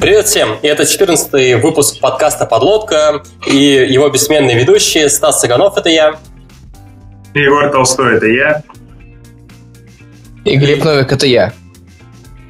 [0.00, 0.58] Привет всем!
[0.62, 6.14] И это 14-й выпуск подкаста «Подлодка» и его бессменные ведущие Стас Цыганов, это я.
[7.34, 8.62] Егор Толстой, это я.
[10.44, 11.52] И Глеб Новик, это я.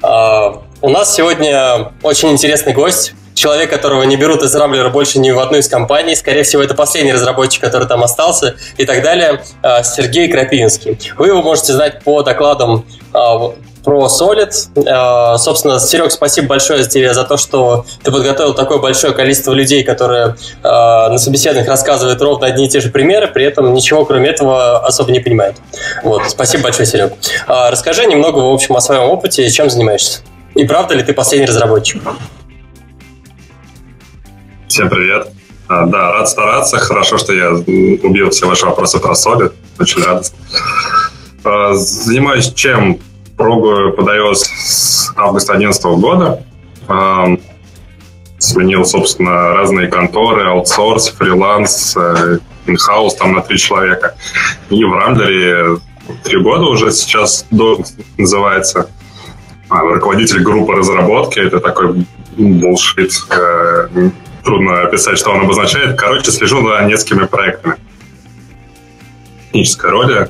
[0.03, 3.15] А, у нас сегодня очень интересный гость.
[3.33, 6.15] Человек, которого не берут из Рамблера больше ни в одну из компаний.
[6.15, 9.41] Скорее всего, это последний разработчик, который там остался и так далее.
[9.63, 10.99] А, Сергей Крапинский.
[11.17, 14.51] Вы его можете знать по докладам а, про Solid.
[14.75, 19.83] Э, собственно, Серег, спасибо большое тебе за то, что ты подготовил такое большое количество людей,
[19.83, 24.29] которые э, на собеседованиях рассказывают ровно одни и те же примеры, при этом ничего кроме
[24.29, 25.57] этого особо не понимают.
[26.03, 27.13] Вот, спасибо большое, Серег.
[27.47, 30.21] Э, расскажи немного, в общем, о своем опыте, чем занимаешься.
[30.55, 32.01] И правда ли ты последний разработчик?
[34.67, 35.27] Всем привет.
[35.67, 36.77] Да, рад стараться.
[36.77, 39.53] Хорошо, что я убил все ваши вопросы про Solid.
[39.79, 40.03] Очень.
[41.43, 42.99] А, занимаюсь чем?
[43.39, 46.43] Прогу подается с августа 2011 года.
[48.37, 51.95] Сменил, собственно, разные конторы, аутсорс, фриланс,
[52.67, 54.15] инхаус там на три человека.
[54.69, 55.79] И в Рамблере
[56.25, 57.45] три года уже сейчас
[58.17, 58.89] называется.
[59.69, 61.39] А, руководитель группы разработки.
[61.39, 63.13] Это такой булшит.
[63.29, 63.87] Э,
[64.43, 65.97] трудно описать, что он обозначает.
[65.97, 67.75] Короче, слежу за несколькими проектами.
[69.45, 70.29] Техническая роли.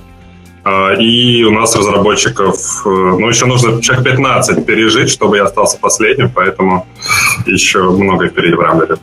[0.69, 5.79] А, и у нас разработчиков, э, ну, еще нужно человек 15 пережить, чтобы я остался
[5.79, 6.85] последним, поэтому
[7.47, 8.97] еще много впереди в Рамблере.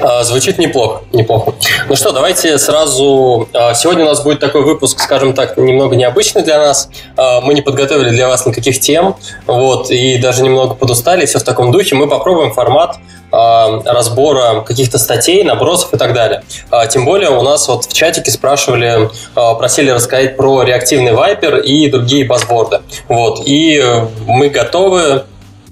[0.00, 1.54] А, звучит неплохо, неплохо.
[1.88, 3.48] Ну что, давайте сразу...
[3.52, 6.88] А, сегодня у нас будет такой выпуск, скажем так, немного необычный для нас.
[7.16, 11.70] Мы не подготовили для вас никаких тем, вот, и даже немного подустали, все в таком
[11.72, 11.94] духе.
[11.94, 12.96] Мы попробуем формат
[13.32, 16.42] а, разбора каких-то статей, набросов и так далее.
[16.70, 21.58] А, тем более у нас вот в чатике спрашивали, а, просили рассказать про реактивный вайпер
[21.58, 22.80] и другие базборды.
[23.08, 23.42] Вот.
[23.44, 23.82] И
[24.26, 25.24] мы готовы,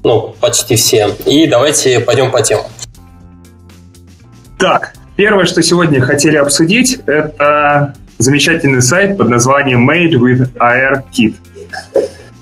[0.04, 1.10] ну, почти все.
[1.26, 2.66] И давайте пойдем по темам.
[4.58, 11.34] Так, первое, что сегодня хотели обсудить, это замечательный сайт под названием Made with AirKit.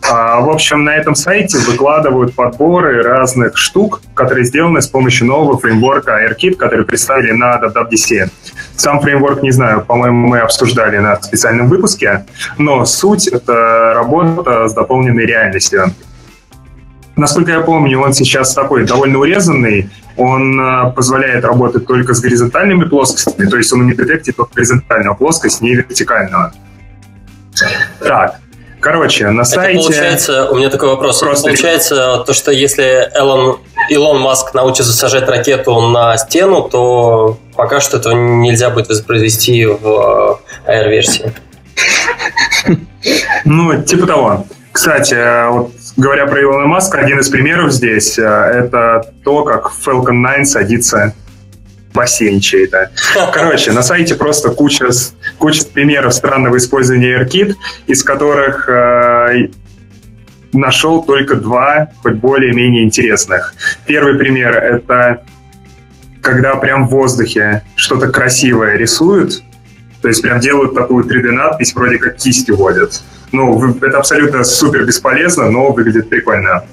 [0.09, 5.59] А, в общем, на этом сайте выкладывают подборы разных штук, которые сделаны с помощью нового
[5.59, 8.31] фреймворка AirKit, который представили на WWDC.
[8.77, 12.25] Сам фреймворк, не знаю, по-моему, мы обсуждали на специальном выпуске,
[12.57, 15.93] но суть— это работа с дополненной реальностью.
[17.17, 22.85] Насколько я помню, он сейчас такой довольно урезанный, он э, позволяет работать только с горизонтальными
[22.85, 26.53] плоскостями, то есть он не детектит только горизонтальную плоскость, не вертикальную.
[28.01, 28.37] Так,
[28.79, 29.73] Короче, на сайте...
[29.73, 31.19] Это получается, у меня такой вопрос.
[31.19, 31.49] Просто...
[31.49, 37.81] Это получается то, что если Элон, Илон Маск научится сажать ракету на стену, то пока
[37.81, 41.33] что этого нельзя будет воспроизвести в AR-версии.
[43.45, 44.47] Ну, типа того.
[44.71, 50.23] Кстати, вот говоря про Илона Маска, один из примеров здесь э, это то, как Falcon
[50.23, 51.15] 9 садится
[51.95, 52.91] бассейн чей-то.
[53.33, 54.91] Короче, на сайте просто куча,
[55.39, 57.55] куча примеров странного использования AirKit,
[57.87, 59.49] из которых э,
[60.53, 63.55] нашел только два, хоть более-менее интересных.
[63.87, 65.23] Первый пример— это
[66.21, 69.43] когда прям в воздухе что-то красивое рисуют,
[70.03, 73.03] то есть прям делают такую 3D-надпись, вроде как кистью водят.
[73.33, 76.65] Ну, это абсолютно супер бесполезно, но выглядит прикольно.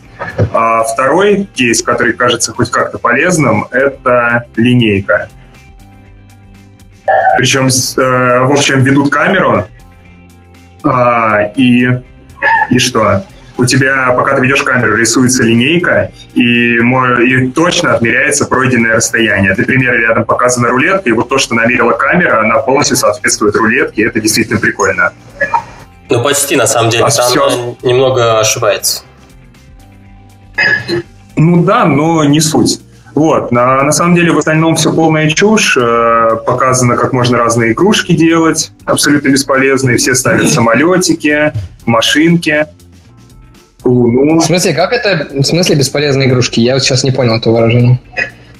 [0.53, 5.29] А второй кейс, который кажется хоть как-то полезным, это линейка.
[7.37, 9.65] Причем, э, в общем, ведут камеру,
[10.83, 11.89] а, и,
[12.69, 13.25] и что?
[13.57, 19.53] У тебя, пока ты ведешь камеру, рисуется линейка, и, и точно отмеряется пройденное расстояние.
[19.53, 24.03] Ты пример рядом показана рулетка, и вот то, что намерила камера, она полностью соответствует рулетке,
[24.03, 25.13] это действительно прикольно.
[26.09, 27.05] Ну, почти, на самом деле.
[27.05, 27.77] А Там все...
[27.83, 29.03] немного ошибается.
[31.35, 32.81] Ну да, но не суть.
[33.15, 35.77] Вот, на, на самом деле в остальном все полная чушь.
[35.79, 39.97] Э, показано, как можно разные игрушки делать, абсолютно бесполезные.
[39.97, 41.53] Все ставят самолетики,
[41.85, 42.65] машинки,
[43.85, 44.39] луну.
[44.39, 45.27] В смысле, как это?
[45.33, 46.59] В смысле бесполезные игрушки?
[46.59, 47.99] Я вот сейчас не понял этого выражения.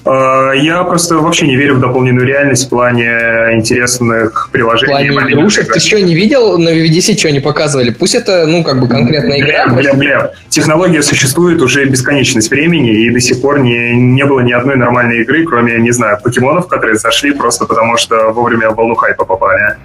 [0.05, 3.05] А, я просто вообще не верю в дополненную реальность в плане
[3.53, 5.09] интересных приложений.
[5.09, 5.71] В плане игрушек?
[5.71, 7.91] Ты что, не видел на VVDC, что они показывали?
[7.91, 9.67] Пусть это, ну, как бы конкретная игра.
[9.67, 14.51] Бля, бля, Технология существует уже бесконечность времени, и до сих пор не, не было ни
[14.51, 18.95] одной нормальной игры, кроме, не знаю, покемонов, которые зашли просто потому, что вовремя в волну
[18.95, 19.77] хайпа попали.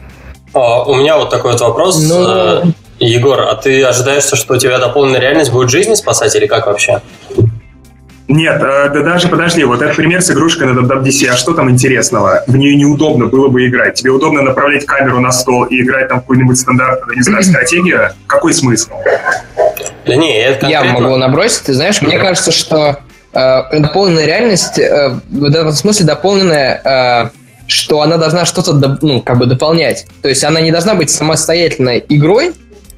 [0.52, 2.02] А, у меня вот такой вот вопрос.
[2.08, 2.62] Ну, э,
[2.98, 7.00] Егор, а ты ожидаешь, что у тебя дополненная реальность будет жизни спасать или как вообще?
[8.28, 11.70] Нет, э, да даже подожди, вот этот пример с игрушкой на WWDC, а что там
[11.70, 12.44] интересного?
[12.46, 13.94] В нее неудобно было бы играть.
[13.94, 18.10] Тебе удобно направлять камеру на стол и играть там какую-нибудь стандартную, не знаю, стратегию?
[18.26, 18.90] Какой смысл?
[20.06, 20.86] Да не, это конкретно...
[20.86, 21.62] Я могу набросить.
[21.64, 22.98] Ты знаешь, мне кажется, что
[23.32, 27.30] э, дополненная реальность э, в этом смысле дополненная, э,
[27.66, 30.06] что она должна что-то ну, как бы дополнять.
[30.20, 32.52] То есть она не должна быть самостоятельной игрой,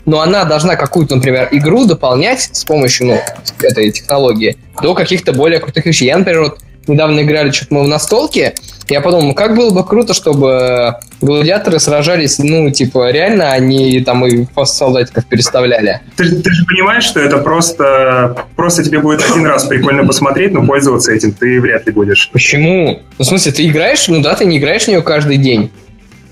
[0.07, 3.21] но она должна какую-то, например, игру дополнять с помощью ну,
[3.63, 6.07] этой технологии до каких-то более крутых вещей.
[6.07, 8.55] Я, например, вот недавно играли что-то мы в настолке,
[8.91, 14.47] я подумал, как было бы круто, чтобы гладиаторы сражались, ну, типа, реально, они там и
[14.65, 16.01] солдатиков переставляли.
[16.17, 20.67] Ты, ты же понимаешь, что это просто, просто тебе будет один раз прикольно посмотреть, но
[20.67, 22.31] пользоваться этим ты вряд ли будешь.
[22.33, 23.01] Почему?
[23.19, 25.71] Ну, в смысле, ты играешь, ну да, ты не играешь в нее каждый день.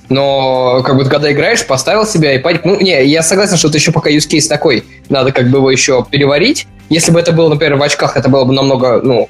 [0.09, 2.43] Но, как бы, когда играешь, поставил себя и.
[2.65, 4.85] Ну, не, я согласен, что это еще пока use case такой.
[5.09, 6.67] Надо как бы его еще переварить.
[6.89, 9.29] Если бы это было, например, в очках, это было бы намного, ну,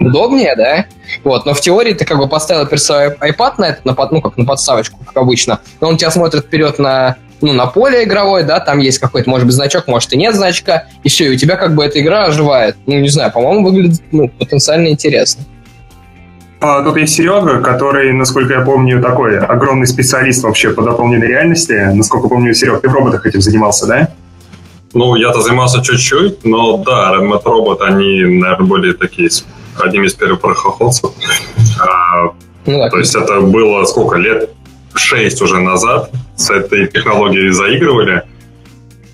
[0.00, 0.86] удобнее, да?
[1.22, 4.20] Вот, но в теории ты как бы поставил перед собой iPad на это, на, ну,
[4.20, 8.44] как на подставочку, как обычно, но он тебя смотрит вперед на, ну, на поле игровое,
[8.44, 11.38] да, там есть какой-то, может быть, значок, может и нет значка, и все, и у
[11.38, 12.76] тебя как бы эта игра оживает.
[12.86, 15.44] Ну, не знаю, по-моему, выглядит, ну, потенциально интересно.
[16.64, 21.90] А, тут есть Серега, который, насколько я помню, такой огромный специалист вообще по дополненной реальности.
[21.92, 24.08] Насколько помню, Серег, ты в роботах этим занимался, да?
[24.94, 29.28] Ну, я-то занимался чуть-чуть, но да, робот, они, наверное, более такие
[29.78, 31.10] одним из первых прохохолцев.
[31.80, 32.32] А,
[32.64, 34.48] ну, то есть это было сколько лет?
[34.94, 38.22] Шесть уже назад с этой технологией заигрывали.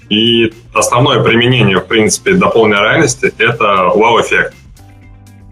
[0.08, 4.54] И основное применение, в принципе, дополненной реальности– это вау-эффект.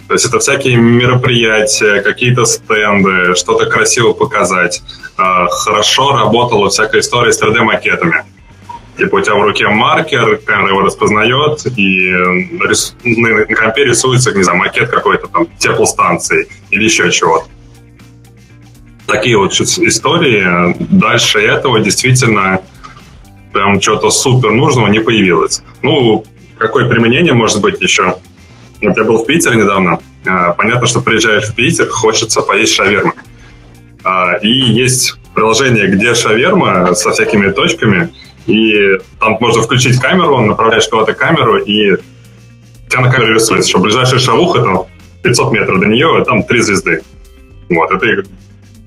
[0.09, 4.83] То есть это всякие мероприятия, какие-то стенды, что-то красиво показать.
[5.19, 8.25] А, хорошо работала всякая история с 3D-макетами.
[8.97, 12.11] Типа у тебя в руке маркер, камера его распознает, и
[13.05, 17.47] на, компе рисуется, не знаю, макет какой-то там теплостанции или еще чего-то.
[19.07, 20.75] Такие вот истории.
[20.91, 22.63] Дальше этого действительно
[23.53, 25.63] прям что-то супер нужного не появилось.
[25.83, 26.25] Ну,
[26.57, 28.17] какое применение может быть еще?
[28.83, 30.01] Вот я был в Питере недавно.
[30.27, 33.13] А, понятно, что приезжаешь в Питер, хочется поесть шавермы.
[34.05, 38.11] А, и есть приложение, где шаверма со всякими точками–
[38.49, 41.97] и там можно включить камеру, направляешь куда-то камеру, и
[42.89, 44.87] тебя на камере рисуется, что ближайшая шавуха, там
[45.23, 47.03] 500 метров до нее, там три звезды.
[47.69, 48.25] Вот, это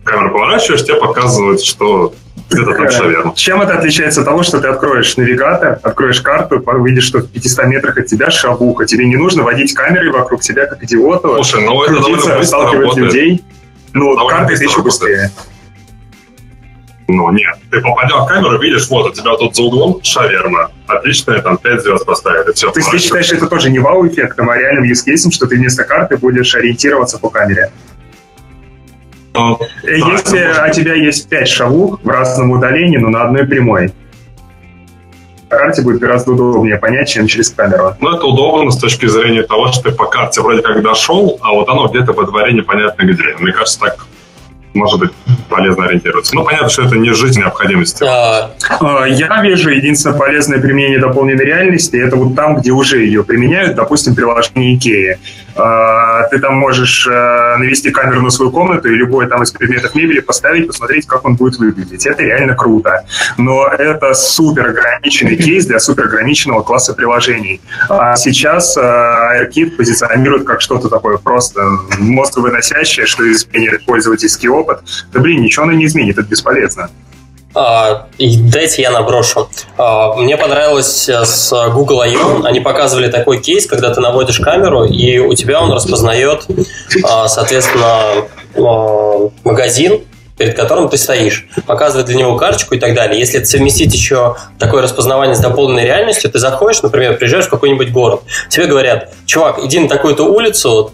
[0.03, 2.13] камеру поворачиваешь, тебе показывают, что
[2.49, 3.33] где-то там шаверма.
[3.35, 7.65] Чем это отличается от того, что ты откроешь навигатор, откроешь карту, увидишь, что в 500
[7.65, 8.85] метрах от тебя шавуха.
[8.85, 11.35] Тебе не нужно водить камеры вокруг себя, как идиоту.
[11.35, 12.97] Слушай, ну это довольно быстро работает.
[12.97, 13.43] людей.
[13.93, 15.31] Ну, карты это еще быстрее.
[17.07, 17.55] Ну, нет.
[17.69, 20.71] Ты попадал в камеру, видишь, вот у тебя тут за углом шаверма.
[20.87, 22.53] Отличная, там, 5 звезд поставили.
[22.53, 25.83] Все, То есть ты считаешь, это тоже не вау-эффектом, а реальным юзкейсом, что ты вместо
[25.83, 27.71] карты будешь ориентироваться по камере?
[29.33, 33.93] Ну, Если у тебя есть 5 шавух в разном удалении, но на одной прямой,
[35.51, 37.95] карте будет гораздо удобнее понять, чем через камеру.
[37.99, 41.51] Ну, это удобно с точки зрения того, что ты по карте вроде как дошел, а
[41.51, 43.35] вот оно где-то во дворе непонятно где.
[43.39, 44.05] Мне кажется, так
[44.73, 45.11] может быть
[45.49, 46.33] полезно ориентироваться.
[46.35, 48.03] Ну, понятно, что это не жизнь необходимости.
[48.03, 48.51] А...
[48.79, 53.75] а я вижу единственное полезное применение дополненной реальности, это вот там, где уже ее применяют,
[53.75, 55.17] допустим, приложение Ikea.
[55.55, 59.93] А, ты там можешь э, навести камеру на свою комнату и любой там из предметов
[59.95, 62.05] мебели поставить, посмотреть, как он будет выглядеть.
[62.05, 63.03] Это реально круто.
[63.37, 67.59] Но это супер ограниченный кейс для супер ограниченного класса приложений.
[67.89, 71.61] А сейчас AirKit позиционирует как что-то такое просто
[71.99, 74.60] мозговыносящее, что изменит пользовательский опыт.
[74.65, 76.89] Да блин, ничего оно не изменит, это бесполезно.
[77.53, 79.49] А, дайте я наброшу.
[79.77, 82.43] А, мне понравилось э, с Google I.O.
[82.45, 86.47] Они показывали такой кейс, когда ты наводишь камеру, и у тебя он распознает,
[87.03, 88.25] а, соответственно,
[89.43, 90.01] магазин,
[90.37, 93.19] перед которым ты стоишь, показывает для него карточку и так далее.
[93.19, 98.21] Если совместить еще такое распознавание с дополненной реальностью, ты заходишь, например, приезжаешь в какой-нибудь город,
[98.49, 100.93] тебе говорят, чувак, иди на такую-то улицу,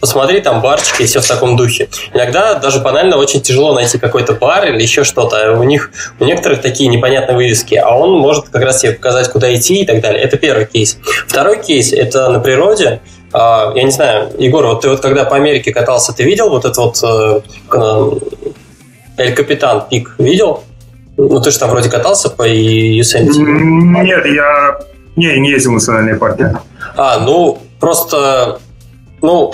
[0.00, 1.88] посмотри, там барчики и все в таком духе.
[2.12, 5.52] Иногда даже банально очень тяжело найти какой-то бар или еще что-то.
[5.58, 5.90] У них,
[6.20, 9.86] у некоторых такие непонятные вывески, а он может как раз тебе показать, куда идти и
[9.86, 10.22] так далее.
[10.22, 10.98] Это первый кейс.
[11.26, 13.00] Второй кейс– это на природе.
[13.32, 16.64] А, я не знаю, Егор, вот ты вот когда по Америке катался, ты видел вот
[16.64, 18.20] этот вот э,
[19.16, 20.14] Эль Капитан Пик?
[20.18, 20.62] Видел?
[21.16, 23.40] Ну, ты же там вроде катался по Юсенте.
[23.40, 24.78] Нет, я
[25.16, 26.48] не, не ездил в национальные парки.
[26.96, 28.58] А, ну, просто
[29.24, 29.52] ну,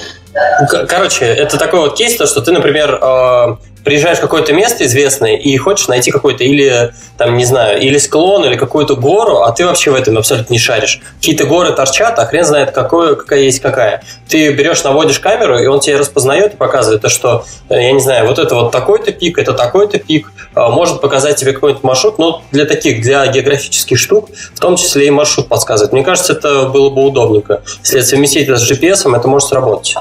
[0.89, 5.37] короче, это такой вот кейс, то, что ты, например, э, приезжаешь в какое-то место известное
[5.37, 9.67] и хочешь найти какой-то или, там, не знаю, или склон, или какую-то гору, а ты
[9.67, 11.01] вообще в этом абсолютно не шаришь.
[11.19, 14.03] Какие-то горы торчат, а хрен знает, какое, какая есть какая.
[14.29, 18.01] Ты берешь, наводишь камеру, и он тебе распознает и показывает, то, что, э, я не
[18.01, 22.19] знаю, вот это вот такой-то пик, это такой-то пик, а, может показать тебе какой-нибудь маршрут,
[22.19, 25.93] но для таких, для географических штук, в том числе и маршрут подсказывает.
[25.93, 27.63] Мне кажется, это было бы удобненько.
[27.83, 29.95] Если совместить это с GPS, это может сработать.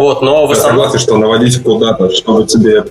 [0.00, 0.84] Вот, но в основном...
[0.84, 2.84] Я согласен, что наводить куда-то, чтобы тебе,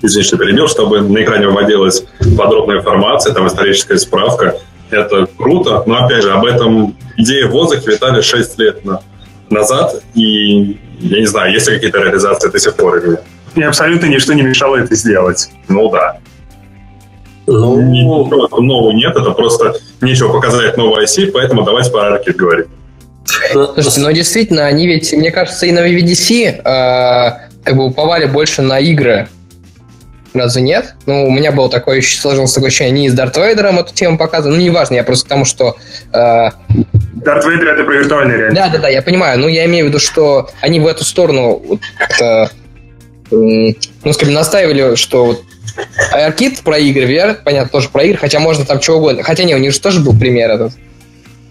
[0.00, 2.04] извини, что перебил, чтобы на экране выводилась
[2.38, 7.90] подробная информация, там историческая справка, это круто, но опять же, об этом идеи в воздухе
[7.90, 9.00] витали 6 лет на,
[9.50, 13.22] назад, и я не знаю, есть ли какие-то реализации до сих пор или нет.
[13.56, 15.50] И абсолютно ничто не мешало это сделать.
[15.66, 16.18] Ну да.
[17.48, 22.68] Ну, ничего нового нет, это просто нечего показать новой оси, поэтому давайте по арке говорить.
[23.52, 28.62] Слушайте, ну действительно, они ведь, мне кажется, и на VVDC э, как бы уповали больше
[28.62, 29.28] на игры.
[30.34, 30.94] Разве нет?
[31.06, 34.56] Ну, у меня было такое, сложилось такое ощущение, они с Дарт Вейдером эту тему показывали.
[34.56, 35.76] Ну, неважно, я просто к тому, что...
[36.12, 36.50] Э,
[37.14, 38.60] Дарт Вейдер это про виртуальную реальность.
[38.60, 39.38] Да, да, да, я понимаю.
[39.38, 41.62] Ну, я имею в виду, что они в эту сторону
[41.96, 42.50] как-то,
[43.30, 45.44] ну, скажем, настаивали, что вот
[46.12, 49.22] Аркид про игры, VR, понятно, тоже про игры, хотя можно там чего угодно.
[49.22, 50.72] Хотя не, у них же тоже был пример этот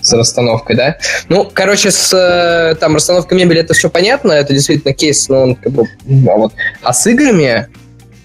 [0.03, 0.97] с расстановкой, да.
[1.29, 5.55] Ну, короче, с э, там расстановкой мебели это все понятно, это действительно кейс, но он
[5.55, 7.67] как бы, а вот, а с играми,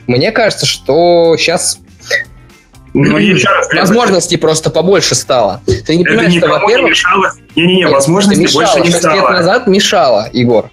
[0.06, 1.78] мне кажется, что сейчас
[2.94, 4.42] ну, еще раз, возможностей это...
[4.42, 5.62] просто побольше стало.
[5.86, 6.94] Ты не понимаешь, что, во-первых...
[7.54, 9.14] Не-не-не, возможностей мешало, больше не стало.
[9.14, 10.70] лет назад мешало, Егор.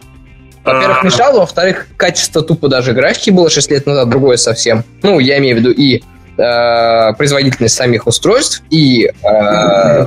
[0.63, 1.05] Во-первых, а.
[1.05, 4.83] мешало, во-вторых, качество тупо даже графики было 6 лет назад другое совсем.
[5.03, 6.03] Ну, я имею в виду и
[6.37, 10.05] Э, производительность самих устройств и э,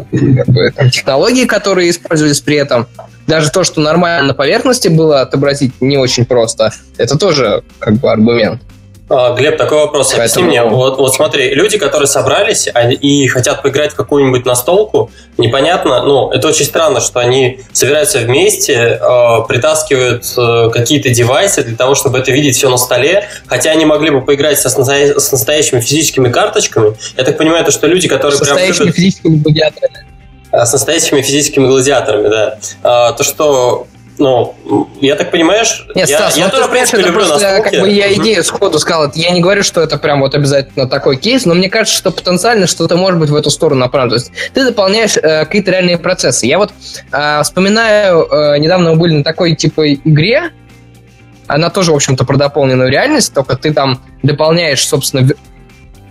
[0.92, 2.86] технологии, которые использовались при этом.
[3.26, 8.10] Даже то, что нормально на поверхности было отобразить не очень просто, это тоже как бы
[8.12, 8.60] аргумент.
[9.10, 10.12] А, Глеб, такой вопрос.
[10.14, 10.22] Поэтому...
[10.24, 10.62] Объясни мне.
[10.64, 12.68] Вот, вот смотри, люди, которые собрались
[13.00, 19.00] и хотят поиграть в какую-нибудь настолку, непонятно, ну, это очень странно, что они собираются вместе,
[19.00, 23.86] э, притаскивают э, какие-то девайсы для того, чтобы это видеть все на столе, хотя они
[23.86, 26.94] могли бы поиграть со, с настоящими физическими карточками.
[27.16, 28.36] Я так понимаю, то, что люди, которые...
[28.36, 28.96] С настоящими любят...
[28.96, 30.06] физическими гладиаторами.
[30.50, 32.58] А, с настоящими физическими гладиаторами, да.
[32.82, 33.86] А, то, что
[34.18, 37.72] ну, я так понимаешь, Нет, я, Стас, я ну, тоже, в принципе, люблю просто, Как
[37.72, 41.44] бы я идею сходу сказал, я не говорю, что это прям вот обязательно такой кейс,
[41.46, 44.18] но мне кажется, что потенциально что-то может быть в эту сторону направлено.
[44.18, 46.46] То есть ты дополняешь э, какие-то реальные процессы.
[46.46, 46.72] Я вот
[47.12, 50.50] э, вспоминаю, э, недавно мы были на такой типа игре,
[51.46, 55.28] она тоже, в общем-то, про дополненную реальность, только ты там дополняешь, собственно,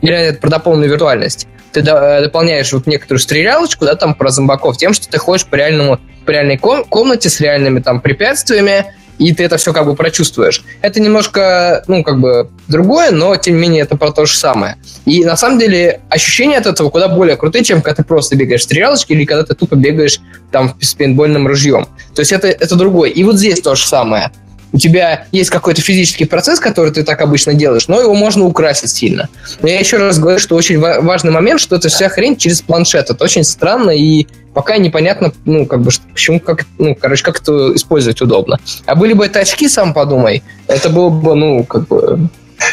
[0.02, 1.48] про дополненную виртуальность.
[1.72, 5.56] Ты э, дополняешь вот некоторую стрелялочку, да, там про зомбаков, тем, что ты ходишь по
[5.56, 8.86] реальному по реальной ком- комнате с реальными там препятствиями,
[9.18, 10.64] и ты это все как бы прочувствуешь.
[10.82, 14.76] Это немножко, ну, как бы другое, но, тем не менее, это про то же самое.
[15.06, 18.62] И, на самом деле, ощущения от этого куда более крутые, чем когда ты просто бегаешь
[18.62, 20.20] в стрелялочке или когда ты тупо бегаешь
[20.52, 21.88] там с пейнтбольным ружьем.
[22.14, 23.10] То есть это, это другое.
[23.10, 24.32] И вот здесь то же самое
[24.74, 28.90] у тебя есть какой-то физический процесс, который ты так обычно делаешь, но его можно украсить
[28.90, 29.30] сильно.
[29.62, 33.10] Но я еще раз говорю, что очень важный момент, что это вся хрень через планшет.
[33.10, 37.76] Это очень странно и пока непонятно, ну, как бы, почему, как, ну, короче, как это
[37.76, 38.60] использовать удобно.
[38.86, 42.30] А были бы это очки, сам подумай, это было бы, ну, как бы,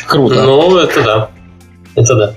[0.07, 0.43] круто.
[0.43, 1.31] Ну, это да.
[1.95, 2.35] Это да.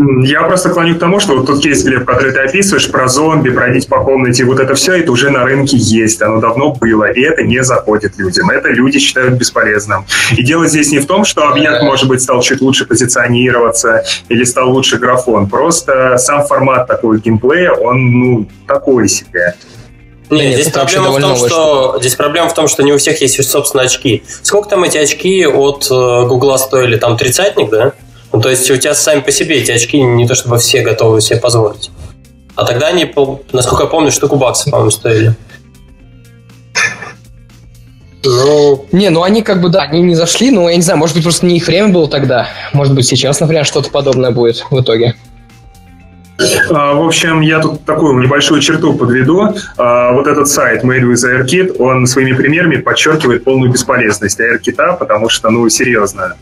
[0.00, 3.50] Я просто клоню к тому, что вот тот кейс, Глеб, который ты описываешь, про зомби,
[3.50, 7.20] пройдите по комнате, вот это все, это уже на рынке есть, оно давно было, и
[7.20, 8.48] это не заходит людям.
[8.50, 10.06] Это люди считают бесполезным.
[10.36, 14.44] И дело здесь не в том, что объект, может быть, стал чуть лучше позиционироваться или
[14.44, 15.48] стал лучше графон.
[15.48, 19.56] Просто сам формат такого геймплея, он, ну, такой себе.
[20.30, 23.20] Нет, Нет здесь проблема в том, что здесь проблема в том, что не у всех
[23.20, 24.22] есть, собственно, очки.
[24.42, 26.96] Сколько там эти очки от э, Гугла стоили?
[26.96, 27.94] Там тридцатник, да?
[28.32, 31.20] Ну, то есть у тебя сами по себе эти очки не то чтобы все готовы
[31.20, 31.90] себе позволить.
[32.56, 33.12] А тогда они,
[33.52, 35.34] насколько я помню, штуку баксов, по-моему, стоили.
[38.24, 38.84] Ну...
[38.92, 41.24] Не, ну они как бы, да, они не зашли, но я не знаю, может быть,
[41.24, 42.48] просто не их время было тогда.
[42.72, 45.14] Может быть, сейчас, например, что-то подобное будет в итоге.
[46.70, 49.54] А, в общем, я тут такую небольшую черту подведу.
[49.76, 55.28] А, вот этот сайт Made with AirKit, он своими примерами подчеркивает полную бесполезность AirKit, потому
[55.28, 56.36] что, ну, серьезно,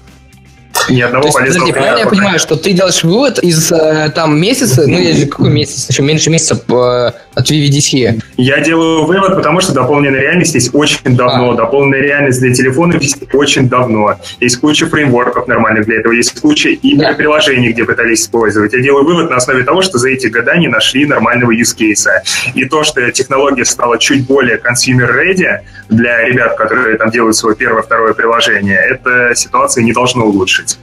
[0.89, 4.11] Ни одного То есть, полезного подожди, правильно я понимаю, что ты делаешь вывод из э,
[4.15, 8.23] там месяца, ну или какой месяц, еще меньше месяца э, от VVDC?
[8.37, 11.53] Я делаю вывод, потому что дополненная реальность есть очень давно.
[11.53, 11.57] А.
[11.57, 14.17] Дополненная реальность для телефонов есть очень давно.
[14.41, 17.15] Есть куча фреймворков нормальных для этого, есть куча и да.
[17.15, 18.73] приложений, где пытались использовать.
[18.73, 22.07] Я делаю вывод на основе того, что за эти года не нашли нормального use case.
[22.55, 28.15] И то, что технология стала чуть более consumer-ready для ребят, которые там делают свое первое-второе
[28.15, 30.76] приложение, это ситуация не должно улучшить.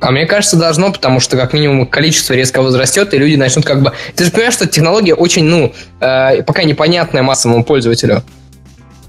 [0.00, 3.82] А мне кажется, должно, потому что как минимум количество резко возрастет, и люди начнут как
[3.82, 3.92] бы...
[4.14, 8.22] Ты же понимаешь, что технология очень, ну, э, пока непонятная массовому пользователю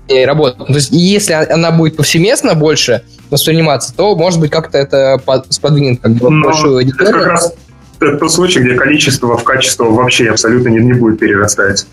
[0.07, 0.67] и работает.
[0.67, 6.13] То есть если она будет повсеместно больше восприниматься, то, может быть, как-то это сподвинет как
[6.13, 7.13] бы, большую аудиторию.
[7.13, 7.53] Как раз
[7.99, 11.85] это тот случай, где количество в качество вообще абсолютно не, не будет перерастать.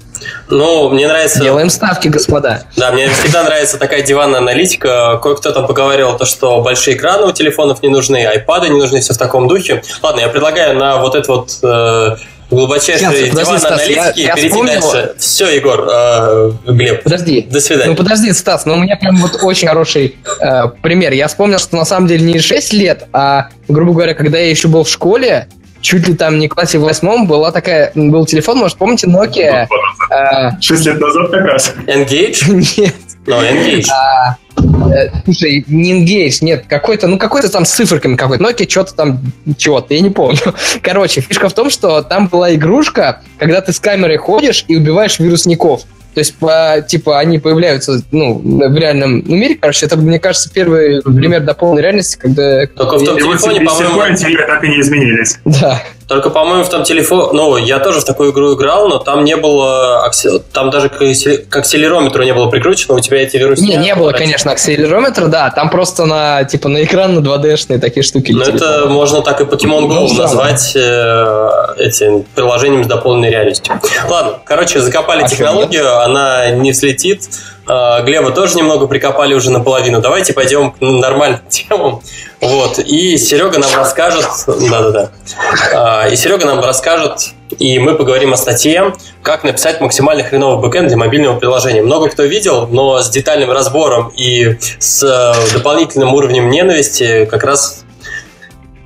[0.49, 1.41] Ну, мне нравится...
[1.41, 2.65] Делаем ставки, господа.
[2.77, 5.19] Да, мне всегда нравится такая диванная аналитика.
[5.23, 9.15] Кое-кто там поговорил, то, что большие экраны у телефонов не нужны, айпады не нужны, все
[9.15, 9.83] в таком духе.
[10.03, 12.17] Ладно, я предлагаю на вот это вот э,
[12.51, 14.81] глубочайшие диван аналитики я, я перейти вспомнил...
[14.81, 15.15] дальше.
[15.19, 17.03] Все, Егор, э, Глеб.
[17.03, 17.43] Подожди.
[17.51, 17.91] До свидания.
[17.91, 21.13] Ну подожди, Стас, ну у меня прям вот очень хороший э, пример.
[21.13, 24.69] Я вспомнил, что на самом деле не 6 лет, а, грубо говоря, когда я еще
[24.69, 25.49] был в школе,
[25.85, 29.69] чуть ли там не в классе восьмом была такая, был телефон, может, помните, Nokia?
[30.11, 31.75] А, Шесть лет назад как раз.
[31.87, 32.45] Engage?
[32.79, 32.95] Нет.
[33.27, 33.87] No, Engage.
[33.91, 34.37] А,
[34.95, 39.21] э, слушай, не Engage, нет, какой-то, ну какой-то там с циферками какой-то, Nokia что-то там,
[39.57, 40.41] чего-то, я не помню.
[40.83, 45.19] Короче, фишка в том, что там была игрушка, когда ты с камерой ходишь и убиваешь
[45.19, 45.83] вирусников.
[46.15, 51.03] То есть, по, типа, они появляются, ну, в реальном мире, короче, это, мне кажется, первый
[51.03, 52.67] пример до полной реальности, когда...
[52.67, 54.47] Только в том телефоне, по-моему...
[54.47, 55.39] так и не изменились.
[55.45, 55.83] Да.
[56.07, 57.29] Только, по-моему, в том телефоне...
[57.33, 60.11] Ну, я тоже в такую игру играл, но там не было...
[60.53, 63.63] Там даже к акселерометру не было прикручено, у тебя эти вирусы...
[63.63, 65.51] Не, не было, конечно, акселерометра, да.
[65.51, 68.33] Там просто на, типа, на экран на 2D-шные такие штуки.
[68.33, 73.81] Ну, это можно так и Pokemon Go ну, назвать э, этим приложением с дополненной реальностью.
[74.09, 77.29] Ладно, короче, закопали а технологию, она не взлетит.
[77.67, 80.01] А, Глеба тоже немного прикопали уже наполовину.
[80.01, 82.03] Давайте пойдем к нормальным темам.
[82.41, 82.79] Вот.
[82.79, 84.27] И Серега нам расскажет...
[84.47, 85.11] Да-да-да.
[85.75, 90.89] А, и Серега нам расскажет, и мы поговорим о статье, как написать максимально хреновый бэкэнд
[90.89, 91.83] для мобильного приложения.
[91.83, 97.85] Много кто видел, но с детальным разбором и с э, дополнительным уровнем ненависти как раз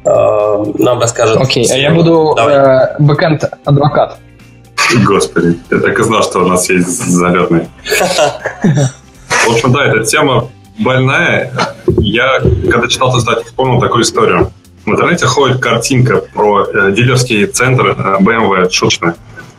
[0.04, 1.38] э, нам расскажет.
[1.40, 4.18] Окей, okay, а я буду э, бэкэнд-адвокат.
[5.04, 7.68] Господи, я так и знал, что у нас есть залетный.
[9.46, 11.52] В общем, да, эта тема больная.
[11.98, 14.52] Я, когда читал эту статью, вспомнил такую историю.
[14.84, 19.16] В интернете ходит картинка про э, дилерский центр э, BMW шуточная.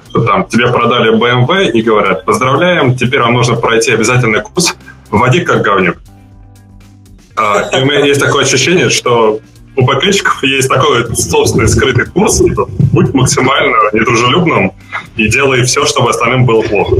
[0.09, 4.75] Что там тебе продали BMW и говорят, поздравляем, теперь вам нужно пройти обязательный курс
[5.11, 5.97] «Води как говнюк».
[7.35, 9.39] А, и у меня есть такое ощущение, что
[9.79, 14.73] у БКчиков есть такой собственный скрытый курс, типа, будь максимально недружелюбным
[15.15, 16.95] и делай все, чтобы остальным было плохо.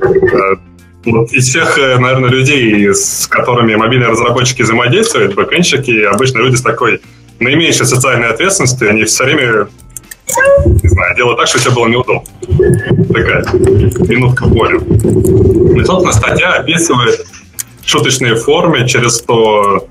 [0.00, 0.56] Э,
[1.04, 6.62] вот из всех, э, наверное, людей, с которыми мобильные разработчики взаимодействуют, бэкэнщики, обычно люди с
[6.62, 7.00] такой
[7.38, 9.68] наименьшей социальной ответственностью, они все время
[10.82, 12.22] не знаю, делают так, чтобы тебе было неудобно.
[13.12, 13.44] Такая
[14.08, 14.78] минутка в поле.
[14.78, 17.26] И, собственно, статья описывает
[17.84, 19.88] шуточные формы, через что,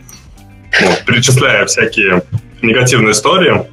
[1.05, 2.23] перечисляя всякие
[2.61, 3.65] негативные истории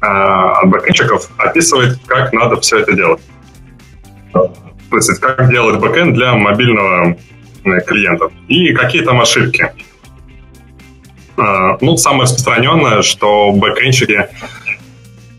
[0.00, 3.20] а, от бэкэнщиков, описывает, как надо все это делать.
[4.32, 7.16] То есть как делать бэкэнд для мобильного
[7.64, 8.30] э, клиента.
[8.48, 9.72] И какие там ошибки.
[11.36, 14.28] А, ну, самое распространенное, что бэкэндщики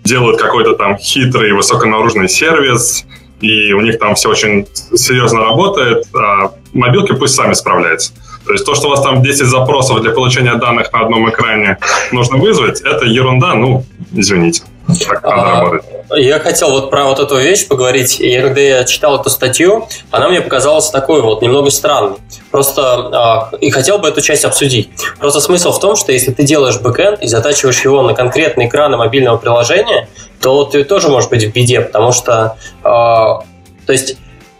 [0.03, 3.05] делают какой-то там хитрый высоконагруженный сервис,
[3.41, 8.13] и у них там все очень серьезно работает, а мобилки пусть сами справляются.
[8.49, 11.77] То есть то, что у вас там 10 запросов для получения данных на одном экране
[12.11, 14.63] нужно вызвать, это ерунда, ну, извините.
[15.07, 15.85] Так надо а, работать.
[16.15, 18.19] Я хотел вот про вот эту вещь поговорить.
[18.19, 22.17] И когда я читал эту статью, она мне показалась такой вот немного странной.
[22.49, 24.89] Просто э, и хотел бы эту часть обсудить.
[25.19, 28.97] Просто смысл в том, что если ты делаешь бэкэнд и затачиваешь его на конкретные экраны
[28.97, 30.09] мобильного приложения,
[30.41, 33.45] то ты тоже можешь быть в беде, потому что, э, то
[33.93, 34.17] есть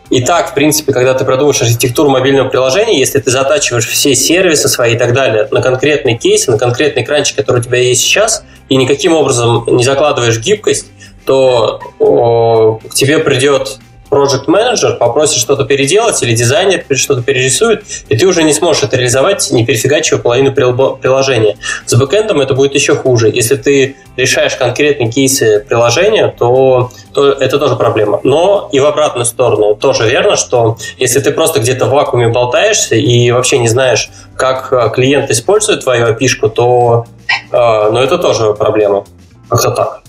[0.10, 4.68] и так, в принципе, когда ты продумаешь архитектуру мобильного приложения, если ты затачиваешь все сервисы
[4.68, 8.44] свои и так далее на конкретные кейсы, на конкретный экранчик, который у тебя есть сейчас,
[8.70, 10.88] и никаким образом не закладываешь гибкость,
[11.26, 18.18] то о, к тебе придет project менеджер попросит что-то переделать или дизайнер что-то перерисует, и
[18.18, 21.58] ты уже не сможешь это реализовать, не перефигачивая половину приложения.
[21.86, 23.30] С бэкэндом это будет еще хуже.
[23.30, 28.20] Если ты решаешь конкретные кейсы приложения, то, то это тоже проблема.
[28.24, 32.96] Но и в обратную сторону тоже верно, что если ты просто где-то в вакууме болтаешься
[32.96, 37.06] и вообще не знаешь, как клиент использует твою api то
[37.52, 39.06] А, но это тоже проблема.
[39.50, 40.02] Как-то так.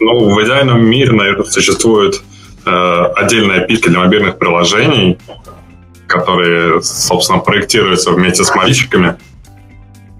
[0.00, 2.22] Ну, в идеальном мире, наверное, существует
[2.68, 5.18] э, отдельные опишки для мобильных приложений,
[6.06, 9.16] которые, собственно, проектируются вместе с мальчиками.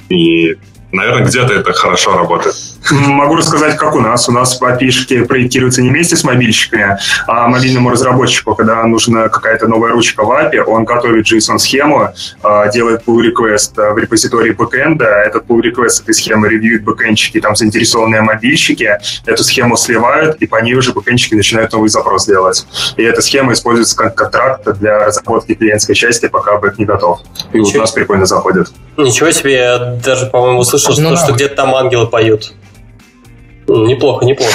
[0.08, 0.56] И
[0.92, 2.54] Наверное, где-то это хорошо работает.
[2.90, 4.29] Могу рассказать, как у нас.
[4.29, 9.92] У нас API проектируются не вместе с мобильщиками, а мобильному разработчику, когда нужна какая-то новая
[9.92, 12.09] ручка в API, он готовит JSON-схему,
[12.42, 17.57] а, делает pull request в репозитории бэкэнда, этот pull request этой схемы ревьюют бэкэндчики, там
[17.57, 22.66] заинтересованные мобильщики, эту схему сливают, и по ней уже бэкэндчики начинают новый запрос делать.
[22.96, 27.20] И эта схема используется как контракт для разработки клиентской части, пока бэк не готов.
[27.53, 27.79] И Ничего.
[27.79, 28.68] у нас прикольно заходит.
[28.96, 32.53] Ничего себе, я даже, по-моему, слышал, ну, что, что где-то там ангелы поют.
[33.68, 34.52] Неплохо, неплохо.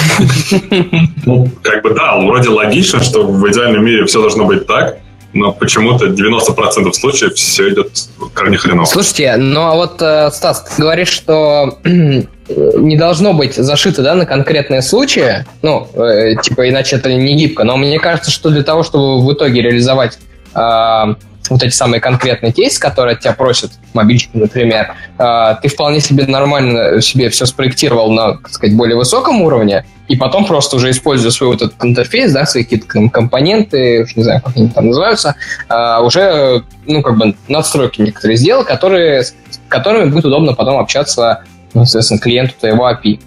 [1.26, 4.98] Ну, как бы да, вроде логично, что в идеальном мире все должно быть так,
[5.32, 7.90] но почему-то 90% случаев все идет
[8.34, 8.84] крайне хреново.
[8.84, 14.26] Слушайте, ну а вот, э, Стас, ты говоришь, что не должно быть зашито да, на
[14.26, 18.82] конкретные случаи, ну, э, типа, иначе это не гибко, но мне кажется, что для того,
[18.82, 20.18] чтобы в итоге реализовать
[20.54, 21.14] э,
[21.50, 26.26] вот эти самые конкретные кейсы, которые от тебя просят, мобильчики, например, а, ты вполне себе
[26.26, 31.30] нормально себе все спроектировал на, так сказать, более высоком уровне, и потом просто уже используя
[31.30, 35.36] свой вот этот интерфейс, да, свои какие-то компоненты, уж не знаю, как они там называются,
[35.68, 39.34] а, уже, ну, как бы надстройки некоторые сделал, которые, с
[39.68, 43.20] которыми будет удобно потом общаться, ну, соответственно, клиенту твоего API.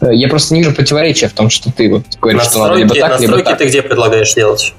[0.00, 2.94] Я просто не вижу противоречия в том, что ты вот говоришь, настройки, что надо либо
[2.94, 3.58] так, либо так.
[3.58, 4.72] ты где предлагаешь делать?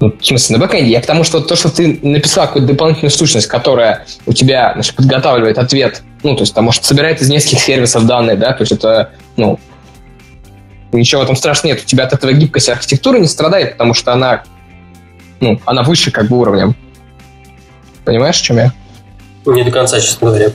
[0.00, 0.90] Ну, в смысле, на бэкэнде.
[0.90, 4.94] Я к тому, что то, что ты написал какую-то дополнительную сущность, которая у тебя значит,
[4.94, 8.72] подготавливает ответ, ну, то есть там, может, собирает из нескольких сервисов данные, да, то есть
[8.72, 9.58] это, ну,
[10.92, 11.82] ничего в этом страшного нет.
[11.82, 14.44] У тебя от этого гибкость архитектуры не страдает, потому что она,
[15.40, 16.76] ну, она выше как бы уровнем.
[18.04, 18.72] Понимаешь, о чем я?
[19.46, 20.52] Не до конца, честно говоря.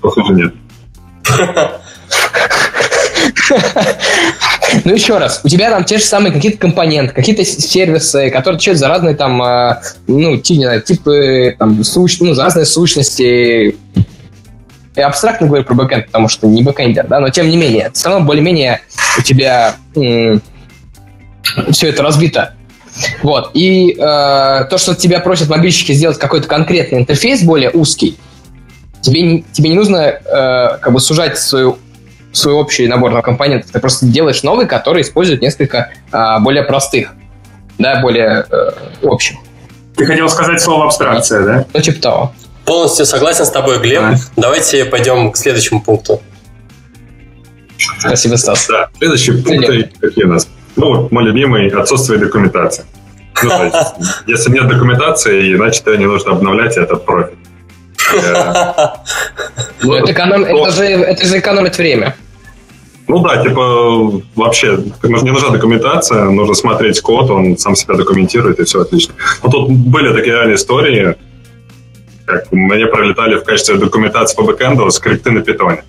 [0.00, 0.54] Похоже, нет.
[4.84, 8.78] Ну, еще раз, у тебя там те же самые какие-то компоненты, какие-то сервисы, которые отвечают
[8.78, 12.20] за разные там, а, ну, не знаю, типы, там, суч...
[12.20, 13.76] ну, разные сущности.
[14.96, 18.08] Я абстрактно говорю про бэкэнд, потому что не бэкэндер, да, но тем не менее, все
[18.08, 18.80] равно более-менее
[19.18, 19.76] у тебя
[21.70, 22.54] все это разбито.
[23.22, 23.50] Вот.
[23.54, 28.18] И э, то, что тебя просят мобильщики сделать какой-то конкретный интерфейс более узкий,
[29.00, 31.78] тебе, тебе не нужно э, как бы сужать свою
[32.32, 33.70] свой общий набор компонентов.
[33.70, 37.14] Ты просто делаешь новый, который использует несколько а, более простых,
[37.78, 38.70] да, более э,
[39.02, 39.36] общих.
[39.96, 41.66] Ты хотел сказать слово абстракция, да?
[41.72, 42.32] Ну, типа того.
[42.64, 44.02] Полностью согласен с тобой, Глеб.
[44.02, 44.14] А.
[44.36, 46.20] Давайте пойдем к следующему пункту.
[47.98, 48.66] Спасибо, Стас.
[48.68, 50.48] Да, следующие пункты какие у нас?
[50.76, 52.84] Ну, мой любимый– отсутствие документации.
[53.42, 53.94] Ну, то есть,
[54.26, 57.38] если нет документации, значит, ее не нужно обновлять, и это профит.
[59.82, 62.16] Ну, это же экономит время.
[63.06, 68.64] Ну да, типа вообще не нужна документация, нужно смотреть код, он сам себя документирует, и
[68.64, 69.14] все отлично.
[69.42, 71.16] Но тут были такие реальные истории,
[72.26, 75.84] как мне пролетали в качестве документации по бэкэнду скрипты на питоне.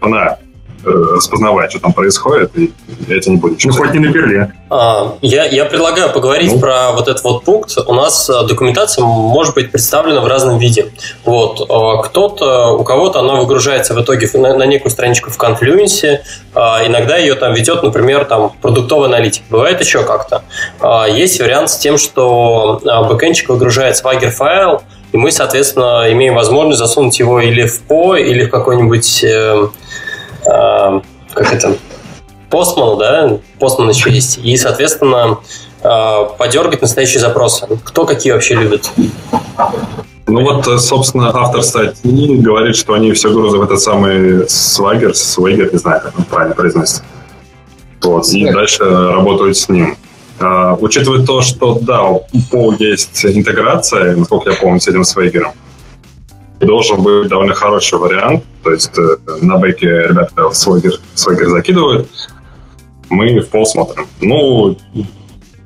[0.00, 0.41] Она Э,
[0.84, 2.72] распознавать, что там происходит, и
[3.08, 4.52] я это не буду Ну, хоть не на перле.
[4.70, 6.58] А, я, я предлагаю поговорить ну.
[6.58, 7.76] про вот этот вот пункт.
[7.86, 10.92] У нас э, документация может быть представлена в разном виде.
[11.24, 11.60] Вот.
[11.60, 16.20] Э, кто-то, у кого-то она выгружается в итоге на, на некую страничку в Confluence,
[16.54, 19.42] а, иногда ее там ведет, например, там продуктовый аналитик.
[19.50, 20.42] Бывает еще как-то.
[20.80, 26.78] А, есть вариант с тем, что бэкэнчик выгружает Swagger файл, и мы, соответственно, имеем возможность
[26.78, 29.24] засунуть его или в PO, или в какой-нибудь
[30.46, 31.00] э,
[31.34, 31.76] как это,
[32.50, 35.38] Postman, да, Postman еще есть, и, соответственно,
[35.82, 37.66] э, подергать настоящие запросы.
[37.84, 38.90] Кто какие вообще любит?
[40.26, 45.70] Ну вот, собственно, автор статьи говорит, что они все грузы в этот самый Swagger, Swagger,
[45.72, 47.02] не знаю, как он правильно произносится.
[48.02, 49.96] Вот, и дальше работают с ним.
[50.38, 55.52] Uh, учитывая то, что, да, у PO есть интеграция, насколько я помню, с этим Swagger,
[56.66, 58.44] должен быть довольно хороший вариант.
[58.62, 62.08] То есть э, на бэке ребята свойгер, свойгер закидывают,
[63.10, 64.06] мы в пол смотрим.
[64.20, 64.76] Ну,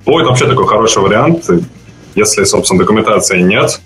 [0.05, 1.49] будет вообще такой хороший вариант,
[2.15, 3.81] если, собственно, документации нет,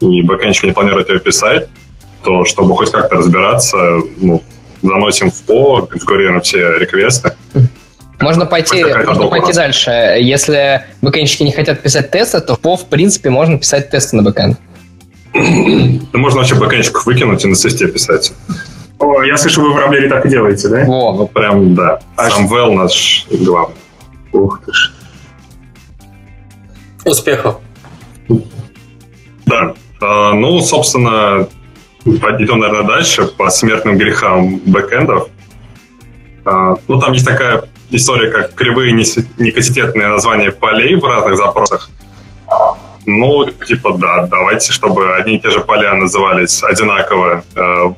[0.00, 1.68] и бэкэнчик не планирует ее писать,
[2.24, 3.76] то чтобы хоть как-то разбираться,
[4.18, 4.42] ну,
[4.82, 7.32] заносим в ПО, конфигурируем все реквесты.
[8.20, 9.90] Можно пойти, можно пойти дальше.
[10.20, 14.22] Если бэкэнщики не хотят писать тесты, то в ПО, в принципе, можно писать тесты на
[14.22, 14.58] бэкэнд.
[15.34, 18.32] Да можно вообще бэкэнчиков выкинуть и на свисте писать.
[18.98, 20.84] О, я слышу, вы в Рамблере так и делаете, да?
[20.86, 22.00] О, ну прям, да.
[22.16, 23.76] А Сам Вэл наш главный.
[24.32, 24.92] Ух ты ж.
[27.04, 27.56] Успехов.
[29.46, 29.74] Да.
[30.00, 31.48] А, ну, собственно,
[32.04, 35.28] идем, наверное, дальше по смертным грехам бэкэндов.
[36.44, 41.90] А, ну, там есть такая история, как кривые некассететные названия полей в разных запросах.
[43.06, 47.92] Ну, типа, да, давайте, чтобы одни и те же поля назывались одинаково э,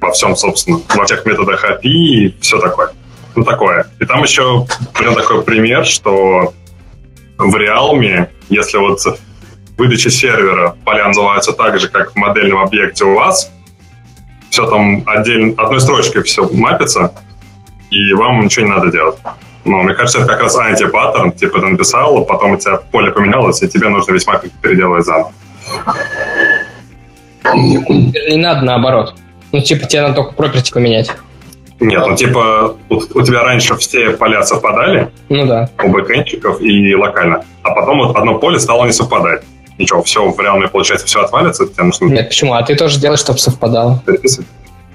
[0.00, 2.90] во всем, собственно, во всех методах API и все такое.
[3.36, 3.86] Ну, такое.
[4.00, 6.52] И там еще прям такой пример, что
[7.38, 9.00] в Realme, если вот
[9.78, 13.50] выдача сервера поля называются так же, как в модельном объекте у вас,
[14.50, 17.14] все там отдельно, одной строчкой все мапится,
[17.90, 19.16] и вам ничего не надо делать.
[19.64, 23.62] Но мне кажется, это как раз антипаттерн, типа ты написал, потом у тебя поле поменялось,
[23.62, 25.32] и тебе нужно весь маппинг переделать заново.
[27.54, 29.14] Не надо наоборот.
[29.52, 31.10] Ну, типа, тебе надо только property поменять.
[31.80, 35.70] Нет, ну типа у, у тебя раньше все поля совпадали ну, да.
[35.82, 39.42] у бэкэнчиков и локально, а потом вот одно поле стало не совпадать.
[39.78, 41.66] Ничего, все в реальной, получается, все отвалится.
[41.66, 42.04] Тебе нужно...
[42.04, 42.52] Нет, почему?
[42.52, 44.02] А ты тоже делаешь, чтобы совпадало.
[44.04, 44.46] Переписывать.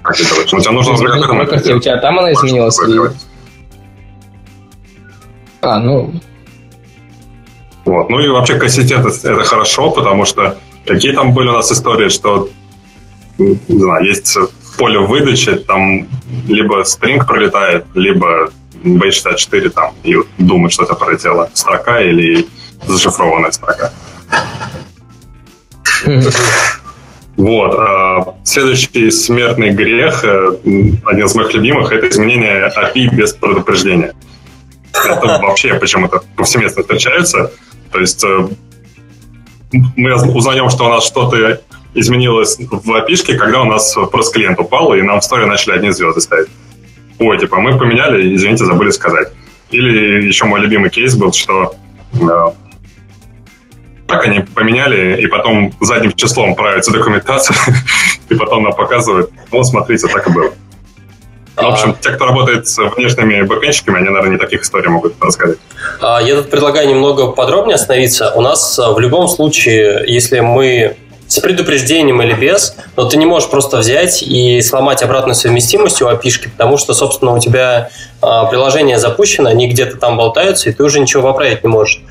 [0.04, 0.51] Как ты делаешь?
[0.51, 2.80] Ну, тебе нужно проперти, у тебя там она изменилась?
[2.88, 2.99] И...
[5.65, 6.13] А, ну...
[7.86, 8.10] Вот.
[8.10, 12.49] Ну и вообще кассетет это хорошо, потому что какие там были у нас истории, что
[13.38, 14.38] не знаю, есть
[14.78, 16.08] поле выдачи, там
[16.47, 18.49] либо Spring пролетает, либо
[18.84, 22.47] B64 там, и думает, что это пролетела строка или
[22.86, 23.91] зашифрованная строка.
[27.38, 27.75] Вот.
[27.78, 30.51] А следующий смертный грех, э,
[31.06, 34.13] один из моих любимых, это изменение API без предупреждения.
[35.03, 37.51] Это вообще почему-то повсеместно встречается.
[37.91, 38.47] То есть э,
[39.95, 41.62] мы узнаем, что у нас что-то
[41.93, 45.91] изменилось в API, когда у нас просто клиент упал, и нам в истории начали одни
[45.91, 46.47] звезды ставить.
[47.19, 49.29] Ой, типа, мы поменяли, извините, забыли сказать.
[49.71, 51.75] Или еще мой любимый кейс был, что
[52.13, 52.51] э,
[54.08, 57.55] так они поменяли, и потом задним числом правится документация,
[58.29, 60.53] и потом нам показывают, ну, смотрите, так и было.
[61.56, 65.58] В общем, те, кто работает с внешними бэкэнщиками, они, наверное, не таких историй могут рассказать.
[66.02, 68.34] А, я тут предлагаю немного подробнее остановиться.
[68.36, 73.26] У нас а, в любом случае, если мы с предупреждением или без, но ты не
[73.26, 77.89] можешь просто взять и сломать обратную совместимость у api потому что, собственно, у тебя
[78.22, 82.02] приложение запущено, они где-то там болтаются, и ты уже ничего поправить не можешь.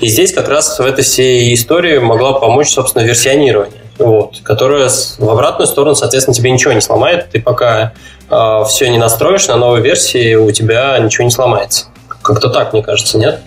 [0.00, 5.28] И здесь как раз в этой всей истории могла помочь, собственно, версионирование, вот, которое в
[5.28, 7.92] обратную сторону, соответственно, тебе ничего не сломает, ты пока
[8.28, 11.86] э, все не настроишь на новой версии, у тебя ничего не сломается.
[12.22, 13.40] Как-то так, мне кажется, нет?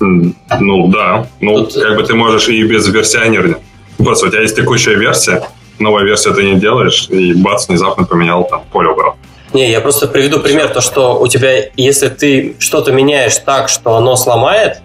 [0.00, 1.74] Ну да, ну Тут...
[1.74, 3.58] как бы ты можешь и без версионирования.
[3.98, 5.44] Просто у тебя есть текущая версия,
[5.78, 9.16] новая версия ты не делаешь, и бац, внезапно поменял там поле убрал.
[9.52, 13.96] Не, я просто приведу пример, то, что у тебя, если ты что-то меняешь так, что
[13.96, 14.80] оно сломает,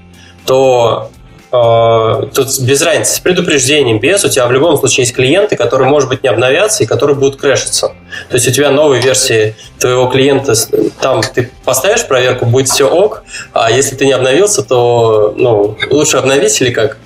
[0.46, 1.17] то э,
[1.50, 6.10] тут без разницы, с предупреждением, без, у тебя в любом случае есть клиенты, которые, может
[6.10, 7.94] быть, не обновятся и которые будут крэшиться.
[8.30, 10.54] То есть у тебя новые версии твоего клиента,
[11.00, 16.18] там ты поставишь проверку, будет все ок, а если ты не обновился, то ну, лучше
[16.18, 16.98] обновить или как?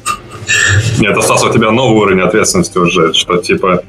[0.99, 3.83] Нет, остался у тебя новый уровень ответственности уже, что типа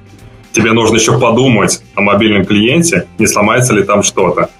[0.53, 4.51] тебе нужно еще подумать о мобильном клиенте, не сломается ли там что-то.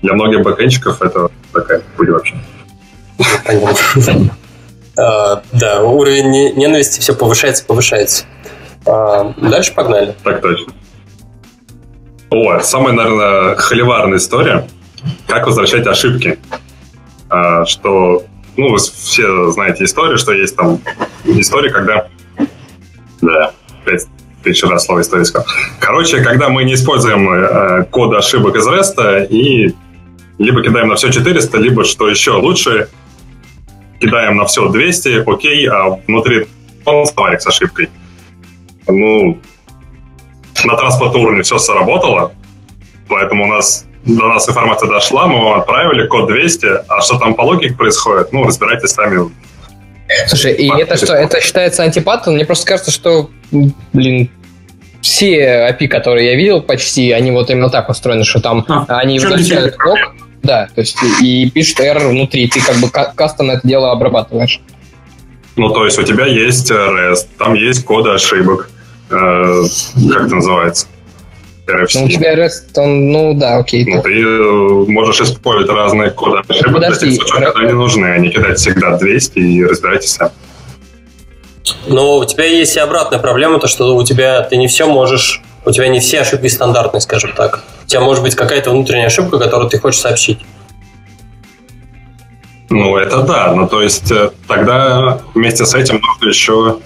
[0.00, 2.34] Для многих бэкэнщиков это такая пыль вообще.
[4.96, 8.24] А, да, уровень ненависти все повышается, повышается.
[8.86, 10.14] А, дальше погнали.
[10.22, 10.72] Так точно.
[12.30, 14.68] О, самая, наверное, холиварная история.
[15.26, 16.38] Как возвращать ошибки.
[17.28, 18.24] А, что
[18.56, 20.80] ну, вы все знаете историю, что есть там
[21.24, 22.08] история, когда...
[23.22, 23.52] Да,
[23.84, 24.06] пять
[24.42, 25.24] тысяч раз слово история.
[25.78, 29.74] Короче, когда мы не используем э, код ошибок из REST и
[30.38, 32.88] либо кидаем на все 400, либо, что еще лучше,
[34.02, 36.46] кидаем на все 200, окей, а внутри
[36.84, 37.88] он словарик с ошибкой.
[38.88, 39.38] Ну,
[40.64, 42.32] на транспортном уровне все сработало,
[43.08, 47.34] поэтому у нас до нас информация дошла, мы вам отправили код 200, а что там
[47.34, 49.30] по логике происходит, ну, разбирайтесь сами.
[50.26, 52.34] Слушай, и это что, это считается антипаттерн?
[52.34, 53.30] Мне просто кажется, что,
[53.92, 54.28] блин,
[55.00, 59.18] все API, которые я видел почти, они вот именно так устроены, что там а, они
[59.18, 59.98] возвращают лог,
[60.42, 64.60] да, то есть и пишут error внутри, ты как бы кастомно это дело обрабатываешь.
[65.56, 68.70] Ну, то есть у тебя есть REST, там есть коды ошибок,
[69.10, 69.62] э,
[70.10, 70.86] как это называется?
[71.66, 72.00] RFC.
[72.00, 73.84] Ну, у тебя REST, он, ну да, окей.
[73.86, 78.18] Ну, ты э, можешь использовать разные коды ошибок для тех случаев, когда они нужны, а
[78.18, 80.32] не кидать всегда 200 и разбирайтесь сами.
[81.86, 85.42] Но у тебя есть и обратная проблема, то что у тебя ты не все можешь,
[85.64, 87.62] у тебя не все ошибки стандартные, скажем так.
[87.92, 90.38] Тебя может быть какая-то внутренняя ошибка, которую ты хочешь сообщить.
[92.70, 93.52] Ну, это да.
[93.52, 96.78] Ну, то есть э, тогда вместе с этим нужно еще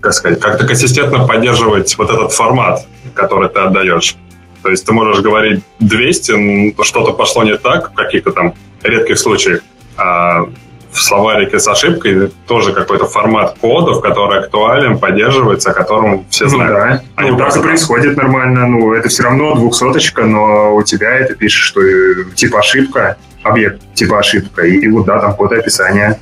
[0.00, 4.16] как сказать, как-то консистентно поддерживать вот этот формат, который ты отдаешь.
[4.62, 9.62] То есть ты можешь говорить 200, что-то пошло не так в каких-то там редких случаях,
[9.96, 10.42] а
[10.94, 16.50] в словарике с ошибкой тоже какой-то формат кодов, который актуален, поддерживается, о котором все ну
[16.50, 17.02] знают.
[17.16, 17.30] Ну, да.
[17.32, 18.66] ну, так и происходит нормально.
[18.68, 23.82] Ну, это все равно двухсоточка, но у тебя это пишет, что э, типа ошибка, объект
[23.94, 26.20] типа ошибка, и вот да, там код описания.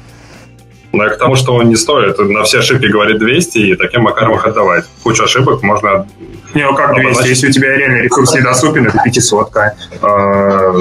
[0.92, 4.36] Ну, к тому, что он не стоит на все ошибки говорит 200 и таким макаром
[4.36, 4.84] их отдавать.
[5.02, 6.06] Кучу ошибок можно...
[6.54, 7.28] Не, ну как 200?
[7.28, 9.70] Если у тебя реально ресурс недоступен, это 500 -ка.
[10.02, 10.72] Э,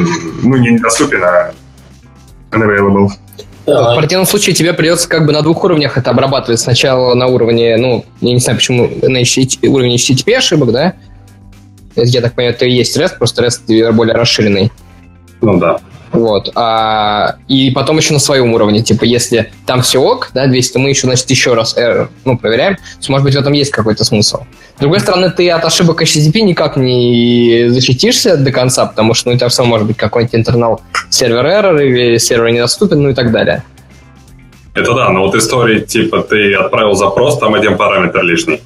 [0.43, 1.51] ну, не недоступен, а
[2.51, 3.09] unavailable.
[3.71, 6.59] В противном случае тебе придется как бы на двух уровнях это обрабатывать.
[6.59, 10.93] Сначала на уровне, ну, я не знаю, почему на HTTP, уровне HTTP ошибок, да?
[11.95, 14.71] Я так понимаю, это и есть REST, просто REST более расширенный.
[15.41, 15.79] Ну да.
[16.11, 16.51] Вот.
[16.55, 18.81] А, и потом еще на своем уровне.
[18.81, 22.37] Типа, если там все ок, да, 200, то мы еще, значит, еще раз error, ну,
[22.37, 22.75] проверяем.
[22.75, 24.39] То есть, может быть, в этом есть какой-то смысл.
[24.77, 29.35] С другой стороны, ты от ошибок HTTP никак не защитишься до конца, потому что, ну,
[29.35, 33.31] у тебя все может быть какой-нибудь интернал сервер error или сервер недоступен, ну и так
[33.31, 33.63] далее.
[34.73, 38.61] Это да, но вот истории, типа, ты отправил запрос, там один параметр лишний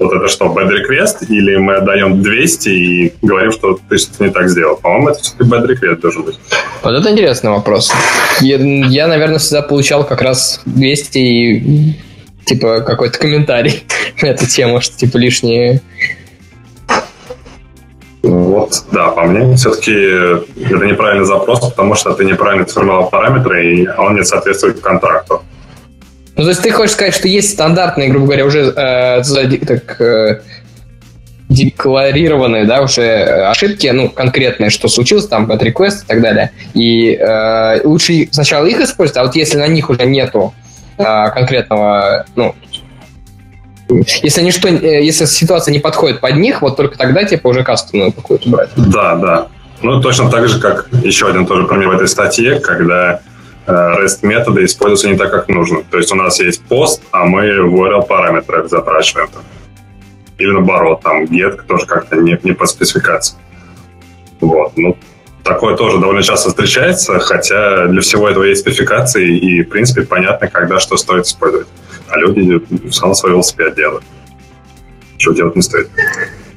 [0.00, 4.30] вот это что, bad request, или мы отдаем 200 и говорим, что ты что-то не
[4.30, 4.76] так сделал?
[4.76, 6.38] По-моему, это все-таки bad request должен быть.
[6.82, 7.92] Вот это интересный вопрос.
[8.40, 11.94] Я, я, наверное, всегда получал как раз 200 и
[12.46, 13.84] типа какой-то комментарий
[14.22, 15.82] на эту тему, что типа лишние
[18.22, 23.88] вот, да, по мне, все-таки это неправильный запрос, потому что ты неправильно сформировал параметры, и
[23.88, 25.42] он не соответствует контракту.
[26.40, 30.40] Ну, то есть ты хочешь сказать, что есть стандартные, грубо говоря, уже э, так, э,
[31.50, 33.04] декларированные, да, уже
[33.50, 36.52] ошибки, ну, конкретные, что случилось, там, от request и так далее.
[36.72, 40.54] И э, лучше сначала их использовать, а вот если на них уже нету
[40.96, 42.54] э, конкретного, ну,
[44.22, 48.12] если ничто, э, если ситуация не подходит под них, вот только тогда, типа, уже кастомную
[48.12, 48.70] какую-то брать.
[48.76, 49.48] Да, да.
[49.82, 53.20] Ну, точно так же, как еще один тоже пример в этой статье, когда
[53.70, 55.82] REST методы используются не так, как нужно.
[55.90, 59.28] То есть у нас есть пост, а мы в URL параметрах запрашиваем.
[60.38, 63.36] Или наоборот, там get тоже как-то не, не по спецификации.
[64.40, 64.72] Вот.
[64.76, 64.96] Ну,
[65.42, 70.48] такое тоже довольно часто встречается, хотя для всего этого есть спецификации, и, в принципе, понятно,
[70.48, 71.68] когда что стоит использовать.
[72.08, 74.04] А люди сам свой велосипед делают.
[75.18, 75.90] Чего делать не стоит.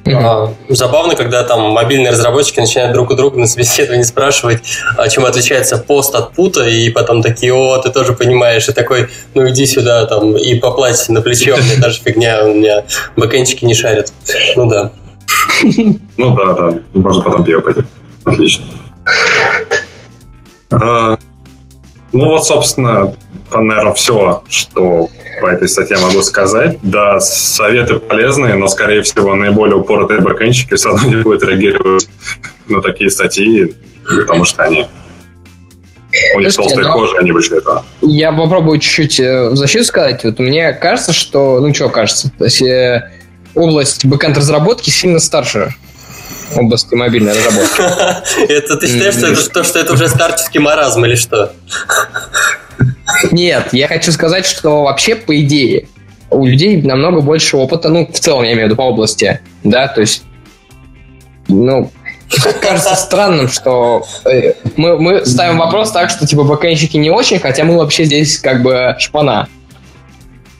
[0.06, 4.62] А, забавно, когда там мобильные разработчики начинают друг у друга на собеседовании спрашивать,
[4.98, 9.08] а чем отличается пост от пута, и потом такие, о, ты тоже понимаешь, и такой,
[9.34, 12.84] ну иди сюда там и поплать на плечо, мне даже фигня, у меня
[13.16, 14.12] бэкэнчики не шарят.
[14.56, 14.92] Ну да.
[16.16, 17.82] Ну да, да, можно потом пойти.
[18.24, 18.64] Отлично.
[20.70, 21.18] А,
[22.12, 23.14] ну вот, собственно,
[23.52, 25.08] наверное, все, что
[25.40, 26.78] по этой статье могу сказать.
[26.82, 32.08] Да, советы полезные, но, скорее всего, наиболее упоротые бэкэнщики все равно не будут реагировать
[32.68, 34.86] на такие статьи, потому что они
[36.36, 37.84] у них толстая кожа, они вышли этого.
[38.00, 40.22] Я попробую чуть-чуть э, в защиту сказать.
[40.24, 41.58] Вот мне кажется, что...
[41.60, 42.30] Ну, что кажется?
[42.38, 43.10] То есть, э,
[43.54, 45.74] область бэкэнд разработки сильно старше
[46.56, 47.82] области мобильной разработки.
[48.48, 51.52] Это ты считаешь, что это уже старческий маразм или что?
[53.30, 55.88] Нет, я хочу сказать, что вообще, по идее,
[56.30, 59.88] у людей намного больше опыта, ну, в целом, я имею в виду по области, да,
[59.88, 60.24] то есть,
[61.48, 61.90] ну,
[62.60, 67.64] кажется странным, что э, мы, мы ставим вопрос так, что, типа, бэкэнщики не очень, хотя
[67.64, 69.48] мы вообще здесь, как бы, шпана.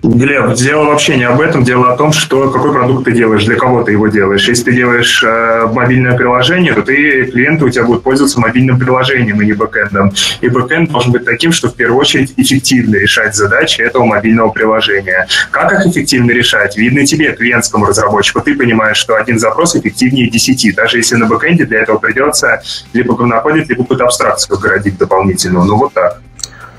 [0.05, 3.57] Глеб, дело вообще не об этом, дело о том, что какой продукт ты делаешь, для
[3.57, 4.47] кого ты его делаешь.
[4.47, 9.41] Если ты делаешь э, мобильное приложение, то ты клиенты у тебя будут пользоваться мобильным приложением,
[9.41, 10.13] а не бэкэндом.
[10.43, 15.27] И бэкэнд должен быть таким, что в первую очередь эффективно решать задачи этого мобильного приложения.
[15.51, 16.77] Как их эффективно решать?
[16.77, 18.43] Видно тебе, клиентскому разработчику.
[18.43, 22.61] Ты понимаешь, что один запрос эффективнее 10, даже если на бэкэнде для этого придется
[22.93, 25.65] либо находить, либо какую-то абстракцию городить дополнительную.
[25.65, 26.21] Ну вот так.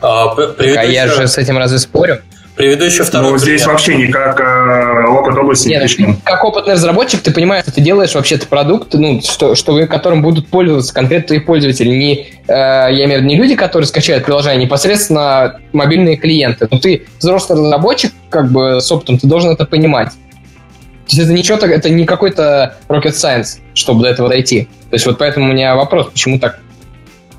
[0.02, 2.20] А, а я же с этим разве спорю?
[2.56, 6.74] Приведу еще второй Ну, здесь вообще не как э, опыт области Нет, не Как опытный
[6.74, 11.28] разработчик, ты понимаешь, что ты делаешь вообще-то продукт, ну, что, что которым будут пользоваться конкретно
[11.28, 11.90] твои пользователи.
[11.90, 16.68] Не, э, я имею в виду не люди, которые скачают приложение, а непосредственно мобильные клиенты.
[16.72, 20.10] Но ты взрослый разработчик, как бы с опытом, ты должен это понимать.
[20.10, 24.70] То есть это ничего так, это не какой-то rocket science, чтобы до этого дойти.
[24.90, 26.60] То есть вот поэтому у меня вопрос, почему так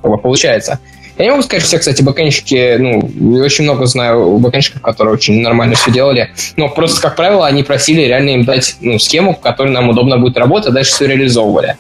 [0.03, 0.79] получается.
[1.19, 5.41] Я не могу сказать, что все, кстати, бэкэнщики, ну, очень много знаю бэкэнщиков, которые очень
[5.41, 9.41] нормально все делали, но просто, как правило, они просили реально им дать, ну, схему, в
[9.41, 11.77] которой нам удобно будет работать, а дальше все реализовывали.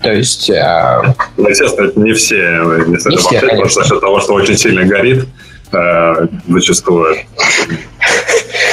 [0.00, 0.48] То есть...
[0.48, 1.02] Э...
[1.36, 5.26] Ну, естественно, не все не, не все, просто за счет того, что очень сильно горит,
[5.72, 7.18] э, зачастую.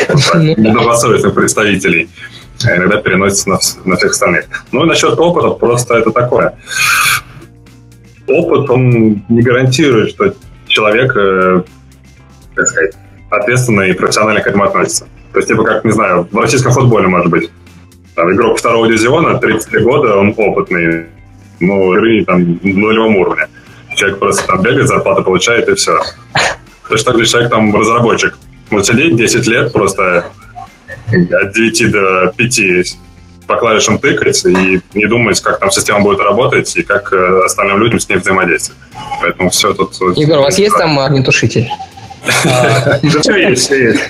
[0.35, 2.09] недобросовестных представителей.
[2.63, 4.45] Иногда переносится на, на всех остальных.
[4.71, 6.53] Ну и насчет опыта, просто это такое.
[8.27, 10.33] Опыт, он не гарантирует, что
[10.67, 11.63] человек, э,
[12.55, 12.95] как сказать,
[13.29, 15.07] ответственно и профессионально к этому относится.
[15.31, 17.51] То есть, типа, как, не знаю, в российском футболе, может быть,
[18.15, 21.05] там, игрок второго дивизиона, 33 года, он опытный,
[21.59, 23.47] ну, игры там нулевом уровне.
[23.95, 25.99] Человек просто там бегает, зарплату получает, и все.
[26.89, 28.37] Точно так же человек там разработчик.
[28.69, 30.25] Вот сидеть 10 лет просто
[31.07, 32.97] от 9 до 5
[33.47, 37.79] по клавишам тыкать и не думать, как там система будет работать и как э, остальным
[37.79, 38.81] людям с ней взаимодействовать.
[39.21, 39.93] Поэтому все тут...
[40.17, 41.69] Егор, у вас есть там огнетушитель?
[43.21, 44.01] Все есть, все есть.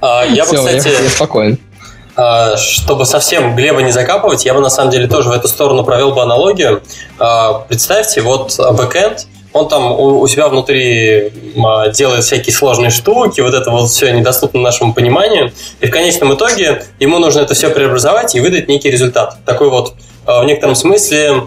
[0.00, 0.88] Я бы, кстати...
[0.88, 1.58] Я спокоен.
[2.20, 5.84] А, чтобы совсем Глеба не закапывать, я бы на самом деле тоже в эту сторону
[5.84, 6.82] провел бы аналогию.
[7.20, 13.54] А, представьте, вот бэкэнд, он там у, себя внутри а, делает всякие сложные штуки, вот
[13.54, 18.34] это вот все недоступно нашему пониманию, и в конечном итоге ему нужно это все преобразовать
[18.34, 19.38] и выдать некий результат.
[19.44, 19.94] Такой вот
[20.26, 21.46] в некотором смысле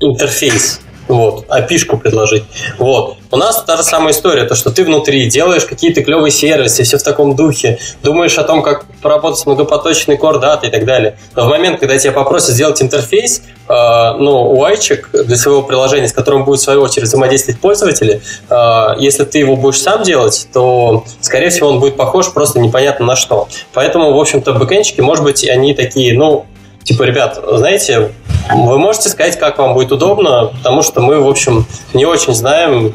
[0.00, 2.44] интерфейс вот, опишку предложить.
[2.78, 3.18] Вот.
[3.34, 6.98] У нас та же самая история, то, что ты внутри делаешь какие-то клевые сервисы, все
[6.98, 11.18] в таком духе, думаешь о том, как поработать с многопоточной core даты и так далее.
[11.34, 16.12] Но в момент, когда тебя попросят сделать интерфейс, э, ну, UI для своего приложения, с
[16.12, 21.02] которым будет в свою очередь взаимодействовать пользователи, э, если ты его будешь сам делать, то,
[21.20, 23.48] скорее всего, он будет похож просто непонятно на что.
[23.72, 26.46] Поэтому, в общем-то, бэкэнчики, может быть, они такие, ну,
[26.84, 28.12] типа, ребят, знаете,
[28.48, 32.94] вы можете сказать, как вам будет удобно, потому что мы, в общем, не очень знаем,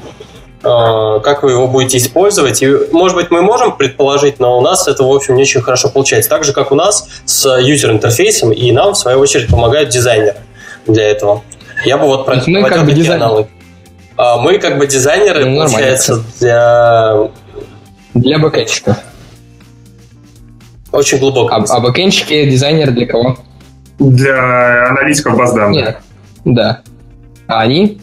[0.61, 2.61] как вы его будете использовать.
[2.61, 5.89] И, может быть, мы можем предположить, но у нас это, в общем, не очень хорошо
[5.89, 6.29] получается.
[6.29, 10.37] Так же, как у нас с юзер-интерфейсом, и нам, в свою очередь, помогают дизайнеры
[10.85, 11.43] для этого.
[11.85, 13.47] Я бы вот про мы как бы дизайнеры.
[14.17, 17.29] А мы как бы дизайнеры, ну, получается, для...
[18.13, 18.97] Для бэкэнщиков.
[20.91, 21.55] Очень глубоко.
[21.55, 23.37] А, а бэкэнщики дизайнеры для кого?
[23.99, 25.75] для аналитиков баз данных.
[25.75, 25.97] Нет,
[26.45, 26.81] да.
[27.47, 27.99] А они?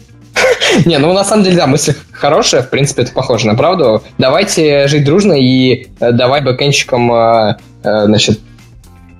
[0.85, 4.03] Не, ну на самом деле, да, мысль хорошая, в принципе, это похоже на правду.
[4.17, 8.39] Давайте жить дружно и э, давай бэкэнщикам, э, э, значит,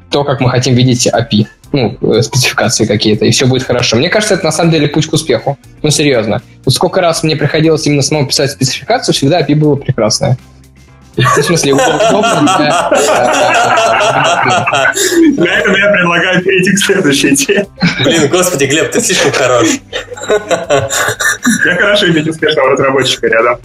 [0.09, 3.97] то, как мы хотим видеть API, ну, спецификации какие-то, и все будет хорошо.
[3.97, 5.57] Мне кажется, это на самом деле путь к успеху.
[5.81, 6.41] Ну, серьезно.
[6.65, 10.37] Вот сколько раз мне приходилось именно самому писать спецификацию, всегда API было прекрасное.
[11.17, 12.71] В смысле, удобно
[15.37, 17.67] Для этого я предлагаю перейти к следующей теме.
[18.03, 19.67] Блин, господи, Глеб, ты слишком хорош.
[20.29, 23.59] Я хорошо иметь успешного разработчика рядом.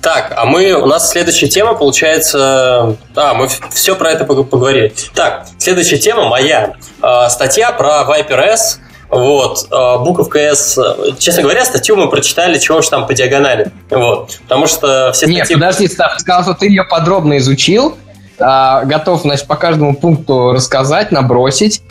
[0.00, 2.96] Так, а мы, у нас следующая тема получается...
[3.16, 4.92] А, мы все про это поговорили.
[5.14, 6.74] Так, следующая тема моя.
[7.02, 8.80] А, статья про Viper S
[9.10, 10.78] вот, а, буковка S,
[11.18, 13.72] честно говоря, статью мы прочитали, чего уж там по диагонали.
[13.90, 17.96] Вот, потому что все Нет, подожди, Став, ты сказал, что ты ее подробно изучил,
[18.38, 21.82] а, готов, значит, по каждому пункту рассказать, набросить.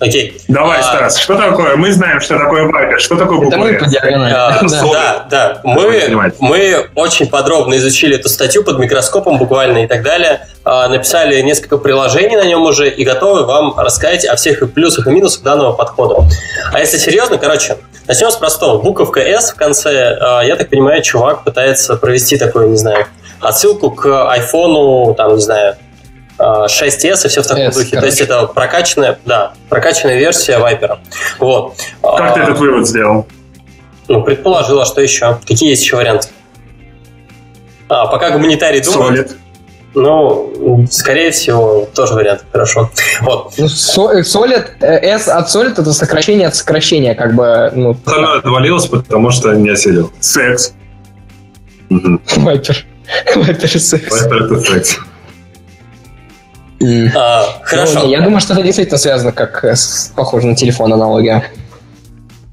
[0.00, 0.40] Окей.
[0.46, 1.76] Давай, а, Стас, что такое?
[1.76, 4.32] Мы знаем, что такое Viper, что такое буква Это мы по диагонали.
[4.32, 4.60] А,
[4.92, 5.60] да, да.
[5.64, 10.46] Мы, мы очень подробно изучили эту статью под микроскопом буквально и так далее.
[10.64, 15.10] А, написали несколько приложений на нем уже и готовы вам рассказать о всех плюсах и
[15.10, 16.28] минусах данного подхода.
[16.72, 18.80] А если серьезно, короче, начнем с простого.
[18.80, 23.06] Буковка S в конце, а, я так понимаю, чувак пытается провести такую, не знаю,
[23.40, 25.76] отсылку к айфону, там, не знаю,
[26.38, 27.90] 6S и все в таком S, духе.
[27.90, 28.00] Короче.
[28.00, 30.98] То есть это прокачанная, да, прокачанная версия Viper.
[31.38, 31.76] Вот.
[32.02, 33.26] Как ты этот вывод сделал?
[34.08, 35.38] Ну, предположила, что еще.
[35.46, 36.28] Какие есть еще варианты?
[37.88, 39.30] А, пока гуманитарий думает.
[39.30, 39.36] Solid.
[39.94, 42.44] Ну, скорее всего, тоже вариант.
[42.52, 42.90] Хорошо.
[43.22, 43.54] Вот.
[43.56, 47.70] Ну, Solid, э, S от Solid это сокращение от сокращения, как бы.
[47.74, 50.12] Ну, Оно отвалилось, потому что не осилил.
[50.20, 50.74] Секс.
[51.90, 52.76] Viper.
[53.34, 54.26] Viper секс.
[54.26, 54.98] Viper это секс.
[57.16, 58.00] А, хорошо.
[58.00, 61.44] Ну, я думаю, что это действительно связано как с, похоже на телефон аналогия.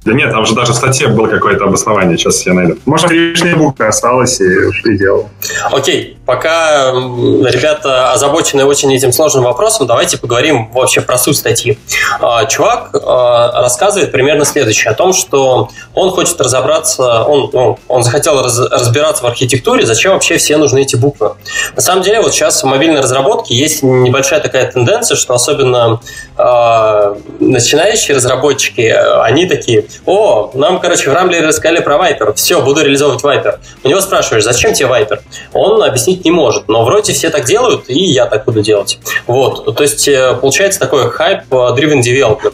[0.06, 2.78] Да нет, там же даже в статье было какое-то обоснование, сейчас я найду.
[2.86, 4.50] Может, лишняя буква осталась и
[4.84, 5.30] предел.
[5.72, 11.80] Окей, пока ребята озабочены очень этим сложным вопросом, давайте поговорим вообще про суть статьи.
[12.20, 18.44] А, чувак а, рассказывает примерно следующее, о том, что он хочет разобраться, он, он захотел
[18.44, 21.32] раз, разбираться в архитектуре, зачем вообще все нужны эти буквы.
[21.76, 26.00] На самом деле, вот сейчас в мобильной разработке есть небольшая такая тенденция, что особенно
[26.38, 28.82] э, начинающие разработчики,
[29.24, 33.60] они такие, о, нам, короче, в Рамблере рассказали про Viper, все, буду реализовывать Viper.
[33.84, 35.20] У него спрашиваешь, зачем тебе Viper?
[35.54, 39.00] Он объяснить не может, но вроде все так делают, и я так буду делать.
[39.28, 42.54] Вот, то есть э, получается такой hype-driven development.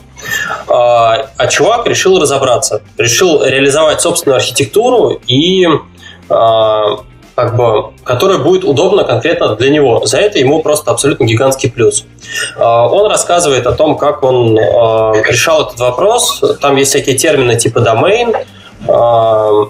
[0.67, 5.65] А, а чувак решил разобраться, решил реализовать собственную архитектуру и
[6.29, 6.99] а,
[7.35, 10.05] как бы, которая будет удобна конкретно для него.
[10.05, 12.05] За это ему просто абсолютно гигантский плюс.
[12.57, 16.43] А, он рассказывает о том, как он а, решал этот вопрос.
[16.61, 18.35] Там есть всякие термины типа domain,
[18.87, 19.67] а,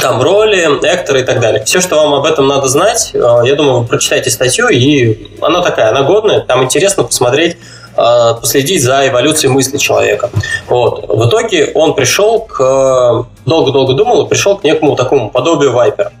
[0.00, 1.64] там роли, экторы и так далее.
[1.64, 5.88] Все, что вам об этом надо знать, я думаю, вы прочитайте статью, и она такая,
[5.88, 7.56] она годная, там интересно посмотреть,
[7.96, 10.30] последить за эволюцией мысли человека.
[10.68, 11.08] Вот.
[11.08, 13.26] В итоге он пришел к...
[13.46, 16.12] Долго-долго думал и пришел к некому такому подобию вайпера.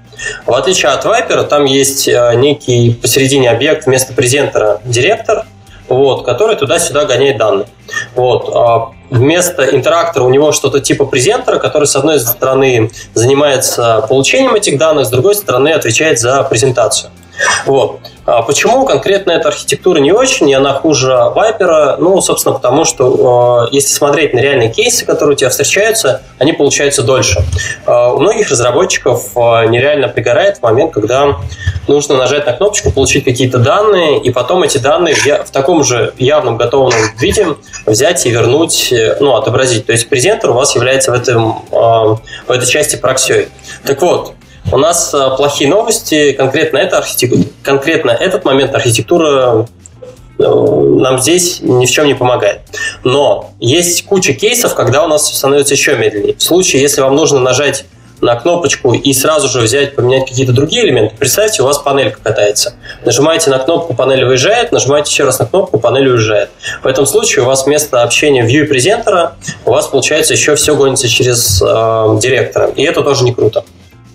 [0.46, 5.46] В отличие от Viper, там есть э, некий посередине объект вместо презентера директор,
[5.88, 7.66] вот, который туда-сюда гоняет данные.
[8.14, 8.50] Вот.
[8.54, 14.78] А вместо интерактора у него что-то типа презентера, который, с одной стороны, занимается получением этих
[14.78, 17.10] данных, с другой стороны, отвечает за презентацию.
[17.66, 18.00] Вот.
[18.32, 21.96] А почему конкретно эта архитектура не очень, и она хуже Viper?
[21.98, 26.52] Ну, собственно, потому что э, если смотреть на реальные кейсы, которые у тебя встречаются, они
[26.52, 27.40] получаются дольше.
[27.86, 31.38] Э, у многих разработчиков э, нереально пригорает в момент, когда
[31.88, 36.56] нужно нажать на кнопочку, получить какие-то данные, и потом эти данные в, таком же явном
[36.56, 37.48] готовом виде
[37.84, 39.86] взять и вернуть, ну, отобразить.
[39.86, 43.48] То есть презентер у вас является в, этом, в этой части проксей.
[43.84, 44.34] Так вот,
[44.72, 49.66] у нас э, плохие новости, конкретно, это архитектура, конкретно этот момент архитектура
[50.38, 52.60] э, нам здесь ни в чем не помогает.
[53.04, 56.34] Но есть куча кейсов, когда у нас становится еще медленнее.
[56.36, 57.84] В случае, если вам нужно нажать
[58.20, 62.74] на кнопочку и сразу же взять, поменять какие-то другие элементы, представьте, у вас панелька катается.
[63.04, 66.50] Нажимаете на кнопку, панель выезжает, нажимаете еще раз на кнопку, панель уезжает.
[66.82, 70.76] В этом случае у вас вместо общения view и презентера у вас получается еще все
[70.76, 72.66] гонится через э, директора.
[72.76, 73.64] И это тоже не круто.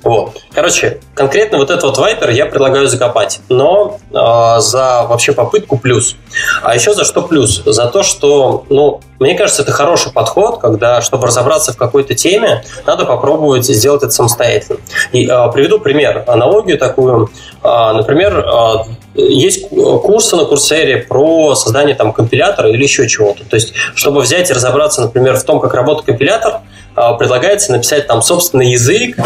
[0.06, 0.38] Вот.
[0.54, 6.16] Короче, конкретно вот этот вот вайпер я предлагаю закопать, но э, за вообще попытку плюс.
[6.62, 7.64] А еще за что плюс?
[7.66, 12.64] За то, что, ну, мне кажется, это хороший подход, когда, чтобы разобраться в какой-то теме,
[12.86, 14.80] надо попробовать сделать это самостоятельно.
[15.12, 17.32] И э, приведу пример, аналогию такую.
[17.64, 18.76] Э, например, э,
[19.16, 23.44] есть курсы на Курсере про создание там компилятора или еще чего-то.
[23.44, 26.60] То есть, чтобы взять и разобраться, например, в том, как работает компилятор,
[26.96, 29.18] предлагается написать там собственный язык,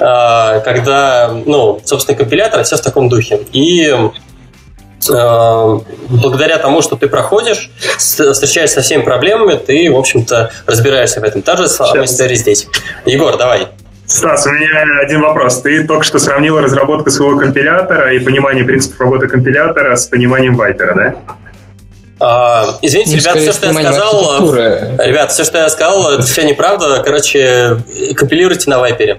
[0.00, 3.40] а, когда, ну, собственно, компилятор, все в таком духе.
[3.52, 3.94] И
[5.10, 11.24] а, благодаря тому, что ты проходишь, встречаешься со всеми проблемами, ты, в общем-то, разбираешься в
[11.24, 11.42] этом.
[11.42, 12.66] Та же самая история здесь.
[13.06, 13.68] Егор, давай.
[14.06, 14.68] Стас, у меня
[15.00, 15.62] один вопрос.
[15.62, 20.94] Ты только что сравнил разработку своего компилятора и понимание принципов работы компилятора с пониманием вайпера,
[20.94, 21.36] да?
[22.24, 26.44] А, извините, ну, ребят, все, что я сказал, ребят, все, что я сказал, это все
[26.44, 27.02] неправда.
[27.04, 27.78] Короче,
[28.14, 29.18] компилируйте на вайпере.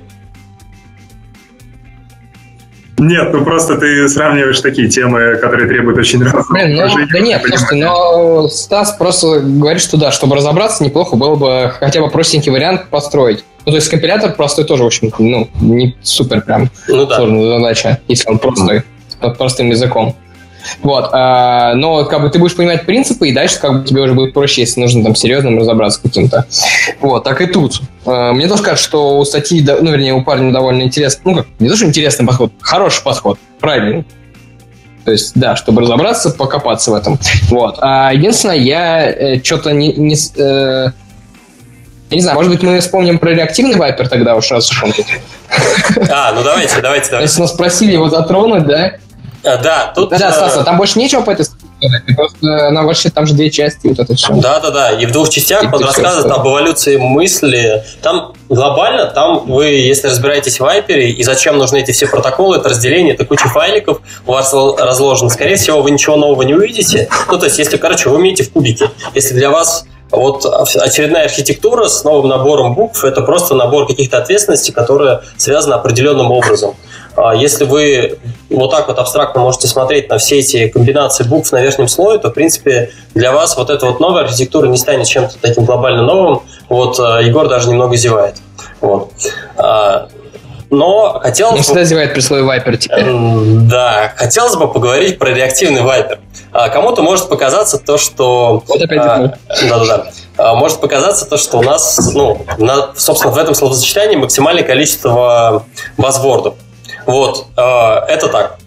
[2.97, 7.41] Нет, ну просто ты сравниваешь такие темы, которые требуют очень разного Блин, ну, Да нет,
[7.45, 12.53] слушайте, но Стас просто говорит, что да, чтобы разобраться, неплохо было бы хотя бы простенький
[12.53, 13.43] вариант построить.
[13.65, 17.17] Ну, то есть компилятор простой тоже, в общем ну, не супер прям ну, да.
[17.17, 18.83] сложная задача, если он простой,
[19.19, 19.35] mm.
[19.35, 20.15] простым языком.
[20.81, 21.09] Вот.
[21.11, 24.33] А, но как бы ты будешь понимать принципы, и дальше как бы тебе уже будет
[24.33, 26.45] проще, если нужно там серьезным разобраться каким-то.
[27.01, 27.81] Вот, так и тут.
[28.05, 31.47] А, мне тоже кажется, что у статьи, ну, вернее, у парня довольно интересный, ну, как,
[31.59, 34.05] не то, что интересный подход, хороший подход, правильный.
[35.05, 37.19] То есть, да, чтобы разобраться, покопаться в этом.
[37.49, 37.77] Вот.
[37.81, 39.93] А единственное, я э, что-то не...
[39.93, 40.91] не э,
[42.09, 44.93] я не знаю, может быть, мы вспомним про реактивный вайпер тогда уж раз уж он
[44.93, 45.05] тут.
[46.09, 47.21] А, ну давайте, давайте, давайте.
[47.21, 48.93] Если нас просили его затронуть, да?
[49.43, 50.09] А, да, тут...
[50.09, 51.45] Да, да, Стас, э, там больше нечего по этой
[52.15, 54.33] Просто она вообще там же две части, вот это все.
[54.35, 54.91] Да, да, да.
[54.91, 57.83] И в двух частях он рассказывает об эволюции мысли.
[58.01, 62.69] Там глобально, там вы, если разбираетесь в Вайпере, и зачем нужны эти все протоколы, это
[62.69, 67.09] разделение, это куча файликов у вас разложено, скорее всего, вы ничего нового не увидите.
[67.29, 71.87] Ну, то есть, если, короче, вы умеете в кубике, если для вас вот очередная архитектура
[71.87, 76.75] с новым набором букв– это просто набор каких-то ответственностей, которые связаны определенным образом.
[77.15, 78.17] А если вы
[78.49, 82.29] вот так вот абстрактно можете смотреть на все эти комбинации букв на верхнем слое, то,
[82.29, 86.41] в принципе, для вас вот эта вот новая архитектура не станет чем-то таким глобально новым.
[86.69, 88.35] Вот а, Егор даже немного зевает.
[88.81, 89.11] Вот.
[89.57, 90.07] А,
[90.71, 93.05] но хотелось Он всегда зевает при слове вайпер теперь.
[93.69, 96.19] Да, хотелось бы поговорить про реактивный вайпер.
[96.51, 98.63] Кому-то может показаться то, что...
[98.67, 100.55] Вот опять Да-да-да.
[100.55, 105.63] Может показаться то, что у нас, ну, на, собственно, в этом словосочетании максимальное количество
[105.97, 106.55] базвордов.
[107.05, 107.61] Вот, э,
[108.07, 108.57] это так.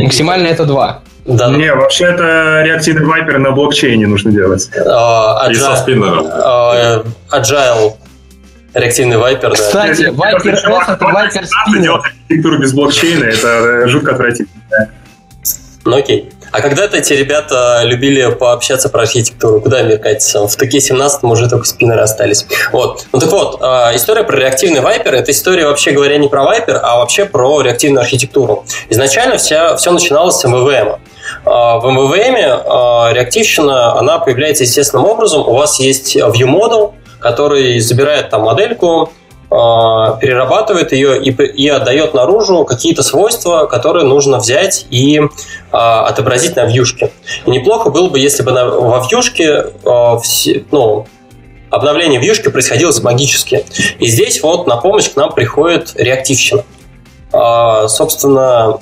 [0.00, 1.02] Максимально это два.
[1.24, 1.48] Да.
[1.48, 4.68] Не, вообще это реактивный вайпер на блокчейне нужно делать.
[4.76, 6.26] Uh, agile, И со спиннером.
[6.26, 7.94] Uh, agile
[8.74, 9.54] реактивный вайпер, да.
[9.54, 11.82] Кстати, вайпер это вайпер спиннер.
[11.82, 14.90] Делать архитектуру без блокчейна, это жутко отвратительно.
[15.84, 16.30] Ну окей.
[16.54, 19.60] А когда-то эти ребята любили пообщаться про архитектуру.
[19.60, 20.46] Куда мир катится?
[20.46, 22.46] В ТК 17 уже только спиннеры остались.
[22.70, 23.06] Вот.
[23.12, 26.78] Ну так вот, а, история про реактивный вайпер– это история, вообще говоря, не про вайпер,
[26.80, 28.64] а вообще про реактивную архитектуру.
[28.88, 31.00] Изначально вся, все начиналось с МВВМ.
[31.44, 35.40] А, в МВВМ а, реактивщина, она появляется естественным образом.
[35.40, 39.10] У вас есть view model, который забирает там модельку,
[39.50, 45.20] перерабатывает ее и, и отдает наружу какие-то свойства, которые нужно взять и
[45.70, 47.12] а, отобразить на вьюшке.
[47.46, 51.06] И неплохо было бы, если бы на, во вьюшке а, все, ну,
[51.70, 53.64] обновление вьюшки происходило магически.
[53.98, 56.64] И здесь вот на помощь к нам приходит реактивщина.
[57.32, 58.78] А, собственно,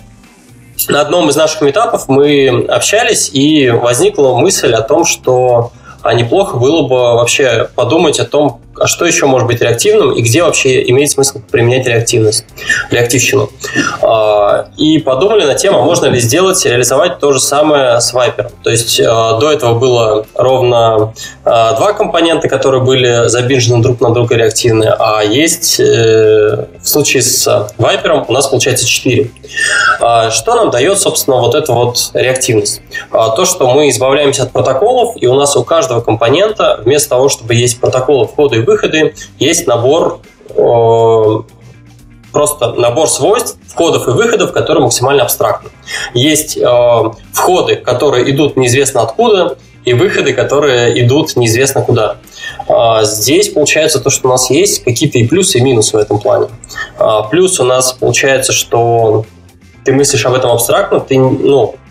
[0.88, 6.56] на одном из наших этапов мы общались, и возникла мысль о том, что а неплохо
[6.56, 10.88] было бы вообще подумать о том, а что еще может быть реактивным и где вообще
[10.90, 12.44] имеет смысл применять реактивность,
[12.90, 13.50] реактивщину.
[14.00, 18.50] А, и подумали на тему, можно ли сделать, реализовать то же самое с Viper.
[18.62, 21.12] То есть а, до этого было ровно
[21.44, 27.22] а, два компонента, которые были забинжены друг на друга реактивны, а есть э, в случае
[27.22, 27.46] с
[27.78, 29.30] Viper у нас получается четыре.
[30.30, 32.80] Что нам дает, собственно, вот эта вот реактивность?
[33.10, 37.54] То, что мы избавляемся от протоколов, и у нас у каждого компонента вместо того, чтобы
[37.54, 40.20] есть протоколы входа и выходы, есть набор
[42.32, 45.70] просто набор свойств, входов и выходов, которые максимально абстрактны.
[46.14, 52.16] Есть э, входы, которые идут неизвестно откуда, и выходы, которые идут неизвестно куда.
[52.68, 56.18] Э, здесь получается то, что у нас есть какие-то и плюсы, и минусы в этом
[56.18, 56.48] плане.
[56.98, 59.24] Э, плюс у нас получается, что
[59.84, 61.81] ты мыслишь об этом абстрактно, ты ну, а,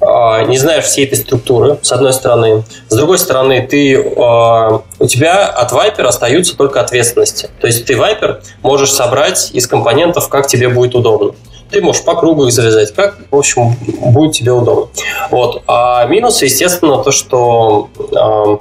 [0.00, 2.64] не знаешь всей этой структуры, с одной стороны.
[2.88, 7.50] С другой стороны, ты, а, у тебя от Viper остаются только ответственности.
[7.60, 11.32] То есть ты Viper можешь собрать из компонентов, как тебе будет удобно.
[11.70, 13.76] Ты можешь по кругу их завязать, как, в общем,
[14.12, 14.88] будет тебе удобно.
[15.30, 15.62] Вот.
[15.66, 18.56] А минусы, естественно, то, что э,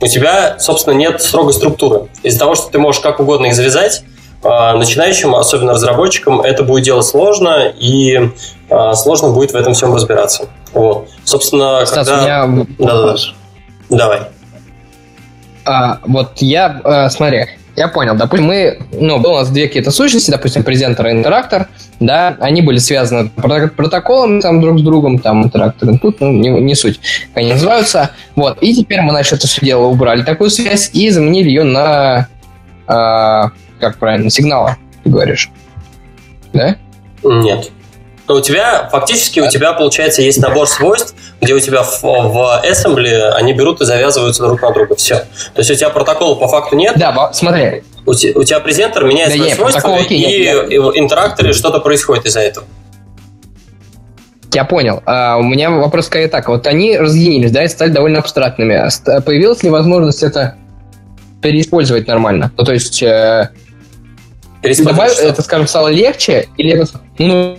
[0.00, 2.08] у тебя, собственно, нет строгой структуры.
[2.22, 4.15] Из-за того, что ты можешь как угодно их завязать, а,
[4.74, 8.30] начинающим, особенно разработчикам, это будет делать сложно, и
[8.70, 10.48] а, сложно будет в этом всем разбираться.
[10.72, 11.08] Вот.
[11.24, 12.44] Собственно, Стас, когда...
[12.44, 13.16] у меня да, да, да.
[13.88, 14.20] Давай.
[15.64, 18.14] А, вот я, а, смотри, я понял.
[18.16, 21.68] Допустим, мы, ну, у нас две какие-то сущности, допустим, презентер и интерактор,
[22.00, 26.74] да, они были связаны протоколами там друг с другом, там интерактор тут, ну, не, не
[26.74, 28.10] суть, как они называются.
[28.34, 32.28] Вот, и теперь мы, значит, это все дело убрали, такую связь, и заменили ее на
[32.86, 35.50] а, как правильно, сигнала, ты говоришь.
[36.52, 36.76] Да?
[37.22, 37.70] Нет.
[38.28, 42.62] Но у тебя, фактически, у тебя, получается, есть набор свойств, где у тебя в, в
[42.64, 44.96] assembly они берут и завязываются друг на друга.
[44.96, 45.16] Все.
[45.54, 46.94] То есть у тебя протокола по факту нет.
[46.96, 47.84] Да, смотри.
[48.04, 50.92] У, те, у тебя презентер меняет да свои нет, свойства, окей, и, я, и в
[50.96, 52.66] интеракторе что-то происходит из-за этого.
[54.52, 55.02] Я понял.
[55.06, 56.48] А, у меня вопрос скорее так.
[56.48, 58.74] Вот они разъединились, да, и стали довольно абстрактными.
[58.74, 60.56] А появилась ли возможность это
[61.42, 62.50] переиспользовать нормально?
[62.56, 63.02] Ну, то есть...
[63.02, 63.50] Э,
[64.74, 67.56] Добавь, это, скажем, стало легче, или это ну,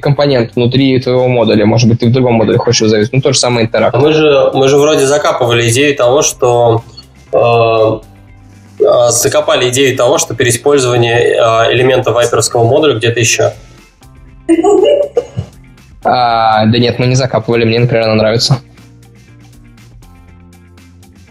[0.00, 3.38] компонент внутри твоего модуля, может быть, ты в другом модуле хочешь завести, ну, то же
[3.38, 3.96] самое интеракт.
[3.96, 6.82] Мы же, мы же вроде закапывали идею того, что
[7.32, 7.36] э,
[8.80, 13.52] э закопали идею того, что переиспользование э, элемента вайперского модуля где-то еще.
[16.04, 18.60] А, да нет, мы не закапывали, мне, например, она нравится.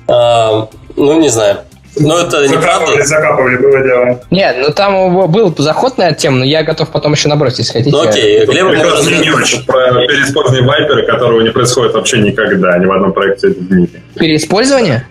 [0.07, 1.59] А, ну, не знаю.
[1.97, 4.21] Ну, это закапывали, не закапывали, было дело.
[4.31, 7.73] Нет, ну там был заход на эту тему, но я готов потом еще набросить, если
[7.73, 7.95] хотите.
[7.95, 9.05] Ну окей, Глеб, может...
[9.35, 9.65] Очень.
[9.65, 14.01] Про переиспользование вайпера, которого не происходит вообще никогда, ни в одном проекте мире.
[14.15, 15.07] Переиспользование?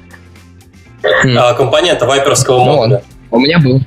[1.36, 3.02] А, компонента вайперского ну, модуля.
[3.30, 3.80] У меня был.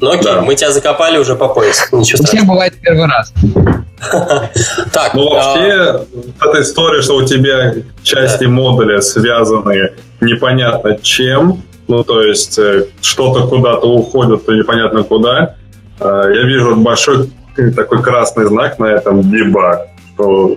[0.00, 0.42] Ну окей, да.
[0.42, 1.88] мы тебя закопали уже по пояс.
[1.92, 3.32] Ничего У всех бывает первый раз.
[4.92, 6.06] Так, ну вообще, а...
[6.42, 13.46] эта история, что у тебя части модуля связаны непонятно чем, ну, то есть э, что-то
[13.46, 15.56] куда-то уходит, то непонятно куда.
[16.00, 17.30] Э, я вижу большой
[17.74, 20.56] такой красный знак на этом дебаг, что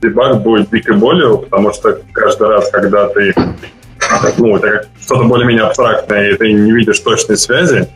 [0.00, 3.34] дебаг будет дико болью, потому что каждый раз, когда ты
[4.38, 4.58] ну,
[5.00, 7.88] что-то более-менее абстрактное, и ты не видишь точной связи,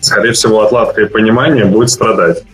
[0.00, 2.44] скорее всего, отладка и понимание будет страдать.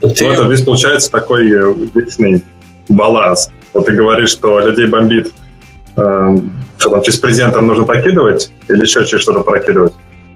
[0.00, 0.28] Ты...
[0.28, 2.42] Вот здесь получается такой э, вечный
[2.88, 3.50] баланс.
[3.72, 5.32] Вот ты говоришь, что людей бомбит
[6.78, 9.92] что там через презентер нужно прокидывать или еще через что-то прокидывать.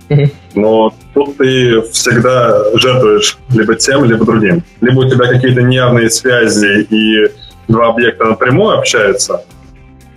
[0.55, 4.62] Но тут ты всегда жертвуешь либо тем, либо другим.
[4.81, 7.31] Либо у тебя какие-то неявные связи, и
[7.69, 9.45] два объекта напрямую общаются,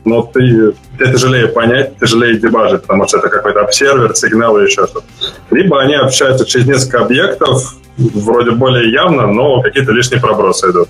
[0.04, 4.88] но ты, тебе тяжелее понять, тяжелее дебажить, потому что это какой-то обсервер, сигнал или еще
[4.88, 5.04] что-то.
[5.52, 10.88] Либо они общаются через несколько объектов, вроде более явно, но какие-то лишние пробросы идут.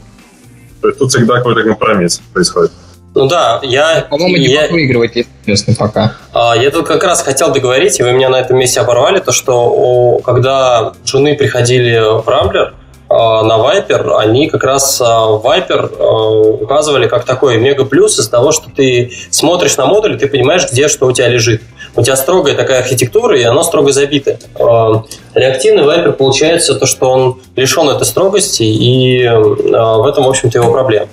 [0.82, 2.72] То есть тут всегда какой-то компромисс происходит.
[3.18, 4.06] Ну да, я...
[4.08, 5.14] По-моему, не я, выигрывать,
[5.48, 6.14] если пока.
[6.34, 9.32] А, я тут как раз хотел договорить, и вы меня на этом месте оборвали, то
[9.32, 12.76] что о, когда джуны приходили в Рамблер,
[13.10, 16.30] а, на Viper, они как раз Viper а,
[16.62, 20.68] указывали как такой мега плюс из того, что ты смотришь на модуль, и ты понимаешь,
[20.72, 21.64] где что у тебя лежит.
[21.96, 24.38] У тебя строгая такая архитектура, и она строго забита.
[25.34, 30.72] Реактивный Viper получается то, что он лишен этой строгости, и в этом, в общем-то, его
[30.72, 31.08] проблема.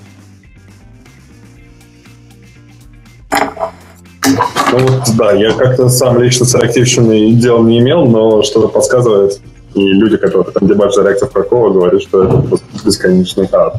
[4.73, 9.41] Ну вот, да, я как-то сам лично с реактивщиной дел не имел, но что-то подсказывает.
[9.75, 13.77] И люди, которые там дебажат реактив какого, говорят, что это просто бесконечный ад.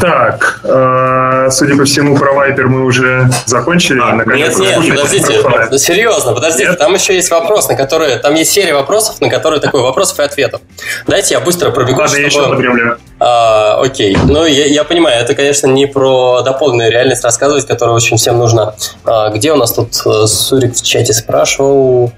[0.00, 4.00] Так, э, судя по всему, про Viper мы уже закончили.
[4.02, 6.78] А, нет, нет, подождите, ну, серьезно, подождите, нет?
[6.78, 10.22] там еще есть вопрос, на который, там есть серия вопросов, на которые такой вопросов и
[10.22, 10.60] ответов.
[11.06, 12.20] Дайте я быстро пробегу, Ладно, чтобы...
[12.20, 12.96] я еще подремлю.
[13.18, 18.16] А, окей, ну я, я понимаю, это, конечно, не про дополненную реальность рассказывать, которая очень
[18.16, 18.74] всем нужна.
[19.04, 22.12] А, где у нас тут э, Сурик в чате спрашивал?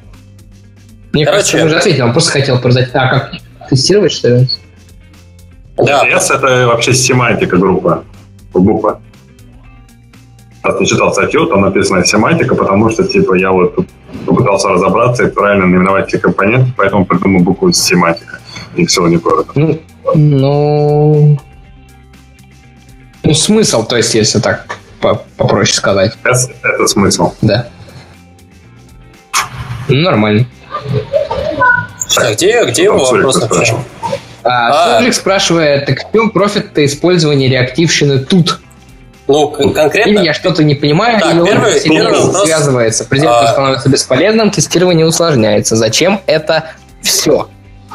[1.13, 2.89] Мне Короче, кажется, уже ответил, он просто хотел продать.
[2.95, 3.31] А, как
[3.69, 4.49] тестировать, что ли?
[5.77, 6.07] Да.
[6.07, 8.05] S это вообще семантика группа.
[8.55, 9.01] Группа.
[10.63, 13.75] Раз не читал статью, там написано семантика, потому что, типа, я вот
[14.27, 18.39] попытался разобраться и правильно наименовать эти компоненты, поэтому придумал букву семантика.
[18.77, 19.53] И все, не коротко.
[19.59, 19.81] Ну,
[20.15, 21.39] ну,
[23.25, 24.79] ну, смысл, то есть, если так
[25.37, 26.17] попроще сказать.
[26.25, 27.33] S— это смысл.
[27.43, 27.67] Да.
[29.89, 30.47] Ну, нормально.
[32.17, 33.77] А где, где его вопрос вообще?
[34.45, 35.13] А, а.
[35.13, 38.61] спрашивает, так в чем профит использования реактивщины тут?
[39.29, 40.11] Ну, конкретно...
[40.11, 42.45] Или я что-то не понимаю, так, или первый, он первый вопрос...
[42.45, 43.05] связывается.
[43.05, 43.47] Президент а...
[43.49, 45.77] становится бесполезным, тестирование усложняется.
[45.77, 46.65] Зачем это
[47.03, 47.49] все?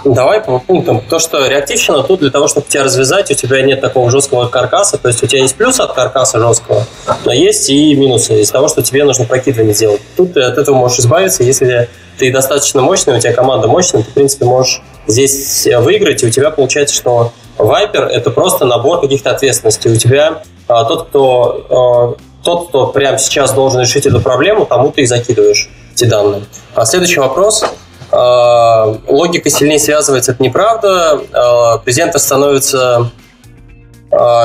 [0.06, 1.02] Давай по пунктам.
[1.02, 4.98] То, что реактивщина тут для того, чтобы тебя развязать, у тебя нет такого жесткого каркаса,
[4.98, 6.86] то есть у тебя есть плюс от каркаса жесткого,
[7.26, 10.02] но есть и минусы из того, что тебе нужно прокидывание сделать.
[10.16, 14.12] Тут ты от этого можешь избавиться, если ты достаточно мощный, у тебя команда мощная, ты,
[14.12, 19.32] в принципе, можешь здесь выиграть, и у тебя получается, что Viper— это просто набор каких-то
[19.32, 19.92] ответственностей.
[19.92, 24.92] У тебя а, тот, кто а, тот, кто прямо сейчас должен решить эту проблему, тому
[24.92, 26.44] ты и закидываешь эти данные.
[26.76, 27.64] А следующий вопрос—
[28.12, 31.20] а, логика сильнее связывается, это неправда.
[31.34, 33.12] А, президент становится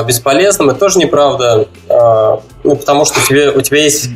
[0.05, 1.67] бесполезным, это тоже неправда,
[2.63, 4.09] ну, потому что тебе, у, тебя есть,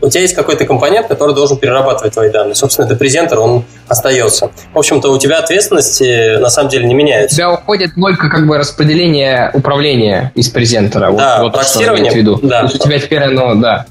[0.00, 2.54] у тебя есть какой-то компонент, который должен перерабатывать твои данные.
[2.54, 4.50] Собственно, это презентер, он остается.
[4.72, 7.34] В общем-то, у тебя ответственности на самом деле не меняются.
[7.34, 11.12] У тебя уходит только как бы распределение управления из презентера.
[11.12, 11.66] Да, вот, вот.
[11.66, 12.38] Что в виду.
[12.42, 12.60] Да.
[12.60, 13.86] То есть у тебя теперь оно, да,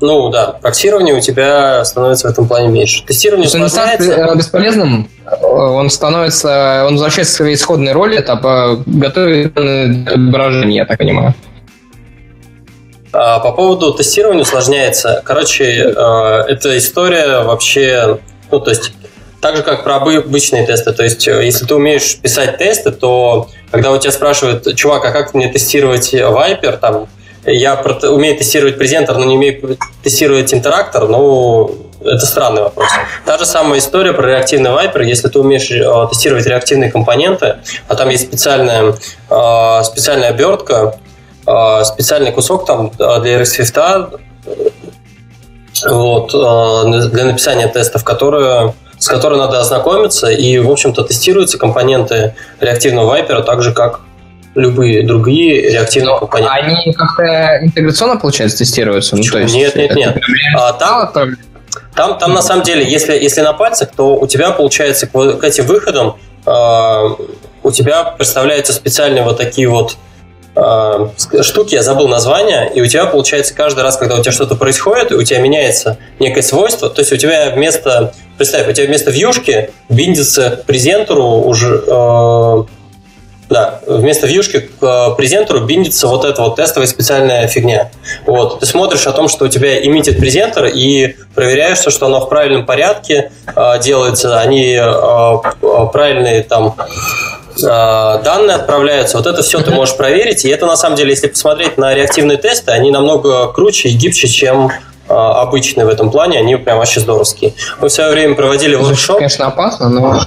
[0.00, 3.04] ну да, проксирование у тебя становится в этом плане меньше.
[3.04, 5.08] Тестирование То есть он бесполезным,
[5.42, 11.34] он становится, он возвращается к своей исходной роли, это готовит отображение, я так понимаю.
[13.12, 15.22] А, по поводу тестирования усложняется.
[15.24, 18.18] Короче, э, эта история вообще,
[18.50, 18.92] ну то есть
[19.40, 20.92] так же, как про обычные тесты.
[20.92, 25.12] То есть, э, если ты умеешь писать тесты, то когда у тебя спрашивают, чувак, а
[25.12, 27.08] как мне тестировать Viper, там,
[27.46, 32.88] я умею тестировать презентер, но не умею тестировать интерактор, ну, это странный вопрос.
[33.24, 35.02] Та же самая история про реактивный вайпер.
[35.02, 37.56] Если ты умеешь э, тестировать реактивные компоненты,
[37.88, 38.94] а там есть специальная,
[39.30, 40.98] э, специальная обертка,
[41.46, 44.20] э, специальный кусок там для RxSwift,
[45.88, 53.06] вот, для написания тестов, которые с которой надо ознакомиться, и, в общем-то, тестируются компоненты реактивного
[53.06, 54.00] вайпера так же, как
[54.56, 56.52] любые другие реактивные Но компоненты.
[56.52, 59.16] Они как-то интеграционно, получается, тестируются?
[59.16, 60.18] Ну, то есть нет, нет, нет.
[60.56, 61.12] А, там,
[61.94, 65.44] там, там на самом деле, если, если на пальцах, то у тебя получается к, к
[65.44, 67.08] этим выходам э,
[67.62, 69.96] у тебя представляются специальные вот такие вот
[70.54, 71.08] э,
[71.42, 75.12] штуки, я забыл название, и у тебя получается каждый раз, когда у тебя что-то происходит,
[75.12, 79.70] у тебя меняется некое свойство, то есть у тебя вместо, представь, у тебя вместо вьюшки
[79.90, 82.64] биндится к презентеру уже э,
[83.48, 87.90] да, вместо вьюшки к э, презентеру биндится вот эта вот тестовая специальная фигня.
[88.26, 92.28] Вот, ты смотришь о том, что у тебя имитит презентер и проверяешь, что оно в
[92.28, 96.74] правильном порядке э, делается, они э, правильные там
[97.58, 99.16] данные отправляются.
[99.16, 100.44] Вот это все ты можешь проверить.
[100.44, 104.28] И это на самом деле, если посмотреть на реактивные тесты, они намного круче и гибче,
[104.28, 104.70] чем
[105.08, 106.38] обычные в этом плане.
[106.38, 107.54] Они прям вообще здоровские.
[107.80, 109.16] Мы в свое время проводили воркшоп.
[109.16, 110.20] Конечно, опасно, но...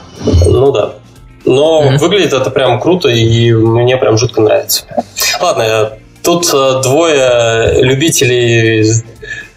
[0.47, 0.93] Ну да.
[1.49, 1.97] Но mm-hmm.
[1.97, 4.83] выглядит это прям круто, и мне прям жутко нравится.
[5.41, 8.87] Ладно, тут э, двое любителей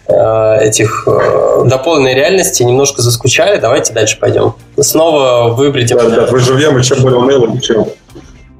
[0.07, 3.59] э, этих э, дополненной реальности немножко заскучали.
[3.59, 4.55] Давайте дальше пойдем.
[4.79, 5.93] Снова выберите.
[5.93, 7.85] Да, да, вы живем, и чем более унылым, чем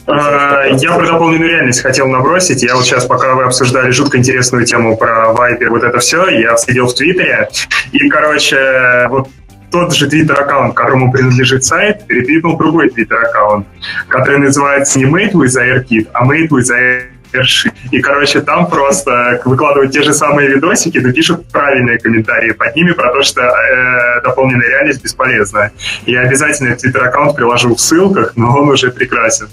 [0.06, 2.62] А, я про дополненную реальность хотел набросить.
[2.62, 6.56] Я вот сейчас, пока вы обсуждали жутко интересную тему про Viper, вот это все, я
[6.58, 7.50] сидел в Твиттере,
[7.94, 9.28] и, короче, вот
[9.74, 13.66] тот же твиттер-аккаунт, которому принадлежит сайт, перетвитнул другой твиттер-аккаунт,
[14.08, 16.70] который называется не Mate with AirKit, а Mate with
[17.34, 17.74] AirShip.
[17.90, 22.92] И, короче, там просто выкладывают те же самые видосики, но пишут правильные комментарии под ними
[22.92, 25.72] про то, что э, дополненная реальность бесполезна.
[26.06, 29.50] Я обязательно твиттер-аккаунт приложу в ссылках, но он уже прекрасен.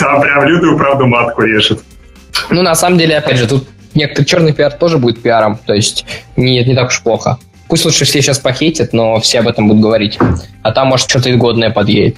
[0.00, 1.80] Там прям лютую правду матку решит.
[2.48, 6.06] Ну, на самом деле, опять же, тут некоторый черный пиар тоже будет пиаром, то есть
[6.36, 7.38] не, не так уж плохо.
[7.68, 10.18] Пусть лучше все сейчас похейтят, но все об этом будут говорить.
[10.62, 12.16] А там, может, что-то годное подъедет.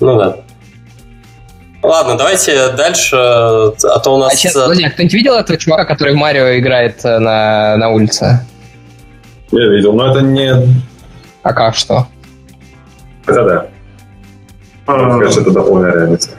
[0.00, 0.36] Ну да.
[1.82, 4.32] Ладно, давайте дальше, а то у нас...
[4.32, 7.90] А сейчас, подожди, а кто-нибудь видел этого чувака, который в Марио играет э, на, на
[7.90, 8.46] улице?
[9.50, 10.54] Я видел, но это не...
[11.42, 12.06] А как что?
[13.26, 13.58] Это да.
[13.58, 13.71] А,
[14.86, 16.30] Кажется, это дополненная реальность.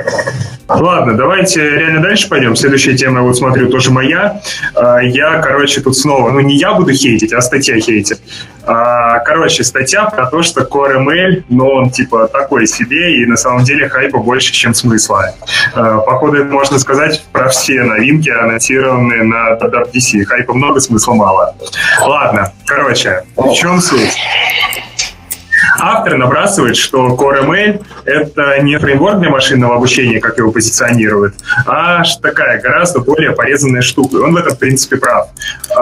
[0.68, 2.56] Ладно, давайте реально дальше пойдем.
[2.56, 4.42] Следующая тема, я вот смотрю, тоже моя.
[4.76, 8.20] А, я, короче, тут снова, ну не я буду хейтить, а статья хейтит.
[8.66, 13.36] А, короче, статья про то, что Core ML, ну он типа такой себе, и на
[13.36, 15.34] самом деле хайпа больше, чем смысла.
[15.74, 20.24] Походу, можно сказать про все новинки, анонсированные на WWDC.
[20.24, 21.56] Хайпа много, смысла мало.
[22.02, 24.18] Ладно, короче, в чем суть?
[25.86, 31.36] Автор набрасывает, что CoreML— это не фреймворк для машинного обучения, как его позиционируют,
[31.68, 34.16] а такая гораздо более порезанная штука.
[34.16, 35.28] Он в этом, в принципе, прав.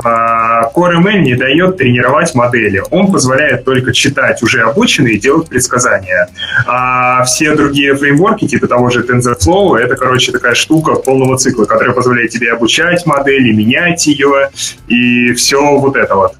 [0.04, 2.82] А, CoreML не дает тренировать модели.
[2.89, 6.30] Он позволяет только читать уже обученные и делать предсказания.
[6.66, 11.93] А все другие фреймворки, типа того же TensorFlow, это, короче, такая штука полного цикла, которая
[11.93, 14.49] позволяет тебе обучать модели, менять ее
[14.88, 16.34] и все вот это вот.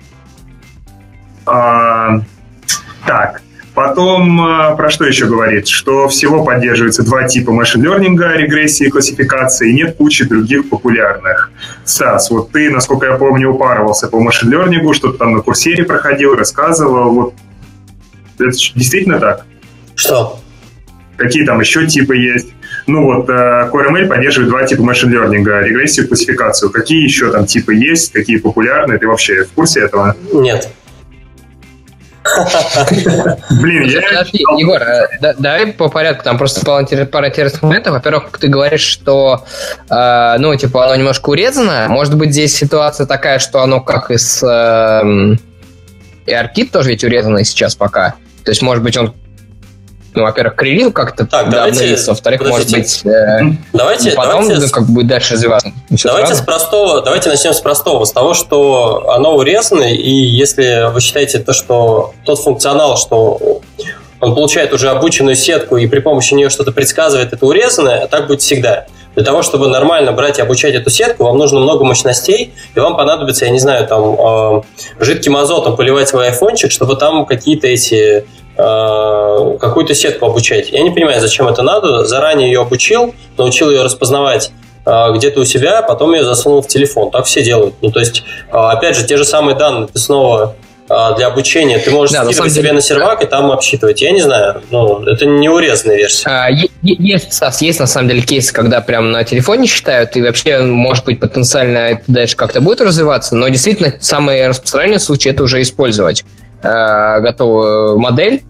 [1.46, 2.22] А,
[3.06, 3.42] так,
[3.74, 5.68] Потом, э, про что еще говорит?
[5.68, 11.52] Что всего поддерживается два типа машин-лернинга, регрессии и классификации, и нет кучи других популярных.
[11.86, 17.14] Сас, вот ты, насколько я помню, упарывался по машин-лернингу, что-то там на курсере проходил, рассказывал.
[17.14, 17.34] Вот
[18.40, 19.46] это действительно так?
[19.96, 20.40] Что?
[21.16, 22.50] Какие там еще типы есть?
[22.88, 26.72] Ну вот, э, CoreML поддерживает два типа машин-лернинга, регрессию и классификацию.
[26.72, 28.98] Какие еще там типы есть, какие популярные?
[29.00, 30.16] Ты вообще в курсе этого?
[30.34, 30.70] Нет.
[33.62, 34.02] Блин, я...
[34.02, 37.94] Подожди, Егор, э, давай по порядку, там просто пара интересных моментов.
[37.94, 39.46] Во-первых, ты говоришь, что,
[39.90, 41.88] э, ну, типа, оно немножко урезано.
[41.90, 44.44] Может быть, здесь ситуация такая, что оно как из...
[44.44, 45.02] Э,
[46.26, 48.16] и Аркид тоже ведь урезанный сейчас пока.
[48.44, 49.14] То есть, может быть, он
[50.14, 53.40] ну, во-первых, к релизу как-то так, давайте, во-вторых, может быть, э,
[53.74, 55.72] давайте, потом давайте, как бы дальше развиваться.
[56.04, 61.00] Давайте с простого, давайте начнем с простого, с того, что оно урезано, и если вы
[61.00, 63.62] считаете то, что тот функционал, что
[64.20, 68.42] он получает уже обученную сетку и при помощи нее что-то предсказывает, это урезанное, так будет
[68.42, 68.86] всегда.
[69.16, 72.96] Для того, чтобы нормально брать и обучать эту сетку, вам нужно много мощностей, и вам
[72.96, 74.62] понадобится, я не знаю, там, э,
[75.04, 78.26] жидким азотом поливать свой айфончик, чтобы там какие-то эти
[78.62, 80.72] какую-то сетку обучать.
[80.72, 82.06] Я не понимаю, зачем это надо.
[82.06, 84.52] Заранее ее обучил, научил ее распознавать
[84.86, 87.12] э, где-то у себя, потом ее засунул в телефон.
[87.12, 87.76] Так все делают.
[87.82, 90.56] Ну, то есть, э, опять же, те же самые данные ты снова
[91.16, 92.74] для обучения ты можешь да, скидывать себе деле...
[92.74, 94.02] на сервак и там обсчитывать.
[94.02, 96.28] Я не знаю, ну, это не урезанная версия.
[96.28, 96.50] А,
[96.82, 101.06] есть, Стас, есть на самом деле кейсы, когда прям на телефоне считают, и вообще, может
[101.06, 106.26] быть, потенциально это дальше как-то будет развиваться, но действительно самый распространенный случай это уже использовать
[106.62, 108.44] э, готовую модель.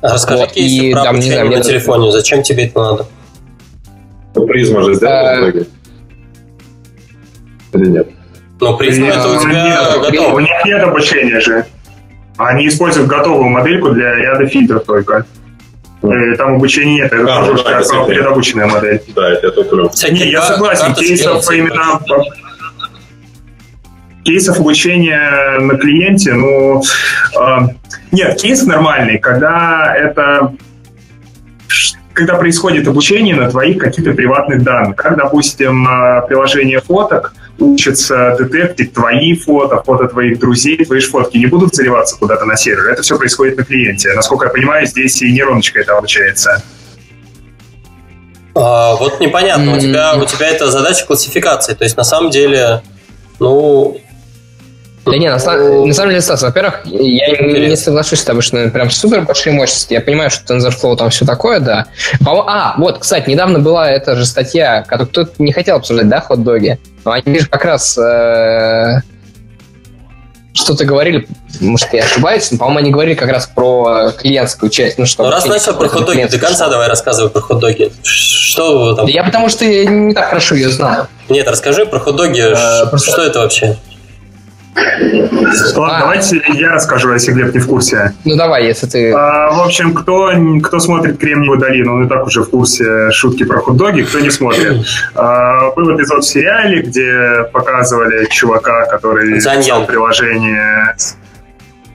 [0.00, 2.12] Расскажи вот, и, про там, не знаю, на телефоне.
[2.12, 3.06] Зачем тебе это надо?
[4.34, 5.48] Ну, призма же сделала а...
[7.72, 8.08] Или нет?
[8.60, 10.34] Ну, призма это у тебя готово.
[10.34, 11.66] У них нет обучения же.
[12.36, 15.26] Они используют готовую модельку для ряда фильтров только.
[16.02, 19.02] Э, там обучения нет, это а, тоже да, предобученная модель.
[19.08, 19.90] Да, это только.
[20.12, 22.00] Не, я согласен, кейсов именно
[24.28, 27.58] кейсов обучения на клиенте, ну, э,
[28.12, 30.54] нет, кейс нормальный, когда это
[32.12, 34.96] когда происходит обучение на твоих каких-то приватных данных.
[34.96, 35.86] Как, допустим,
[36.26, 42.16] приложение фоток учится детектить твои фото, фото твоих друзей, твои же фотки не будут заливаться
[42.18, 42.90] куда-то на сервер.
[42.90, 44.12] Это все происходит на клиенте.
[44.14, 46.60] Насколько я понимаю, здесь и нейроночка это обучается.
[48.56, 51.74] А, вот непонятно, у тебя, у тебя это задача классификации.
[51.74, 52.82] То есть, на самом деле,
[53.38, 53.96] ну,
[55.10, 55.38] да не, на, на
[55.94, 59.94] самом деле, Стас, во-первых, я не соглашусь с тобой, что прям супер большие мощности.
[59.94, 61.86] Я понимаю, что TensorFlow там все такое, да.
[62.24, 66.78] А, вот, кстати, недавно была эта же статья, которую кто-то не хотел обсуждать, да, хот-доги.
[67.04, 67.96] Но они же как раз...
[67.98, 69.00] Э,
[70.58, 71.26] что-то говорили,
[71.60, 74.98] может, я ошибаюсь, но, по-моему, они говорили как раз про клиентскую часть.
[74.98, 77.92] Ну, что ну раз начал про хот-доги, до конца давай рассказывай про хот-доги.
[78.02, 79.06] Что там?
[79.06, 81.06] Да я потому что не так хорошо ее знаю.
[81.28, 83.76] Нет, расскажи про хот-доги, а, что это вообще?
[85.76, 86.00] Ладно, а.
[86.00, 88.12] давайте я расскажу, если Глеб не в курсе.
[88.24, 89.12] Ну давай, если ты...
[89.12, 90.30] А, в общем, кто,
[90.62, 94.30] кто смотрит «Кремниевую долину», он и так уже в курсе шутки про хот-доги, кто не
[94.30, 94.86] смотрит.
[95.14, 100.94] А, был эпизод в сериале, где показывали чувака, который написал приложение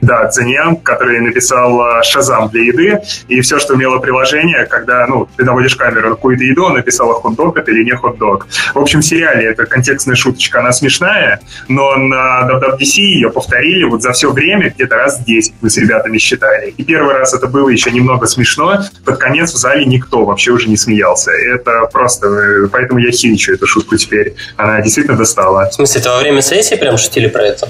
[0.04, 5.28] да, Цзиньян, который написал э, Шазам для еды, и все, что умело приложение, когда, ну,
[5.36, 8.46] ты наводишь камеру на какую-то еду, он написал хот-дог это или не хот-дог.
[8.74, 14.02] В общем, в сериале это контекстная шуточка, она смешная, но на WWDC ее повторили вот
[14.02, 16.74] за все время где-то раз 10 мы с ребятами считали.
[16.76, 20.68] И первый раз это было еще немного смешно, под конец в зале никто вообще уже
[20.68, 21.30] не смеялся.
[21.30, 22.26] Это просто...
[22.26, 24.34] Э, поэтому я хинчу эту шутку теперь.
[24.56, 25.68] Она действительно достала.
[25.70, 27.68] В смысле, это во время сессии прям шутили про это?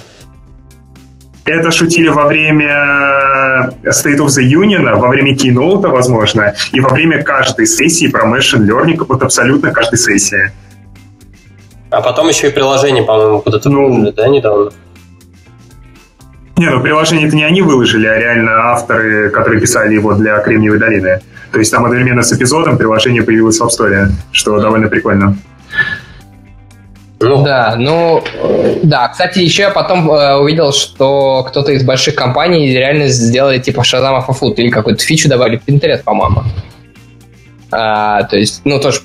[1.46, 7.22] Это шутили во время State of the Union, во время Keynote, возможно, и во время
[7.22, 10.52] каждой сессии про Machine Learning, вот абсолютно каждой сессии.
[11.90, 14.70] А потом еще и приложение, по-моему, куда-то ну, выложили, да, недавно?
[16.56, 20.78] Не, ну приложение это не они выложили, а реально авторы, которые писали его для Кремниевой
[20.78, 21.20] долины.
[21.52, 25.36] То есть там одновременно с эпизодом приложение появилось в App Store, что довольно прикольно.
[27.20, 27.42] Ну.
[27.42, 28.22] Да, ну,
[28.82, 29.08] да.
[29.08, 34.26] Кстати, еще я потом э, увидел, что кто-то из больших компаний реально сделали типа Shazam
[34.26, 36.42] for Food или какую-то фичу добавили в Pinterest, по-моему.
[37.70, 39.00] А, то есть, ну, тоже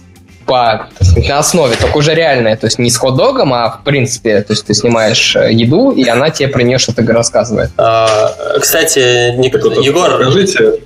[0.45, 0.87] по
[1.27, 4.65] на основе, только уже реальная, то есть не с хот-догом, а в принципе, то есть
[4.65, 7.69] ты снимаешь э, еду, и она тебе про нее что-то рассказывает.
[7.77, 9.53] А, кстати, Ник...
[9.53, 10.79] Егор, скажите,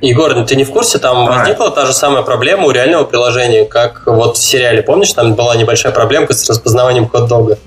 [0.00, 1.38] Егор, ты не в курсе, там а.
[1.38, 5.56] возникла та же самая проблема у реального приложения, как вот в сериале, помнишь, там была
[5.56, 7.58] небольшая проблемка с распознаванием хот-дога?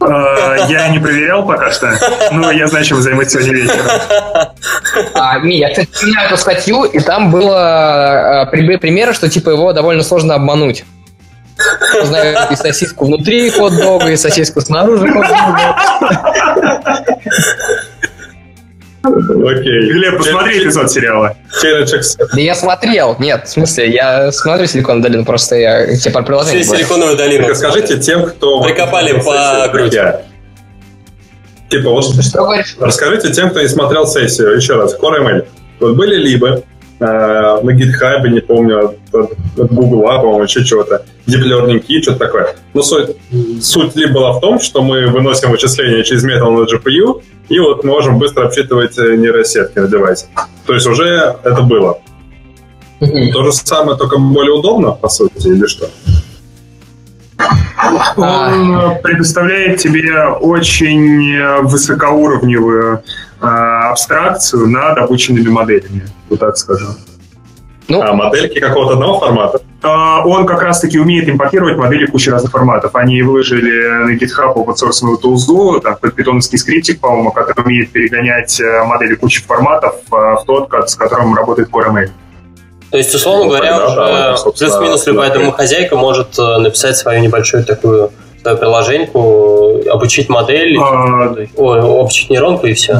[0.00, 1.92] А, я не проверял пока что,
[2.32, 3.86] но я знаю, чем займусь сегодня вечером.
[5.14, 9.72] А, не, я, кстати, читал эту статью, и там было а, примеры, что типа его
[9.72, 10.84] довольно сложно обмануть.
[12.04, 15.76] Знаю и сосиску внутри хот-дога, и сосиску снаружи хот-дога.
[19.02, 19.92] Окей.
[19.92, 21.36] Глеб, посмотри эпизод сериала.
[21.62, 23.16] Да я смотрел.
[23.18, 27.48] Нет, в смысле, я смотрю «Силиконовую долину», просто я тебе про приложение Все «Силиконовую долину».
[27.48, 28.62] Расскажите тем, кто...
[28.62, 30.00] Прикопали по груди.
[31.70, 32.54] Типа, вот, что?
[32.80, 35.46] Расскажите тем, кто не смотрел сессию, еще раз, Core ML.
[35.78, 36.62] Вот были либо
[37.00, 42.54] на GitHub, не помню, от, от Google, по-моему, еще чего-то, Deep Learning Key, что-то такое.
[42.74, 43.16] Но суть,
[43.62, 47.84] суть либо была в том, что мы выносим вычисления через метод на GPU, и вот
[47.84, 50.26] можем быстро обсчитывать э, нейросетки на девайсе.
[50.66, 51.98] То есть уже это было.
[53.00, 55.88] То же самое, только более удобно, по сути, или что?
[58.16, 63.00] Он предоставляет тебе очень э, высокоуровневую э,
[63.40, 66.86] абстракцию над обученными моделями, вот так скажу.
[67.88, 69.60] Ну, а модельки какого-то одного формата?
[69.82, 72.94] А, он как раз-таки умеет импортировать модели кучи разных форматов.
[72.94, 78.84] Они выложили на GitHub open source тулзу, там, питоновский скриптик, по-моему, который умеет перегонять э,
[78.84, 82.10] модели кучи форматов э, в тот, с которым работает CoreML.
[82.90, 87.64] То есть, условно ну, говоря, да, уже плюс-минус любая домохозяйка может э, написать свою небольшую
[87.64, 88.12] такую
[88.42, 91.34] свою приложеньку, обучить модель, а...
[91.58, 92.98] обучить нейронку и все.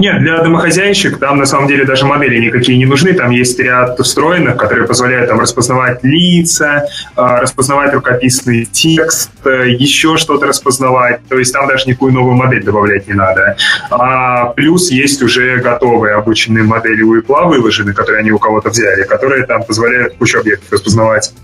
[0.00, 3.12] Нет, для домохозяйщик там на самом деле даже модели никакие не нужны.
[3.12, 6.86] Там есть ряд встроенных, которые позволяют там распознавать лица,
[7.16, 11.20] а, распознавать рукописный текст, еще что-то распознавать.
[11.28, 13.56] То есть там даже никакую новую модель добавлять не надо.
[13.90, 19.02] А плюс есть уже готовые обученные модели у Apple выложены, которые они у кого-то взяли,
[19.02, 21.34] которые там позволяют кучу объектов распознавать.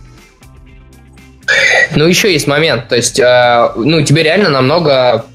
[1.95, 2.89] Ну, еще есть момент.
[2.89, 5.27] То есть, э, ну, тебе реально намного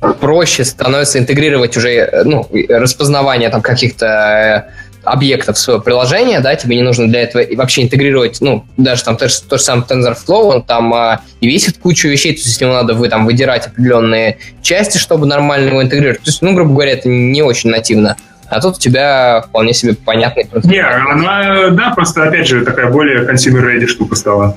[0.00, 6.76] проще становится интегрировать уже ну, распознавание там каких-то э, объектов в свое приложение, да, тебе
[6.76, 10.62] не нужно для этого вообще интегрировать, ну, даже там то, то же самое TensorFlow, он
[10.62, 14.98] там а, и весит кучу вещей, то есть него надо вы там выдирать определенные части,
[14.98, 16.22] чтобы нормально его интегрировать.
[16.22, 18.16] То есть, ну, грубо говоря, это не очень нативно.
[18.48, 20.70] А тут у тебя вполне себе понятный процесс.
[20.70, 24.56] Не, она, да, просто, опять же, такая более consumer-ready штука стала.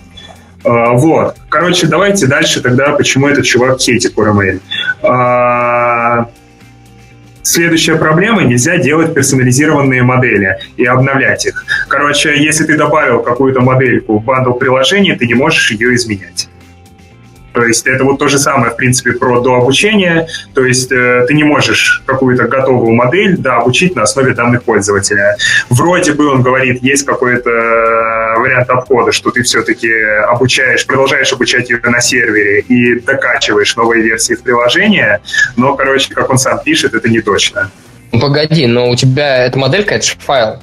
[0.63, 1.37] А, вот.
[1.49, 4.59] Короче, давайте дальше тогда, почему этот чувак хейтит URML.
[5.01, 6.29] А,
[7.43, 11.65] следующая проблема– нельзя делать персонализированные модели и обновлять их.
[11.87, 16.49] Короче, если ты добавил какую-то модельку в бандл приложения, ты не можешь ее изменять.
[17.59, 20.29] То есть это вот то же самое, в принципе, про дообучение.
[20.53, 25.35] То есть э, ты не можешь какую-то готовую модель дообучить на основе данных пользователя.
[25.69, 29.91] Вроде бы он говорит, есть какой-то э, вариант обхода, что ты все-таки
[30.29, 35.19] обучаешь, продолжаешь обучать ее на сервере и докачиваешь новые версии в приложение,
[35.57, 37.71] но, короче, как он сам пишет, это не точно.
[38.11, 40.61] Погоди, но у тебя эта моделька, это же файл.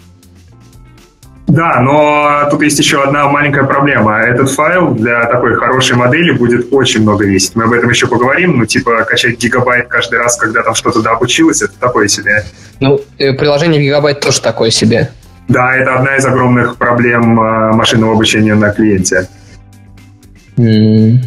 [1.46, 4.20] Да, но тут есть еще одна маленькая проблема.
[4.20, 7.54] Этот файл для такой хорошей модели будет очень много весить.
[7.54, 8.58] Мы об этом еще поговорим.
[8.58, 12.44] Ну, типа, качать гигабайт каждый раз, когда там что-то дообучилось, это такое себе.
[12.80, 15.10] Ну, э, приложение гигабайт тоже такое себе.
[15.48, 19.28] Да, это одна из огромных проблем э, машинного обучения на клиенте.
[20.56, 21.18] Mm.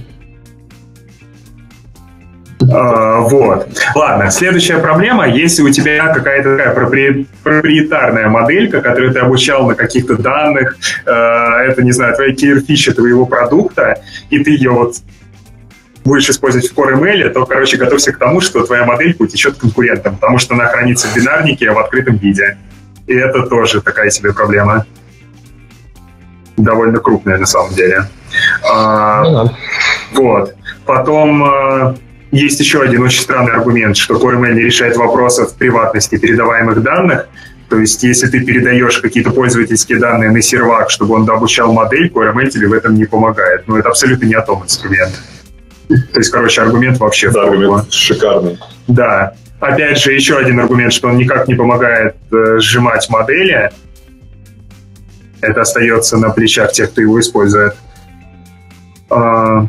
[2.72, 3.70] А, вот.
[3.96, 5.28] Ладно, следующая проблема.
[5.28, 11.82] Если у тебя какая-то такая проприетарная моделька, которую ты обучал на каких-то данных, э, это,
[11.84, 14.96] не знаю, твоя кейр-фича твоего продукта, и ты ее вот
[16.04, 20.18] будешь использовать в Core ML, то, короче, готовься к тому, что твоя моделька утечет конкурентам,
[20.18, 22.58] потому что она хранится в бинарнике в открытом виде.
[23.08, 24.86] И это тоже такая себе проблема.
[26.58, 28.04] Довольно крупная на самом деле.
[28.70, 29.54] А, ну, да.
[30.14, 30.56] Вот.
[30.86, 31.96] Потом э,
[32.32, 37.28] есть еще один очень странный аргумент, что CoreML не решает вопросов приватности передаваемых данных.
[37.70, 42.50] То есть, если ты передаешь какие-то пользовательские данные на сервак, чтобы он обучал модель, CoreML
[42.50, 43.68] тебе в этом не помогает.
[43.68, 45.20] Но это абсолютно не о том инструмент.
[45.88, 48.60] То есть, короче, аргумент вообще да, аргумент шикарный.
[48.88, 49.34] Да.
[49.60, 53.72] Опять же, еще один аргумент, что он никак не помогает э, сжимать модели.
[55.42, 57.76] Это остается на плечах тех, кто его использует.
[59.10, 59.68] А,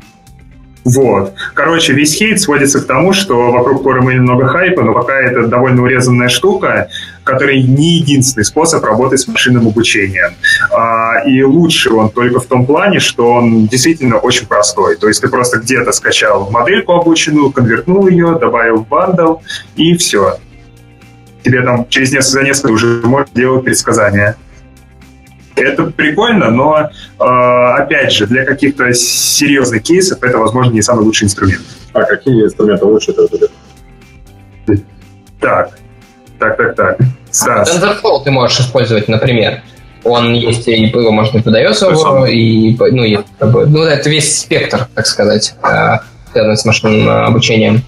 [0.85, 1.35] вот.
[1.55, 5.83] Короче, весь хейт сводится к тому, что вокруг Core много хайпа, но пока это довольно
[5.83, 6.89] урезанная штука,
[7.22, 10.35] которая не единственный способ работать с машинным обучением.
[10.72, 14.97] А, и лучше он только в том плане, что он действительно очень простой.
[14.97, 19.37] То есть ты просто где-то скачал модельку обученную, конвертнул ее, добавил в бандл,
[19.76, 20.39] и все.
[21.43, 24.37] Тебе там через несколько, за несколько уже можешь делать предсказания.
[25.61, 31.26] Это прикольно, но, э, опять же, для каких-то серьезных кейсов это, возможно, не самый лучший
[31.26, 31.62] инструмент.
[31.92, 33.50] А какие инструменты лучше это будет?
[35.40, 35.70] Так,
[36.38, 36.98] так, так, так.
[37.30, 37.76] Стас.
[37.76, 39.62] TensorFlow ты можешь использовать, например.
[40.02, 41.88] Он есть, и его можно и подается
[42.26, 45.98] и, ну, и, ну, это весь спектр, так сказать, э,
[46.32, 47.82] связанный с машинным обучением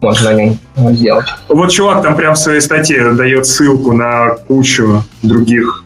[0.00, 0.58] можно на нем
[0.94, 1.26] сделать.
[1.48, 5.84] Вот чувак там прям в своей статье дает ссылку на кучу других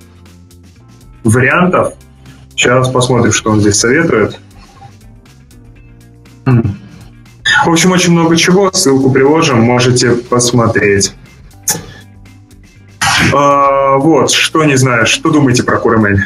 [1.25, 1.95] вариантов.
[2.51, 4.39] Сейчас посмотрим, что он здесь советует.
[6.45, 8.71] В общем, очень много чего.
[8.73, 11.15] Ссылку приложим, можете посмотреть.
[13.33, 16.19] А, вот, что не знаю, что думаете про CoreMail?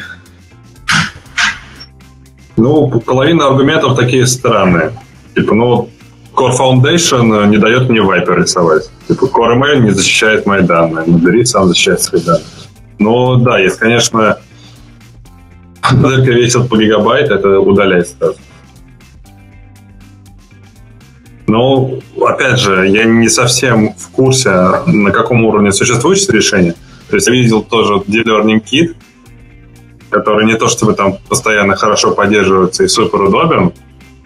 [2.57, 4.91] Ну, половина аргументов такие странные.
[5.33, 5.89] Типа, ну,
[6.35, 8.89] Core Foundation не дает мне Viper рисовать.
[9.07, 11.05] Типа, CoreMail не защищает мои данные.
[11.07, 12.43] Модерит сам защищает свои данные.
[12.99, 14.39] Ну, да, есть, конечно,
[16.01, 18.37] только весит по гигабайт, это удаляет сразу.
[21.47, 24.51] Но, опять же, я не совсем в курсе,
[24.85, 26.75] на каком уровне существует решение.
[27.09, 28.95] То есть я видел тоже Deep Learning Kit,
[30.11, 33.73] который не то чтобы там постоянно хорошо поддерживается и супер удобен.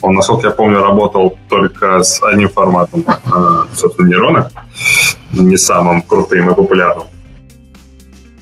[0.01, 4.51] Он, насколько я помню, работал только с одним форматом, э, собственно, нейронок,
[5.32, 7.07] не самым крутым и популярным.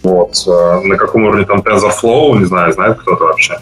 [0.04, 0.36] Вот.
[0.48, 3.60] Э, на каком уровне там TensorFlow, не знаю, знает кто-то вообще?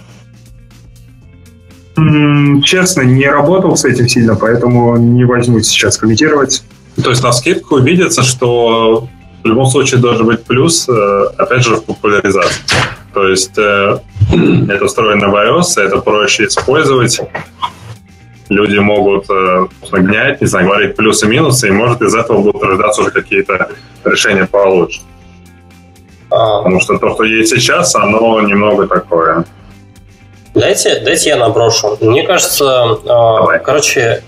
[2.64, 6.64] Честно, не работал с этим сильно, поэтому не возьму сейчас комментировать.
[7.04, 9.08] То есть на скидку видится, что
[9.44, 12.64] в любом случае должен быть плюс, э, опять же, в популяризации.
[13.14, 14.00] То есть э,
[14.70, 17.20] это встроено в iOS, это проще использовать.
[18.48, 19.28] Люди могут
[19.92, 23.70] гнять, не знаю, говорить плюсы и минусы, и может из этого будут рождаться уже какие-то
[24.04, 25.02] решения получше.
[26.32, 29.46] А, Потому что то, что есть сейчас, оно немного такое.
[30.54, 31.98] Дайте, дайте я наброшу.
[32.02, 33.60] Мне кажется, а, Давай.
[33.60, 34.24] короче,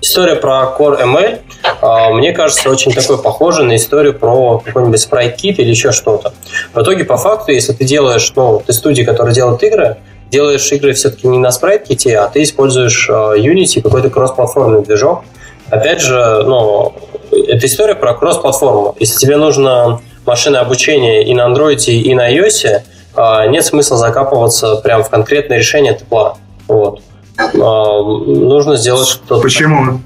[0.00, 1.38] история про Core ML,
[1.80, 6.32] а, мне кажется, очень такой похожа на историю про какой-нибудь SpriteKit или еще что-то.
[6.72, 9.96] В итоге, по факту, если ты делаешь, ну, ты студия, которая делает игры,
[10.30, 15.24] делаешь игры все-таки не на SpriteKit, а ты используешь Unity, какой-то кроссплатформенный движок.
[15.70, 16.94] Опять же, ну,
[17.30, 18.96] это история про кросс-платформу.
[18.98, 22.82] Если тебе нужно машины обучения и на Android, и на iOS,
[23.16, 26.36] а, нет смысла закапываться прямо в конкретное решение тепла.
[26.68, 27.02] Вот.
[27.36, 29.40] А, нужно сделать что-то...
[29.40, 30.00] Почему?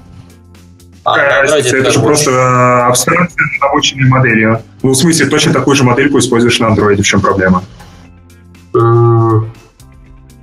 [1.03, 1.77] А, разница?
[1.77, 4.61] Это же просто а, абстракция обученной моделью.
[4.81, 7.01] Ну, в смысле, точно такую же модельку используешь на Android.
[7.01, 7.63] В чем проблема?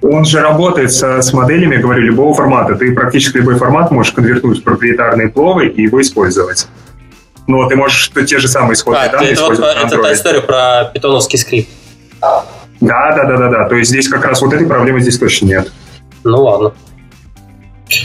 [0.02, 2.74] Он же работает со, с моделями, говорю, любого формата.
[2.74, 6.68] Ты практически любой формат можешь конвертнуть в проприетарные пловы и его использовать.
[7.50, 10.40] Ну, ты можешь те же самые исходные а, данные это использовать вот, Это та история
[10.40, 11.68] про питоновский скрипт.
[12.20, 12.44] Да,
[12.80, 13.68] да, да, да, да.
[13.68, 15.72] То есть здесь как раз вот этой проблемы здесь точно нет.
[16.22, 16.72] Ну ладно.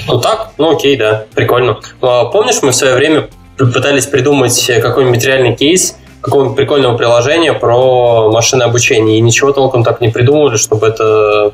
[0.08, 1.80] Ну так, ну окей, да, прикольно.
[2.02, 8.32] А, помнишь, мы в свое время пытались придумать какой-нибудь реальный кейс, какого-нибудь прикольного приложения про
[8.32, 11.54] машинное обучение, и ничего толком так не придумали, чтобы это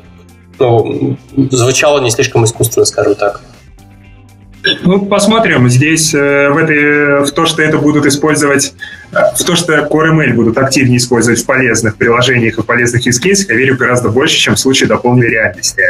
[0.58, 1.18] ну,
[1.50, 3.42] звучало не слишком искусственно, скажем так.
[4.84, 5.68] Ну, посмотрим.
[5.68, 8.74] Здесь э, в, этой, в то, что это будут использовать,
[9.10, 13.20] э, в то, что Core ML будут активнее использовать в полезных приложениях и полезных use
[13.20, 15.82] cases, я верю гораздо больше, чем в случае дополненной реальности.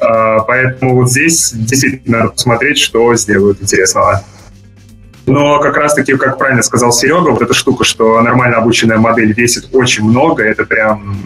[0.00, 4.22] Э, поэтому вот здесь действительно надо посмотреть, что сделают интересного.
[5.26, 9.68] Но как раз-таки, как правильно сказал Серега, вот эта штука, что нормально обученная модель весит
[9.72, 11.16] очень много, это прям...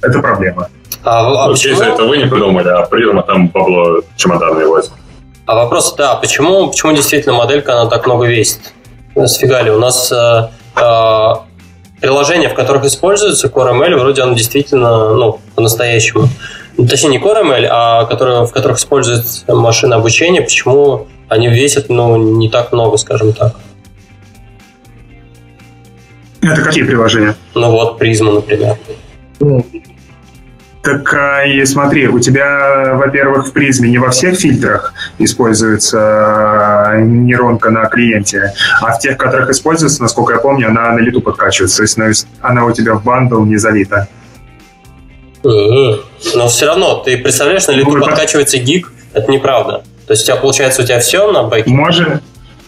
[0.00, 0.68] Это проблема.
[1.02, 1.80] А, а почему?
[1.80, 4.92] это вы не придумали, а призма там бабло чемоданные возит.
[5.48, 8.74] А вопрос, да, почему, почему действительно моделька, она так много весит?
[9.24, 9.70] Сфига ли?
[9.70, 11.34] У нас э, э,
[12.02, 16.28] приложения, в которых используется Core ML, вроде оно действительно, ну, по-настоящему.
[16.76, 21.88] Ну, точнее, не Core ML, а которые, в которых используется машина обучения, почему они весят,
[21.88, 23.54] ну, не так много, скажем так.
[26.42, 27.36] Это какие приложения?
[27.54, 28.76] Ну вот, призма, например.
[30.88, 35.98] Ну, так а, и смотри, у тебя, во-первых, в призме не во всех фильтрах используется
[36.00, 41.20] а, нейронка на клиенте, а в тех, которых используется, насколько я помню, она на лету
[41.20, 41.76] подкачивается.
[41.94, 44.08] То есть она у тебя в bundle не залита.
[45.42, 49.84] Но все равно, ты представляешь, на лету подкачивается гиг, это неправда.
[50.06, 51.70] То есть у тебя получается, у тебя все на бэке?
[51.70, 52.22] Может,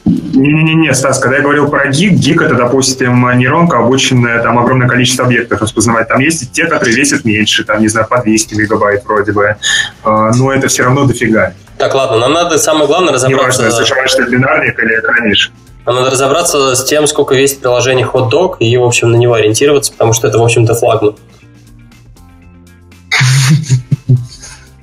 [0.05, 5.25] не-не-не, Стас, когда я говорил про гиг, гиг это, допустим, нейронка, обученная там огромное количество
[5.25, 6.09] объектов распознавать.
[6.09, 9.57] Там есть и те, которые весят меньше, там, не знаю, по 200 мегабайт вроде бы.
[10.03, 11.53] А, но это все равно дофига.
[11.79, 13.63] Так, ладно, нам надо самое главное разобраться...
[13.63, 15.53] Неважно, зажимаешь ты бинарник или экранишь.
[15.87, 19.93] Нам надо разобраться с тем, сколько весит приложение HotDog, и, в общем, на него ориентироваться,
[19.93, 21.17] потому что это, в общем-то, флагман.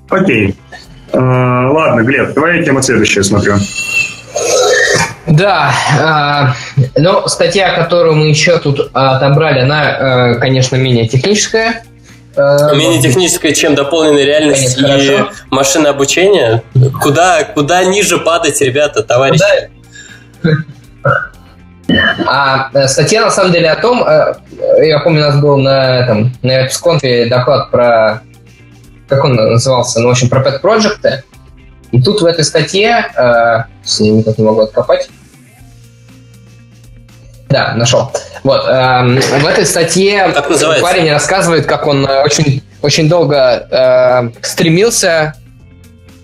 [0.10, 0.56] Окей.
[1.14, 3.56] А, ладно, Глеб, давай я тему следующую смотрю.
[5.28, 5.74] Да,
[6.96, 11.84] э, но статья, которую мы еще тут отобрали, она, э, конечно, менее техническая.
[12.36, 15.32] Э, менее техническая, чем дополненная реальность Конечно, и хорошо.
[15.50, 16.64] машинное обучение.
[17.02, 19.70] Куда, куда ниже падать, ребята, товарищи?
[20.42, 20.58] Куда...
[22.26, 24.34] А э, статья на самом деле о том, э,
[24.86, 28.22] я помню, у нас был на этом на EPSCONF доклад про
[29.08, 31.24] как он назывался, ну, в общем, про pet проекты
[31.92, 35.10] и тут в этой статье, э, я никак не могу откопать,
[37.50, 38.12] да, нашел.
[38.44, 40.34] Вот, э, в этой статье
[40.82, 45.34] парень рассказывает, как он э, очень, очень долго э, стремился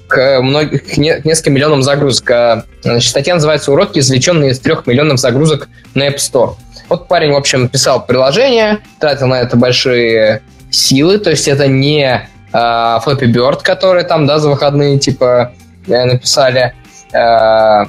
[0.08, 2.30] к, многих, к нескольким миллионам загрузок.
[2.30, 6.56] Э, значит, статья называется «Уроки, извлеченные из трех миллионов загрузок на App Store».
[6.90, 12.28] Вот парень, в общем, писал приложение, тратил на это большие силы, то есть это не
[12.54, 15.54] э, Flappy Bird, которые там, да, за выходные, типа,
[15.88, 16.74] э, написали.
[17.14, 17.86] Э,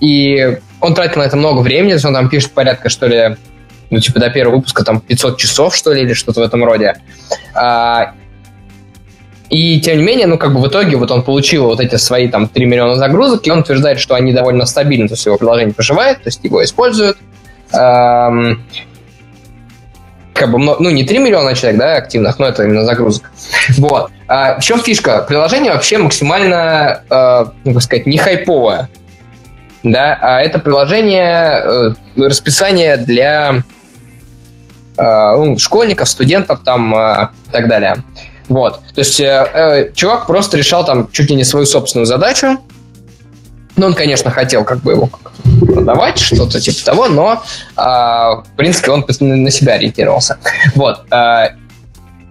[0.00, 3.36] и он тратил на это много времени, он там пишет порядка, что ли,
[3.90, 6.96] ну, типа, до первого выпуска там 500 часов, что ли, или что-то в этом роде.
[7.54, 8.12] А,
[9.50, 12.28] и, тем не менее, ну, как бы в итоге вот он получил вот эти свои
[12.28, 15.74] там 3 миллиона загрузок, и он утверждает, что они довольно стабильны, то есть его приложение
[15.74, 17.18] поживает, то есть его используют.
[20.38, 23.28] Как бы, ну, не 3 миллиона человек, да, активных, но это именно загрузка.
[23.78, 24.10] Вот.
[24.28, 25.24] А в чем фишка?
[25.26, 28.88] Приложение вообще максимально, э, ну, сказать, не хайповое.
[29.82, 33.62] Да, а это приложение, э, расписание для
[34.96, 37.96] э, ну, школьников, студентов там э, и так далее.
[38.48, 38.80] Вот.
[38.94, 42.58] То есть э, э, чувак просто решал там чуть ли не свою собственную задачу.
[43.78, 45.08] Ну, он, конечно, хотел как бы его
[45.60, 47.42] продавать, что-то типа того, но,
[47.76, 50.38] э, в принципе, он на себя ориентировался.
[50.74, 51.04] Вот.
[51.12, 51.50] Э,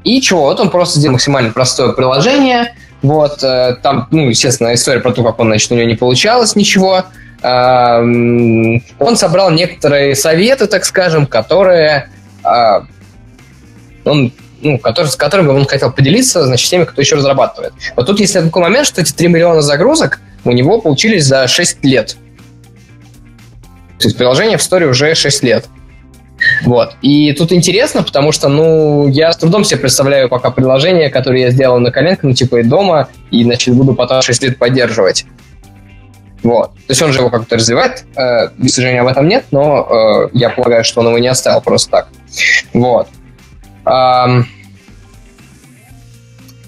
[0.04, 0.42] и чего?
[0.42, 2.76] Вот он просто сделал максимально простое приложение.
[3.02, 3.42] Вот.
[3.44, 7.06] Э, там, ну, естественно, история про то, как он, значит, у него не получалось ничего.
[7.42, 12.10] Э, он собрал некоторые советы, так скажем, которые
[12.44, 12.82] э,
[14.04, 17.74] он ну, который, с которыми он хотел поделиться, значит, теми, кто еще разрабатывает.
[17.96, 21.84] Вот тут есть такой момент, что эти 3 миллиона загрузок у него получились за 6
[21.84, 22.18] лет.
[24.00, 25.66] То есть приложение в истории уже 6 лет.
[26.64, 26.96] Вот.
[27.02, 31.52] И тут интересно, потому что, ну, я с трудом себе представляю пока приложение, которое я
[31.52, 35.26] сделал на коленках, ну, типа, и дома, и, значит, буду потом 6 лет поддерживать.
[36.44, 36.74] Вот.
[36.74, 38.06] То есть он же его как-то развивает.
[38.16, 41.62] Э, к сожалению, об этом нет, но э, я полагаю, что он его не оставил
[41.62, 42.08] просто так.
[42.74, 43.08] Вот.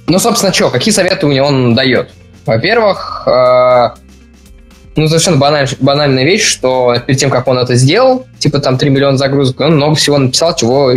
[0.08, 2.10] Ну, собственно, что, какие советы у него он дает?
[2.50, 3.90] Во-первых, э,
[4.96, 8.90] ну, совершенно баналь, банальная вещь, что перед тем, как он это сделал, типа там 3
[8.90, 10.94] миллиона загрузок, он много всего написал, чего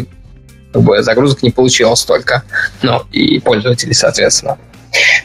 [0.72, 2.42] как бы, загрузок не получилось столько.
[2.80, 4.56] Ну, и пользователей, соответственно.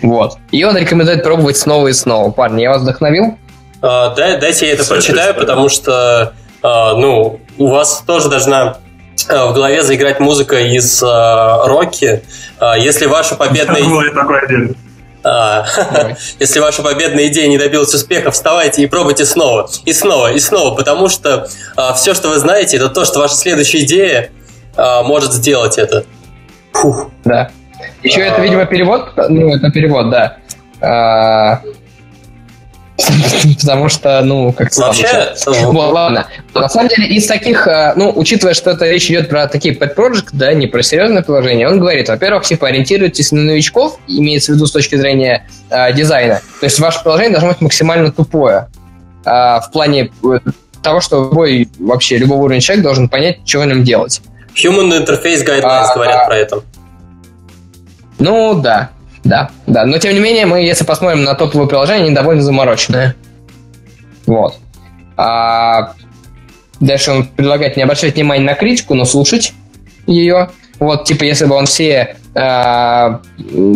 [0.02, 0.38] Вот.
[0.52, 2.30] И он рекомендует пробовать снова и снова.
[2.32, 3.38] Парни, я вас вдохновил?
[3.82, 8.80] А, да, дайте я это прочитаю, потому что, а, ну, у вас тоже должна
[9.30, 12.22] а, в голове заиграть музыка из а, Рокки.
[12.60, 13.82] А, если ваша победная...
[13.82, 13.86] А,
[16.40, 20.76] если ваша победная идея не добилась успеха, вставайте и пробуйте снова, и снова, и снова,
[20.76, 24.30] потому что а, все, что вы знаете, это то, что ваша следующая идея
[24.76, 26.06] а, может сделать это.
[26.74, 27.10] Фух.
[27.24, 27.50] Да.
[28.04, 29.12] Еще это, видимо, перевод.
[29.30, 30.38] Ну, это перевод, да.
[33.08, 36.28] А, потому что, ну, как Вообще, ну, вот, ладно.
[36.54, 39.96] На самом деле, из таких, а, ну, учитывая, что это речь идет про такие pet
[39.96, 44.56] project, да, не про серьезное приложение, он говорит, во-первых, типа, ориентируйтесь на новичков, имеется в
[44.56, 46.42] виду с точки зрения э, дизайна.
[46.60, 48.68] То есть ваше приложение должно быть максимально тупое
[49.26, 50.40] э, в плане э,
[50.82, 54.22] того, что любой, вообще, любого уровня человек должен понять, что в нем делать.
[54.56, 56.62] Human Interface Guidelines а, говорят про это.
[58.20, 58.90] Ну, да,
[59.28, 59.86] да, да.
[59.86, 63.14] Но, тем не менее, мы, если посмотрим на топовые приложения, они довольно замороченные.
[64.26, 64.56] Вот.
[65.18, 65.94] А
[66.80, 69.54] дальше он предлагает не обращать внимания на критику, но слушать
[70.06, 70.50] ее.
[70.80, 73.18] Вот, типа, если бы он все э,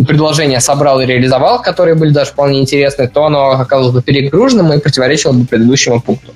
[0.08, 4.80] предложения собрал и реализовал, которые были даже вполне интересны, то оно оказалось бы перегруженным и
[4.80, 6.34] противоречило бы предыдущему пункту.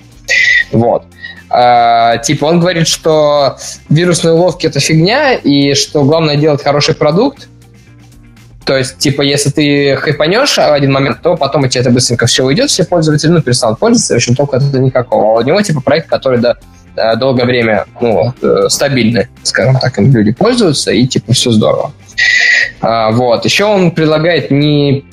[0.72, 1.04] Вот.
[1.50, 3.58] А, типа он говорит, что
[3.90, 7.48] вирусные уловки это фигня, и что главное делать хороший продукт.
[8.66, 12.26] То есть, типа, если ты хайпанешь в один момент, то потом у тебя это быстренько
[12.26, 15.38] все уйдет, все пользователи, ну, перестанут пользоваться, в общем, толку это никакого.
[15.38, 16.56] А у него, типа, проект, который, да,
[17.18, 21.92] долгое время, ну, э, стабильный, скажем так, им люди пользуются, и, типа, все здорово.
[22.82, 23.46] А, вот.
[23.46, 25.06] Еще он предлагает не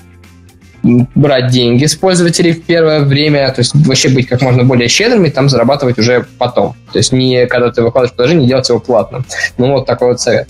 [0.82, 5.28] брать деньги с пользователей в первое время, то есть вообще быть как можно более щедрыми,
[5.28, 6.74] там зарабатывать уже потом.
[6.92, 9.24] То есть не когда ты выкладываешь приложение, делать его платным.
[9.58, 10.48] Ну вот такой вот совет.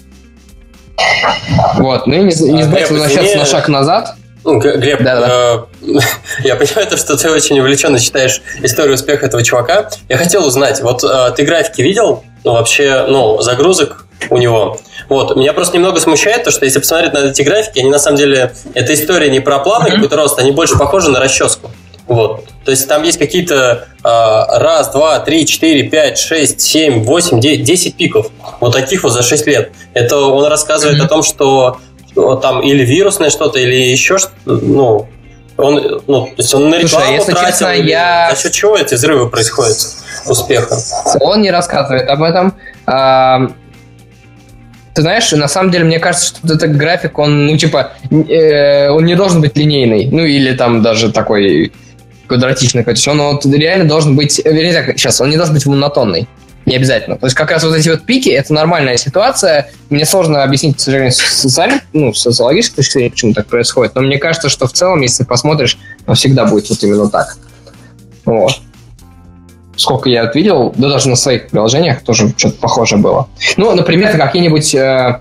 [1.74, 4.14] Вот, ну и не, не а, возвращаться на шаг назад.
[4.44, 5.66] Ну, Глеб, да, да.
[5.82, 5.98] Э,
[6.44, 9.88] я понимаю, то, что ты очень увлеченно читаешь историю успеха этого чувака.
[10.08, 12.24] Я хотел узнать, вот э, ты графики видел?
[12.44, 14.80] Ну, вообще, ну, загрузок у него.
[15.08, 15.36] Вот.
[15.36, 18.52] Меня просто немного смущает то, что если посмотреть на эти графики, они на самом деле,
[18.74, 19.94] эта история не про планы mm-hmm.
[19.94, 21.70] какой-то рост, они больше похожи на расческу.
[22.06, 22.46] Вот.
[22.64, 27.96] То есть там есть какие-то э, раз, два, три, четыре, пять, шесть, семь, восемь, десять
[27.96, 28.30] пиков.
[28.60, 29.72] Вот таких вот за шесть лет.
[29.94, 31.04] Это он рассказывает mm-hmm.
[31.04, 31.78] о том, что
[32.14, 35.08] вот, там или вирусное что-то, или еще что-то, ну,
[35.56, 38.30] он, ну, то есть он на рекламу Слушай, если тратил, честно, я...
[38.34, 39.76] за счет чего эти взрывы происходят
[40.26, 40.76] успеха?
[41.20, 42.54] Он не рассказывает об этом.
[44.94, 49.06] Ты знаешь, на самом деле, мне кажется, что этот график, он, ну, типа, э, он
[49.06, 50.06] не должен быть линейный.
[50.12, 51.72] Ну, или там даже такой
[52.32, 52.82] квадратичный.
[52.84, 54.40] То есть он вот реально должен быть...
[54.44, 56.28] Вернее, так, сейчас, он не должен быть монотонный.
[56.64, 57.16] Не обязательно.
[57.16, 59.70] То есть как раз вот эти вот пики– это нормальная ситуация.
[59.90, 63.94] Мне сложно объяснить, к сожалению, с социальной, ну, социологической точки зрения, почему так происходит.
[63.94, 65.78] Но мне кажется, что в целом, если посмотришь,
[66.14, 67.36] всегда будет вот именно так.
[68.24, 68.52] Вот
[69.76, 73.28] сколько я видел, да даже на своих приложениях тоже что-то похоже было.
[73.56, 74.74] Ну, например, какие-нибудь...
[74.74, 75.20] Э,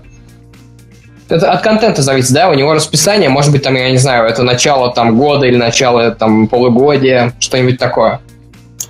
[1.32, 4.42] это от контента зависит, да, у него расписание, может быть, там, я не знаю, это
[4.42, 8.20] начало там года или начало там полугодия, что-нибудь такое.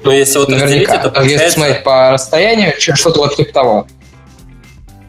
[0.04, 0.94] Ну, если вот Наверняка.
[0.94, 1.44] это получается...
[1.44, 3.86] Если смотреть по расстоянию, что-то вот типа того.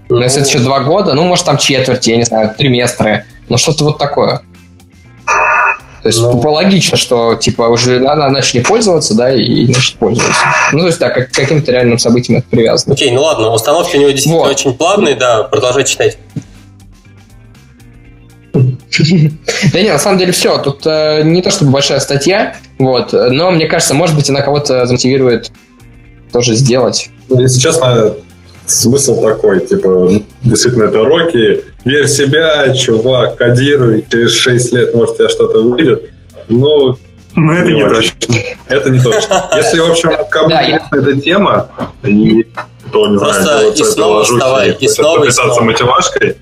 [0.09, 0.17] Ну...
[0.17, 3.57] Но если это еще два года, ну, может, там четверть, я не знаю, триместры, ну,
[3.57, 4.41] что-то вот такое.
[5.25, 10.43] То есть ну, логично, что типа уже она начали пользоваться, да, и значит пользоваться.
[10.73, 12.93] Ну, то есть, да, как, каким-то реальным событием это привязано.
[12.93, 14.51] Окей, ну ладно, установки у него действительно вот.
[14.51, 16.17] очень плавные, да, продолжай читать.
[19.71, 20.57] Да нет, на самом деле все.
[20.57, 24.85] Тут э, не то чтобы большая статья, вот, но мне кажется, может быть, она кого-то
[24.85, 25.51] замотивирует
[26.31, 27.09] тоже сделать.
[27.29, 28.13] Ну, если честно,
[28.65, 30.11] смысл такой, типа,
[30.43, 35.61] действительно, это роки, верь в себя, чувак, кодируй, через 6 лет, может, у тебя что-то
[35.61, 36.09] выйдет.
[36.49, 36.97] Но
[37.35, 38.35] но это не, точно.
[38.67, 39.49] Это не точно.
[39.55, 40.87] Если, в общем, кому да, я...
[40.91, 41.69] эта тема,
[42.01, 45.61] то, не Просто знаю, и снова вставай, и снова, и снова.
[45.61, 46.37] матемашкой,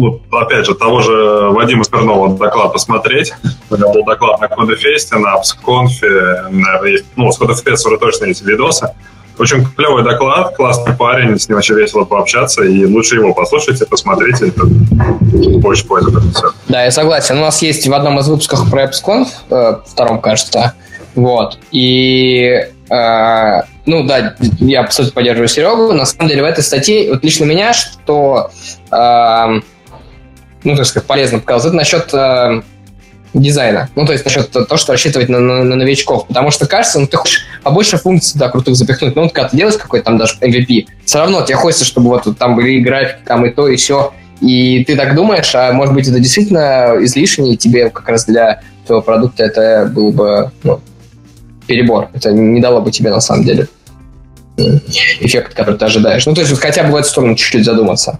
[0.00, 3.32] ну, опять же, того же Вадима Смирнова доклад посмотреть.
[3.70, 6.44] У него был доклад на Кодефесте, на Апсконфе,
[6.86, 8.90] есть, ну, с Кодефеста точно есть видосы.
[9.38, 14.48] Очень клевый доклад, классный парень, с ним очень весело пообщаться, и лучше его послушайте, посмотрите,
[14.48, 16.52] это больше пользы все.
[16.68, 17.38] Да, я согласен.
[17.38, 20.74] У нас есть в одном из выпусков про AppsConf, э, втором, кажется,
[21.14, 25.92] вот, и э, ну да, я абсолютно поддерживаю Серегу.
[25.92, 28.50] На самом деле в этой статье, вот лично меня, что
[28.92, 29.60] э,
[30.64, 31.66] ну, так сказать, полезно показалось.
[31.66, 32.62] Это насчет э,
[33.34, 33.88] дизайна.
[33.94, 36.26] Ну, то есть насчет того, что рассчитывать на, на, на новичков.
[36.26, 39.16] Потому что кажется, ну, ты хочешь побольше функций, да, крутых запихнуть.
[39.16, 42.26] Ну, вот когда ты делаешь какой-то там даже MVP, все равно тебе хочется, чтобы вот
[42.38, 44.12] там были графики, там и то, и все.
[44.40, 48.62] И ты так думаешь, а может быть, это действительно излишне, и тебе как раз для
[48.86, 50.80] твоего продукта это был бы ну,
[51.66, 52.08] перебор.
[52.14, 53.68] Это не дало бы тебе на самом деле
[55.20, 56.26] эффект, который ты ожидаешь.
[56.26, 58.18] Ну, то есть вот хотя бы в эту сторону чуть-чуть задуматься.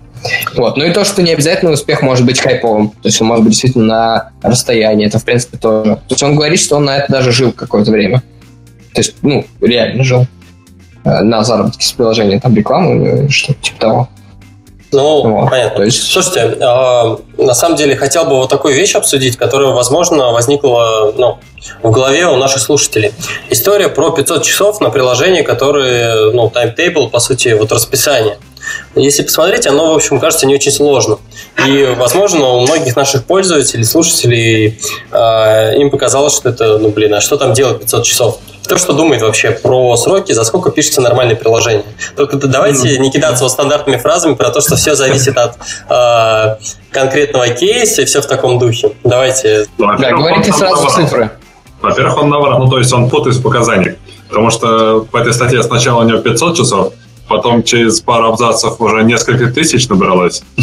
[0.55, 0.76] Вот.
[0.76, 2.90] Ну и то, что не обязательно успех может быть хайповым.
[2.90, 5.06] То есть он может быть действительно на расстоянии.
[5.06, 5.97] Это, в принципе, тоже.
[5.97, 8.22] То есть он говорит, что он на это даже жил какое-то время.
[8.94, 10.26] То есть, ну, реально жил.
[11.05, 14.09] Э, на заработке с приложения, там рекламу, что-то типа того.
[14.92, 15.51] Ну, вот.
[15.51, 15.76] понятно.
[15.76, 16.02] То есть...
[16.02, 21.38] Слушайте, э, на самом деле хотел бы вот такую вещь обсудить, которая, возможно, возникла ну,
[21.82, 23.12] в голове у наших слушателей.
[23.51, 28.36] История про 500 часов на приложении, которые, ну, таймтейбл, по сути, вот расписание.
[28.95, 31.19] Если посмотреть, оно, в общем, кажется не очень сложно.
[31.66, 34.81] И, возможно, у многих наших пользователей, слушателей,
[35.11, 38.39] э, им показалось, что это, ну, блин, а что там делать 500 часов?
[38.65, 41.85] Кто что думает вообще про сроки, за сколько пишется нормальное приложение?
[42.16, 45.57] Только давайте не кидаться вот стандартными фразами про то, что все зависит от
[45.89, 46.57] э,
[46.93, 48.93] конкретного кейса и все в таком духе.
[49.03, 49.66] Давайте.
[49.77, 51.31] Да, говорите сразу цифры.
[51.82, 53.97] Во-первых, он наврал, ну то есть он путает в показаниях.
[54.28, 56.93] Потому что по этой статье сначала у него 500 часов,
[57.31, 60.43] потом через пару абзацев уже несколько тысяч набралось.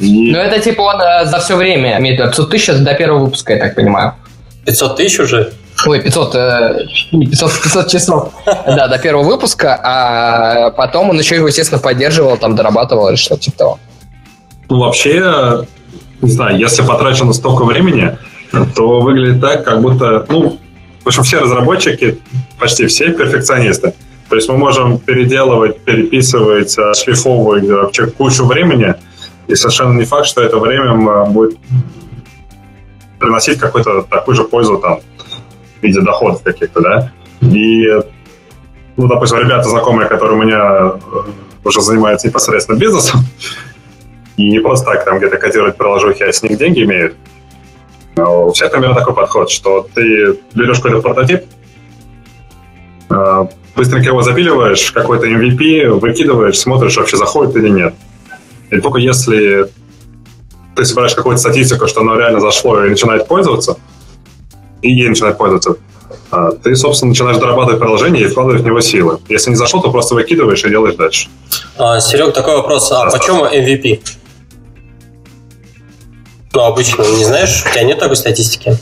[0.00, 3.60] Ну, это типа он э, за все время имеет 500 тысяч до первого выпуска, я
[3.60, 4.14] так понимаю.
[4.66, 5.52] 500 тысяч уже?
[5.86, 8.32] Ой, 500, э, 500, 500 часов.
[8.44, 13.42] Да, до первого выпуска, а потом он еще его, естественно, поддерживал, там, дорабатывал или что-то
[13.42, 13.78] типа того.
[14.68, 15.64] Ну, вообще,
[16.20, 18.18] не знаю, если потрачено столько времени,
[18.74, 20.58] то выглядит так, как будто, ну,
[21.04, 22.18] в общем, все разработчики,
[22.58, 23.94] почти все перфекционисты.
[24.28, 28.94] То есть мы можем переделывать, переписывать, шлифовывать вообще кучу времени,
[29.46, 31.58] и совершенно не факт, что это время будет
[33.18, 35.00] приносить какую-то такую же пользу там
[35.80, 37.12] в виде доходов каких-то, да.
[37.40, 37.86] И,
[38.96, 41.30] ну, допустим, ребята знакомые, которые у меня э,
[41.64, 43.20] уже занимаются непосредственно бизнесом,
[44.36, 47.16] и не просто так там где-то кодировать приложухи, а с них деньги имеют,
[48.16, 51.44] у всех примерно такой подход, что ты берешь какой-то прототип,
[53.10, 57.94] э, быстренько его запиливаешь, какой-то MVP, выкидываешь, смотришь, вообще заходит или нет.
[58.70, 59.70] И только если
[60.74, 63.76] ты собираешь какую-то статистику, что оно реально зашло и начинает пользоваться,
[64.82, 65.76] и ей начинает пользоваться,
[66.32, 69.20] э, ты, собственно, начинаешь дорабатывать приложение и вкладывать в него силы.
[69.28, 71.28] Если не зашло, то просто выкидываешь и делаешь дальше.
[71.78, 72.90] А, Серег, такой вопрос.
[72.90, 74.00] А почему MVP?
[76.52, 78.76] Ну, обычно, не знаешь, у тебя нет такой статистики?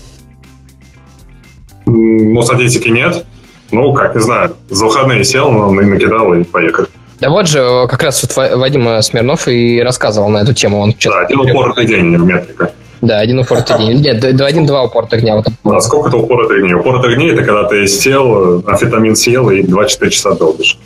[1.86, 3.24] Ну, статистики нет.
[3.72, 6.88] Ну, как, не знаю, за выходные сел, но накидал и поехали.
[7.20, 10.80] Да вот же, э, как раз вот Вадим Смирнов и рассказывал на эту тему.
[10.80, 12.72] Он да, один упоротый день, метрика.
[13.00, 14.00] Да, один упоротый день.
[14.00, 15.36] Нет, один-два упоротых дня.
[15.36, 15.46] Вот.
[15.64, 16.74] Да, сколько это упоротых дней?
[16.74, 20.78] Упоротых дней– это когда ты сел, амфетамин съел и 24 часа долбишь.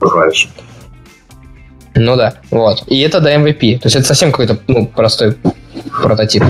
[0.00, 0.48] Бываешь.
[1.94, 2.84] Ну да, вот.
[2.86, 3.78] И это до MVP.
[3.78, 5.36] То есть это совсем какой-то ну, простой
[6.02, 6.42] прототип.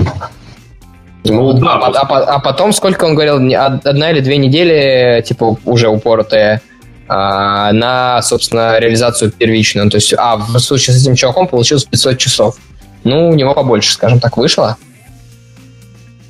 [1.25, 1.73] Ну, да.
[1.73, 6.61] А, а, а потом, сколько он говорил, одна или две недели, типа, уже упоротые
[7.07, 9.89] а, на, собственно, реализацию первичную.
[9.89, 12.57] То есть, а в случае с этим чуваком получилось 500 часов.
[13.03, 14.77] Ну, у него побольше, скажем так, вышло.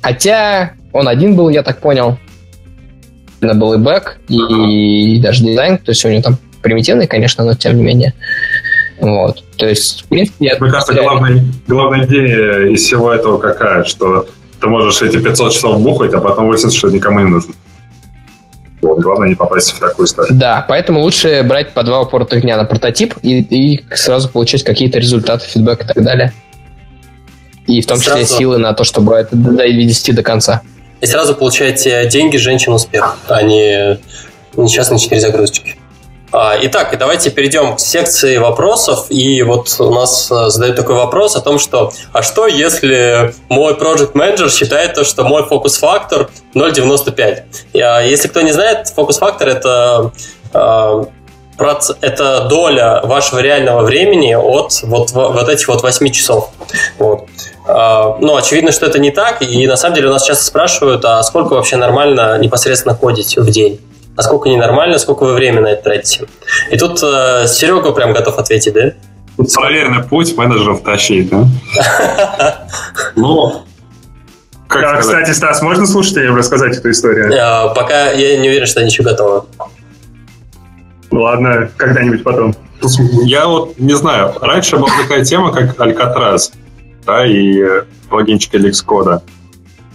[0.02, 2.18] Хотя он один был, я так понял.
[3.40, 5.78] Это был и бэк, и, и даже дизайн.
[5.78, 8.14] То есть у него там примитивный, конечно, но тем не менее.
[8.98, 9.44] Вот.
[9.56, 10.56] То есть, в принципе.
[10.60, 14.26] Мне кажется, главная, главная идея из всего этого какая, что
[14.60, 17.54] ты можешь эти 500 часов бухать, а потом выяснится, что никому не нужно.
[18.82, 20.34] Вот, главное не попасть в такую историю.
[20.36, 24.98] Да, поэтому лучше брать по два упоротых дня на прототип и, и сразу получать какие-то
[24.98, 26.32] результаты, фидбэк и так далее.
[27.66, 28.36] И в том числе сразу...
[28.36, 30.62] силы на то, чтобы это довести до конца.
[31.00, 33.98] И сразу получаете деньги женщин успех, а не
[34.56, 35.76] несчастные четыре загрузочки.
[36.32, 39.06] А, итак, давайте перейдем к секции вопросов.
[39.10, 43.74] И вот у нас э, задают такой вопрос о том, что а что если мой
[43.74, 47.42] project менеджер считает то, что мой фокус-фактор 0,95?
[47.80, 50.12] А, если кто не знает, фокус-фактор это
[50.52, 51.04] а,
[52.02, 56.50] это доля вашего реального времени от вот, вот этих вот 8 часов.
[56.98, 57.28] Вот.
[57.66, 61.22] Ну, очевидно, что это не так, и на самом деле у нас часто спрашивают, а
[61.22, 63.80] сколько вообще нормально непосредственно ходить в день?
[64.16, 66.26] Насколько ненормально, сколько вы время на это тратите.
[66.70, 68.92] И тут э, Серега прям готов ответить, да?
[69.36, 71.46] Тут проверенный путь менеджеров тащить, да?
[73.16, 73.62] Ну,
[74.68, 77.32] как да, кстати, Стас, можно слушателям рассказать эту историю?
[77.40, 79.42] А, пока я не уверен, что они еще готовы.
[81.10, 82.54] Ладно, когда-нибудь потом.
[83.24, 86.52] Я вот не знаю, раньше была такая тема, как Алькатрас.
[87.06, 87.62] да, и
[88.10, 89.20] плагинчик для Xcode.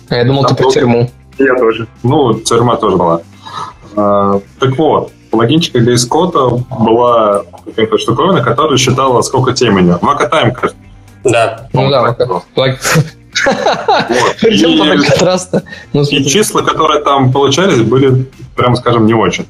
[0.09, 1.11] А я думал, Там ты про тюрьму.
[1.37, 1.87] Я тоже.
[2.03, 3.21] Ну, тюрьма тоже была.
[3.95, 9.95] А, так вот, плагинчик для Xcode была какая-то штуковина, которая считала, сколько темени.
[10.01, 10.53] Вака-тайм,
[11.23, 11.67] Да.
[11.73, 12.01] Ну да,
[15.93, 19.47] ну, И числа, которые там получались, были, прям скажем, не очень.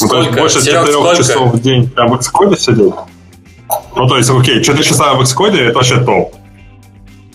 [0.00, 2.94] Ну, то есть больше четырех часов в день прям в Xcode сидеть.
[3.94, 6.34] Ну, то есть, окей, 4 часа в Xcode это вообще топ.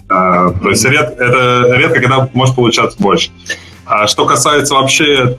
[0.09, 3.31] А, то есть ред, это редко когда может получаться больше.
[3.85, 5.37] А что касается вообще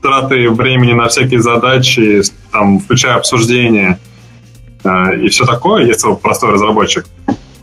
[0.00, 2.22] траты времени на всякие задачи,
[2.52, 3.98] там, включая обсуждение
[4.84, 7.06] э, и все такое, если вы простой разработчик,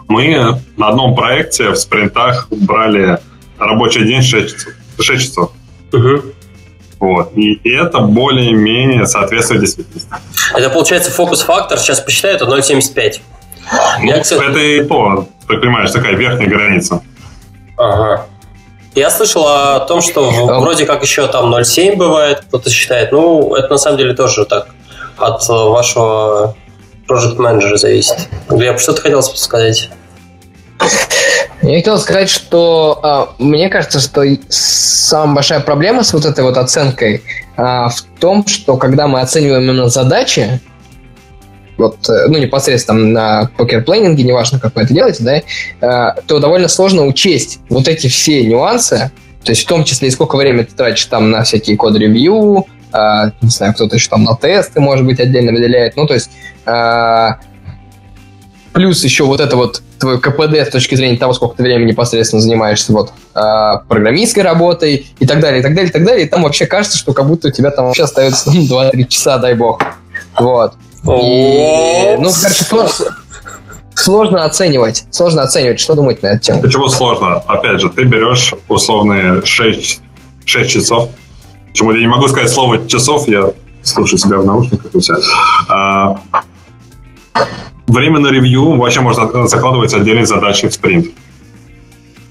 [0.08, 3.20] мы на одном проекте в спринтах брали
[3.58, 4.74] рабочий день 6 часов.
[5.00, 5.52] 6 часов.
[5.92, 6.22] Угу.
[7.00, 7.32] Вот.
[7.36, 10.10] И, и это более-менее соответствует действительности.
[10.54, 13.20] Это получается фокус-фактор, сейчас посчитаю, это 0,75.
[14.00, 14.44] Ну, Я, кстати...
[14.44, 17.02] Это и то, ты понимаешь, такая верхняя граница.
[17.78, 18.26] Ага.
[18.96, 23.12] Я слышал о том, что вроде как еще там 0,7 бывает, кто-то считает.
[23.12, 24.68] Ну, это на самом деле тоже так
[25.18, 26.56] от вашего
[27.08, 28.16] project менеджера зависит.
[28.50, 29.90] Глеб, что ты хотел сказать?
[31.62, 36.58] Я хотел сказать, что а, мне кажется, что самая большая проблема с вот этой вот
[36.58, 37.24] оценкой
[37.58, 40.60] а, в том, что когда мы оцениваем именно задачи,
[41.78, 45.36] вот, э, ну, непосредственно на покер-плейнинге, неважно, как вы это делаете, да,
[46.16, 49.12] э, то довольно сложно учесть вот эти все нюансы,
[49.44, 53.32] то есть в том числе и сколько времени ты тратишь там на всякие код-ревью, э,
[53.42, 56.30] не знаю, кто-то еще там на тесты, может быть, отдельно выделяет, ну, то есть
[58.74, 62.42] плюс еще вот это вот твой КПД с точки зрения того, сколько ты времени непосредственно
[62.42, 66.26] занимаешься вот программистской работой и так далее, и так далее, и так далее.
[66.26, 69.54] И там вообще кажется, что как будто у тебя там вообще остается 2-3 часа, дай
[69.54, 69.80] бог.
[70.40, 70.74] Вот.
[71.08, 73.06] И, ну, короче, сложно,
[73.94, 75.06] сложно оценивать.
[75.12, 75.80] Сложно оценивать.
[75.80, 76.62] Что думать на эту тему?
[76.62, 77.36] Почему сложно?
[77.48, 80.02] Опять же, ты берешь условные 6,
[80.46, 81.10] 6 часов.
[81.68, 83.52] Почему я не могу сказать слово часов, я
[83.84, 85.16] слушаю себя в наушниках и все.
[85.70, 86.20] А,
[87.88, 91.08] время на ревью вообще можно закладывать отдельные задачи в спринт.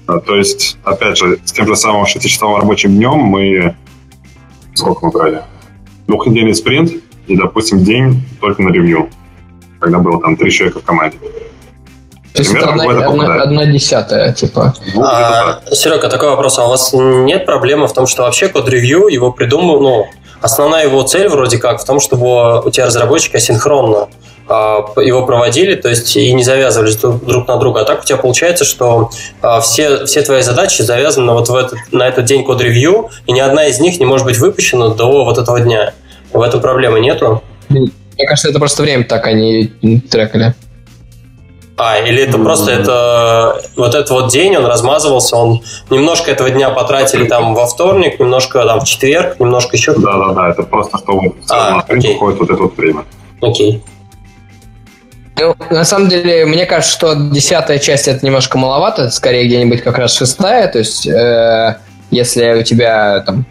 [0.07, 3.75] А, то есть, опять же, с тем же самым 6-часовым рабочим днем мы...
[4.73, 5.43] Сколько мы брали?
[6.07, 6.91] Двухнедельный спринт,
[7.27, 9.09] и, допустим, день только на ревью,
[9.79, 11.17] когда было там три человека в команде.
[12.33, 14.73] То есть это одна, одна, одна десятая, типа.
[14.93, 16.59] Ну, а, Серега, такой вопрос.
[16.59, 20.07] А у вас нет проблемы в том, что вообще код-ревью его придумал, ну,
[20.41, 24.09] основная его цель вроде как в том, чтобы у тебя разработчики асинхронно
[24.47, 27.81] а, его проводили, то есть и не завязывались друг на друга.
[27.81, 29.11] А так у тебя получается, что
[29.41, 33.39] а, все, все твои задачи завязаны вот в этот, на этот день код-ревью, и ни
[33.39, 35.93] одна из них не может быть выпущена до вот этого дня.
[36.35, 37.41] В этом проблемы нету?
[37.69, 37.89] Мне
[38.27, 39.67] кажется, это просто время так они
[40.09, 40.53] трекали.
[41.77, 46.69] А, или это просто это вот этот вот день, он размазывался, он немножко этого дня
[46.69, 49.93] потратили там во вторник, немножко там в четверг, немножко еще.
[49.93, 52.17] Да, да, да, это просто что а, на окей.
[52.19, 53.03] вот это вот время.
[53.41, 53.83] Окей.
[55.37, 59.97] Ну, на самом деле, мне кажется, что десятая часть это немножко маловато, скорее где-нибудь как
[59.97, 61.77] раз шестая, то есть э,
[62.09, 63.45] если у тебя там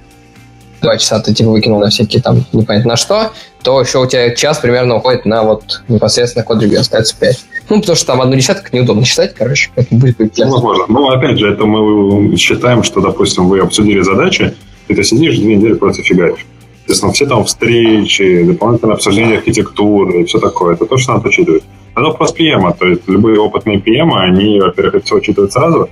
[0.85, 3.33] два часа ты типа выкинул на всякие там непонятно на что,
[3.63, 7.45] то еще у тебя час примерно уходит на вот непосредственно код ревью, остается 5.
[7.71, 10.85] Ну, потому что там одну десятку неудобно считать, короче, это будет Ну, возможно.
[10.89, 14.55] Ну, опять же, это мы считаем, что, допустим, вы обсудили задачи,
[14.89, 16.47] и ты сидишь две недели просто фигаришь.
[16.87, 20.75] Естественно, все там встречи, дополнительное обсуждение архитектуры и все такое.
[20.75, 21.65] Это то, что надо учитывать.
[21.97, 25.89] Это просто PM, то есть любые опытные PM, они, во-первых, это все учитывают сразу.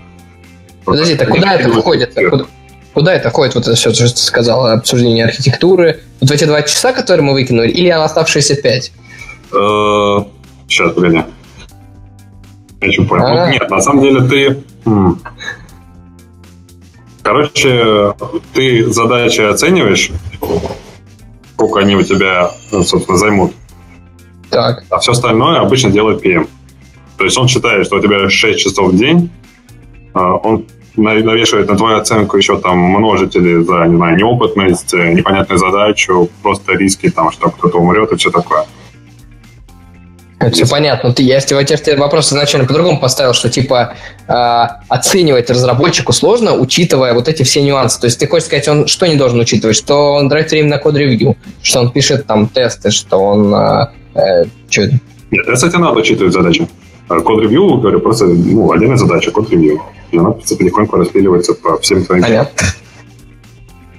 [0.85, 2.15] Подожди, так куда это входит?
[2.29, 2.45] Куда,
[2.95, 6.01] Куда это ходит, вот это все, что ты сказал, обсуждение архитектуры?
[6.21, 8.93] Вот в эти два часа, которые мы выкинули, или оставшиеся пять?
[9.51, 11.25] Сейчас, э, погоди.
[12.81, 13.27] Я еще понял.
[13.27, 13.51] А.
[13.51, 14.63] Нет, на самом деле ты...
[17.23, 18.15] Короче,
[18.53, 20.11] ты задачи оцениваешь,
[21.55, 23.53] сколько они у тебя, ну, собственно, займут.
[24.51, 24.85] Так.
[24.91, 26.49] А все остальное обычно делает PM.
[27.17, 29.31] То есть он считает, что у тебя 6 часов в день,
[30.13, 30.67] а он
[30.97, 36.73] навешивает на твою оценку еще там множители за, не знаю, неопытность, э, непонятную задачу, просто
[36.73, 38.65] риски, там, что кто-то умрет и все такое.
[40.43, 41.13] Это все понятно.
[41.13, 43.95] Ты, я тебе, тебе вопрос изначально по-другому поставил, что типа
[44.27, 44.33] э,
[44.89, 48.01] оценивать разработчику сложно, учитывая вот эти все нюансы.
[48.01, 49.77] То есть ты хочешь сказать, он что не должен учитывать?
[49.77, 53.55] Что он тратит время на код-ревью, что он пишет там тесты, что он...
[53.55, 54.83] Э, э, что?
[55.31, 56.67] Нет, это, кстати, надо учитывать задачи.
[57.09, 62.23] А код-ревью, говорю, просто ну, отдельная задача, код-ревью и она потихоньку распиливается по всем твоим...
[62.23, 62.67] Понятно.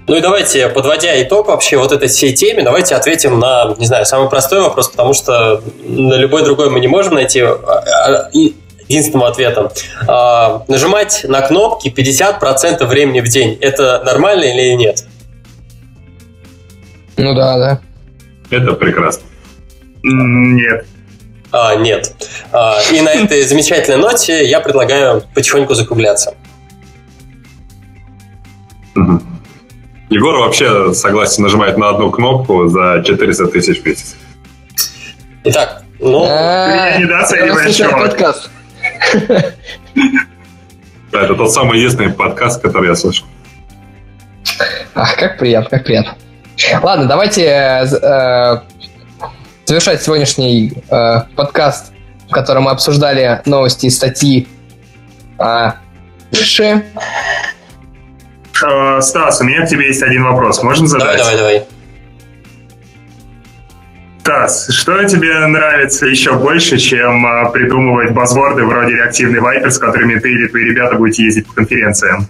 [0.06, 4.06] Ну и давайте, подводя итог вообще вот этой всей теме, давайте ответим на, не знаю,
[4.06, 7.42] самый простой вопрос, потому что на любой другой мы не можем найти.
[7.42, 8.30] А, а,
[8.90, 9.70] единственным ответом.
[10.68, 13.58] Нажимать на кнопки 50% времени в день.
[13.62, 15.06] Это нормально или нет?
[17.16, 17.82] Ну да, да.
[18.50, 19.24] Это прекрасно.
[20.04, 20.86] Нет.
[21.54, 22.12] А, нет.
[22.52, 26.34] А, и на этой замечательной ноте я предлагаю потихоньку закругляться.
[30.10, 34.16] Егор вообще согласен нажимать на одну кнопку за 400 тысяч в месяц.
[35.44, 36.26] Итак, ну...
[36.26, 38.50] Ты недооцениваешь подкаст.
[41.12, 43.28] Это тот самый единственный подкаст, который я слышал.
[44.96, 46.18] Ах, как приятно, как приятно.
[46.82, 48.60] Ладно, давайте э,
[49.66, 51.94] завершать сегодняшний э, подкаст,
[52.30, 54.48] в котором мы обсуждали новости и статьи
[55.38, 55.74] о
[56.32, 56.84] Ше.
[58.64, 60.62] Э, Стас, у меня к тебе есть один вопрос.
[60.64, 61.18] Можно задать?
[61.18, 61.68] Давай, давай, давай.
[64.22, 70.18] Стас, что тебе нравится еще больше, чем э, придумывать базворды вроде реактивный вайпер, с которыми
[70.18, 72.28] ты или твои ребята будете ездить по конференциям?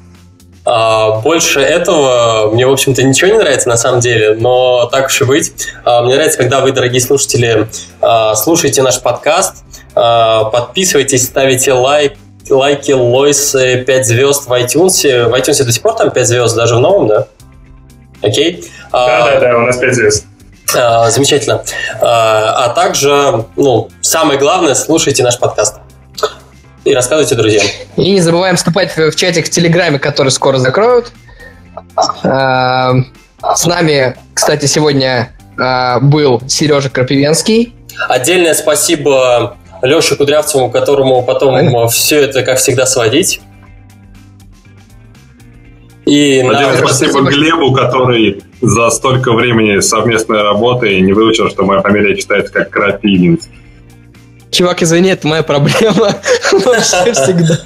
[0.65, 5.21] А, больше этого мне, в общем-то, ничего не нравится на самом деле, но так уж
[5.21, 5.51] и быть.
[5.83, 7.67] А, мне нравится, когда вы, дорогие слушатели,
[8.01, 9.63] а, слушаете наш подкаст,
[9.93, 12.13] подписывайтесь, ставите лайк,
[12.49, 15.29] лайки, лойсы, 5 звезд в iTunes.
[15.29, 17.27] В iTunes до сих пор там 5 звезд, даже в новом, да?
[18.21, 18.63] Окей?
[18.91, 20.25] Да-да-да, у нас 5 звезд.
[20.73, 21.63] Замечательно.
[22.01, 25.75] А также, ну, самое главное, слушайте наш подкаст
[26.85, 27.65] и рассказывайте друзьям.
[27.97, 31.11] И не забываем вступать в чатик в Телеграме, который скоро закроют.
[32.23, 32.93] А,
[33.55, 37.73] с нами, кстати, сегодня а, был Сережа Крапивенский.
[38.09, 41.87] Отдельное спасибо Леше Кудрявцеву, которому потом Понятно.
[41.87, 43.41] все это, как всегда, сводить.
[46.05, 46.87] И Отдельное на...
[46.87, 52.69] спасибо Глебу, который за столько времени совместной работы не выучил, что моя фамилия читается как
[52.69, 53.62] Крапивинский.
[54.53, 56.09] Чувак, извини, это моя проблема.
[56.51, 57.59] Всегда.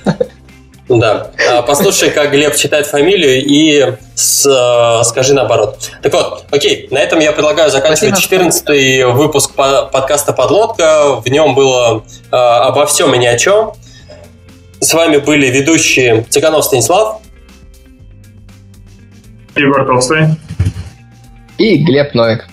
[0.87, 1.31] Да.
[1.51, 5.91] А, послушай, как Глеб читает фамилию и с, э, скажи наоборот.
[6.01, 11.15] Так вот, окей, на этом я предлагаю заканчивать 14 выпуск подкаста «Подлодка».
[11.15, 13.73] В нем было э, обо всем и ни о чем.
[14.79, 17.19] С вами были ведущие Тиганов Станислав.
[19.57, 20.27] Егор Толстой.
[21.57, 22.47] И Глеб Новик.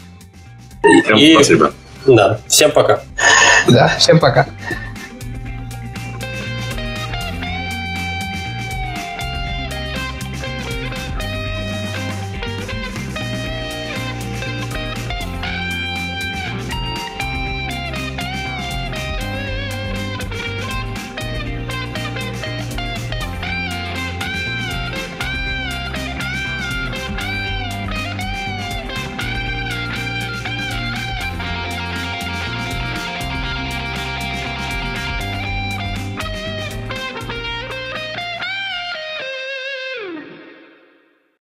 [1.05, 1.35] Всем и...
[1.35, 1.73] спасибо.
[2.07, 3.01] Да, всем пока.
[3.69, 4.47] Да, всем пока.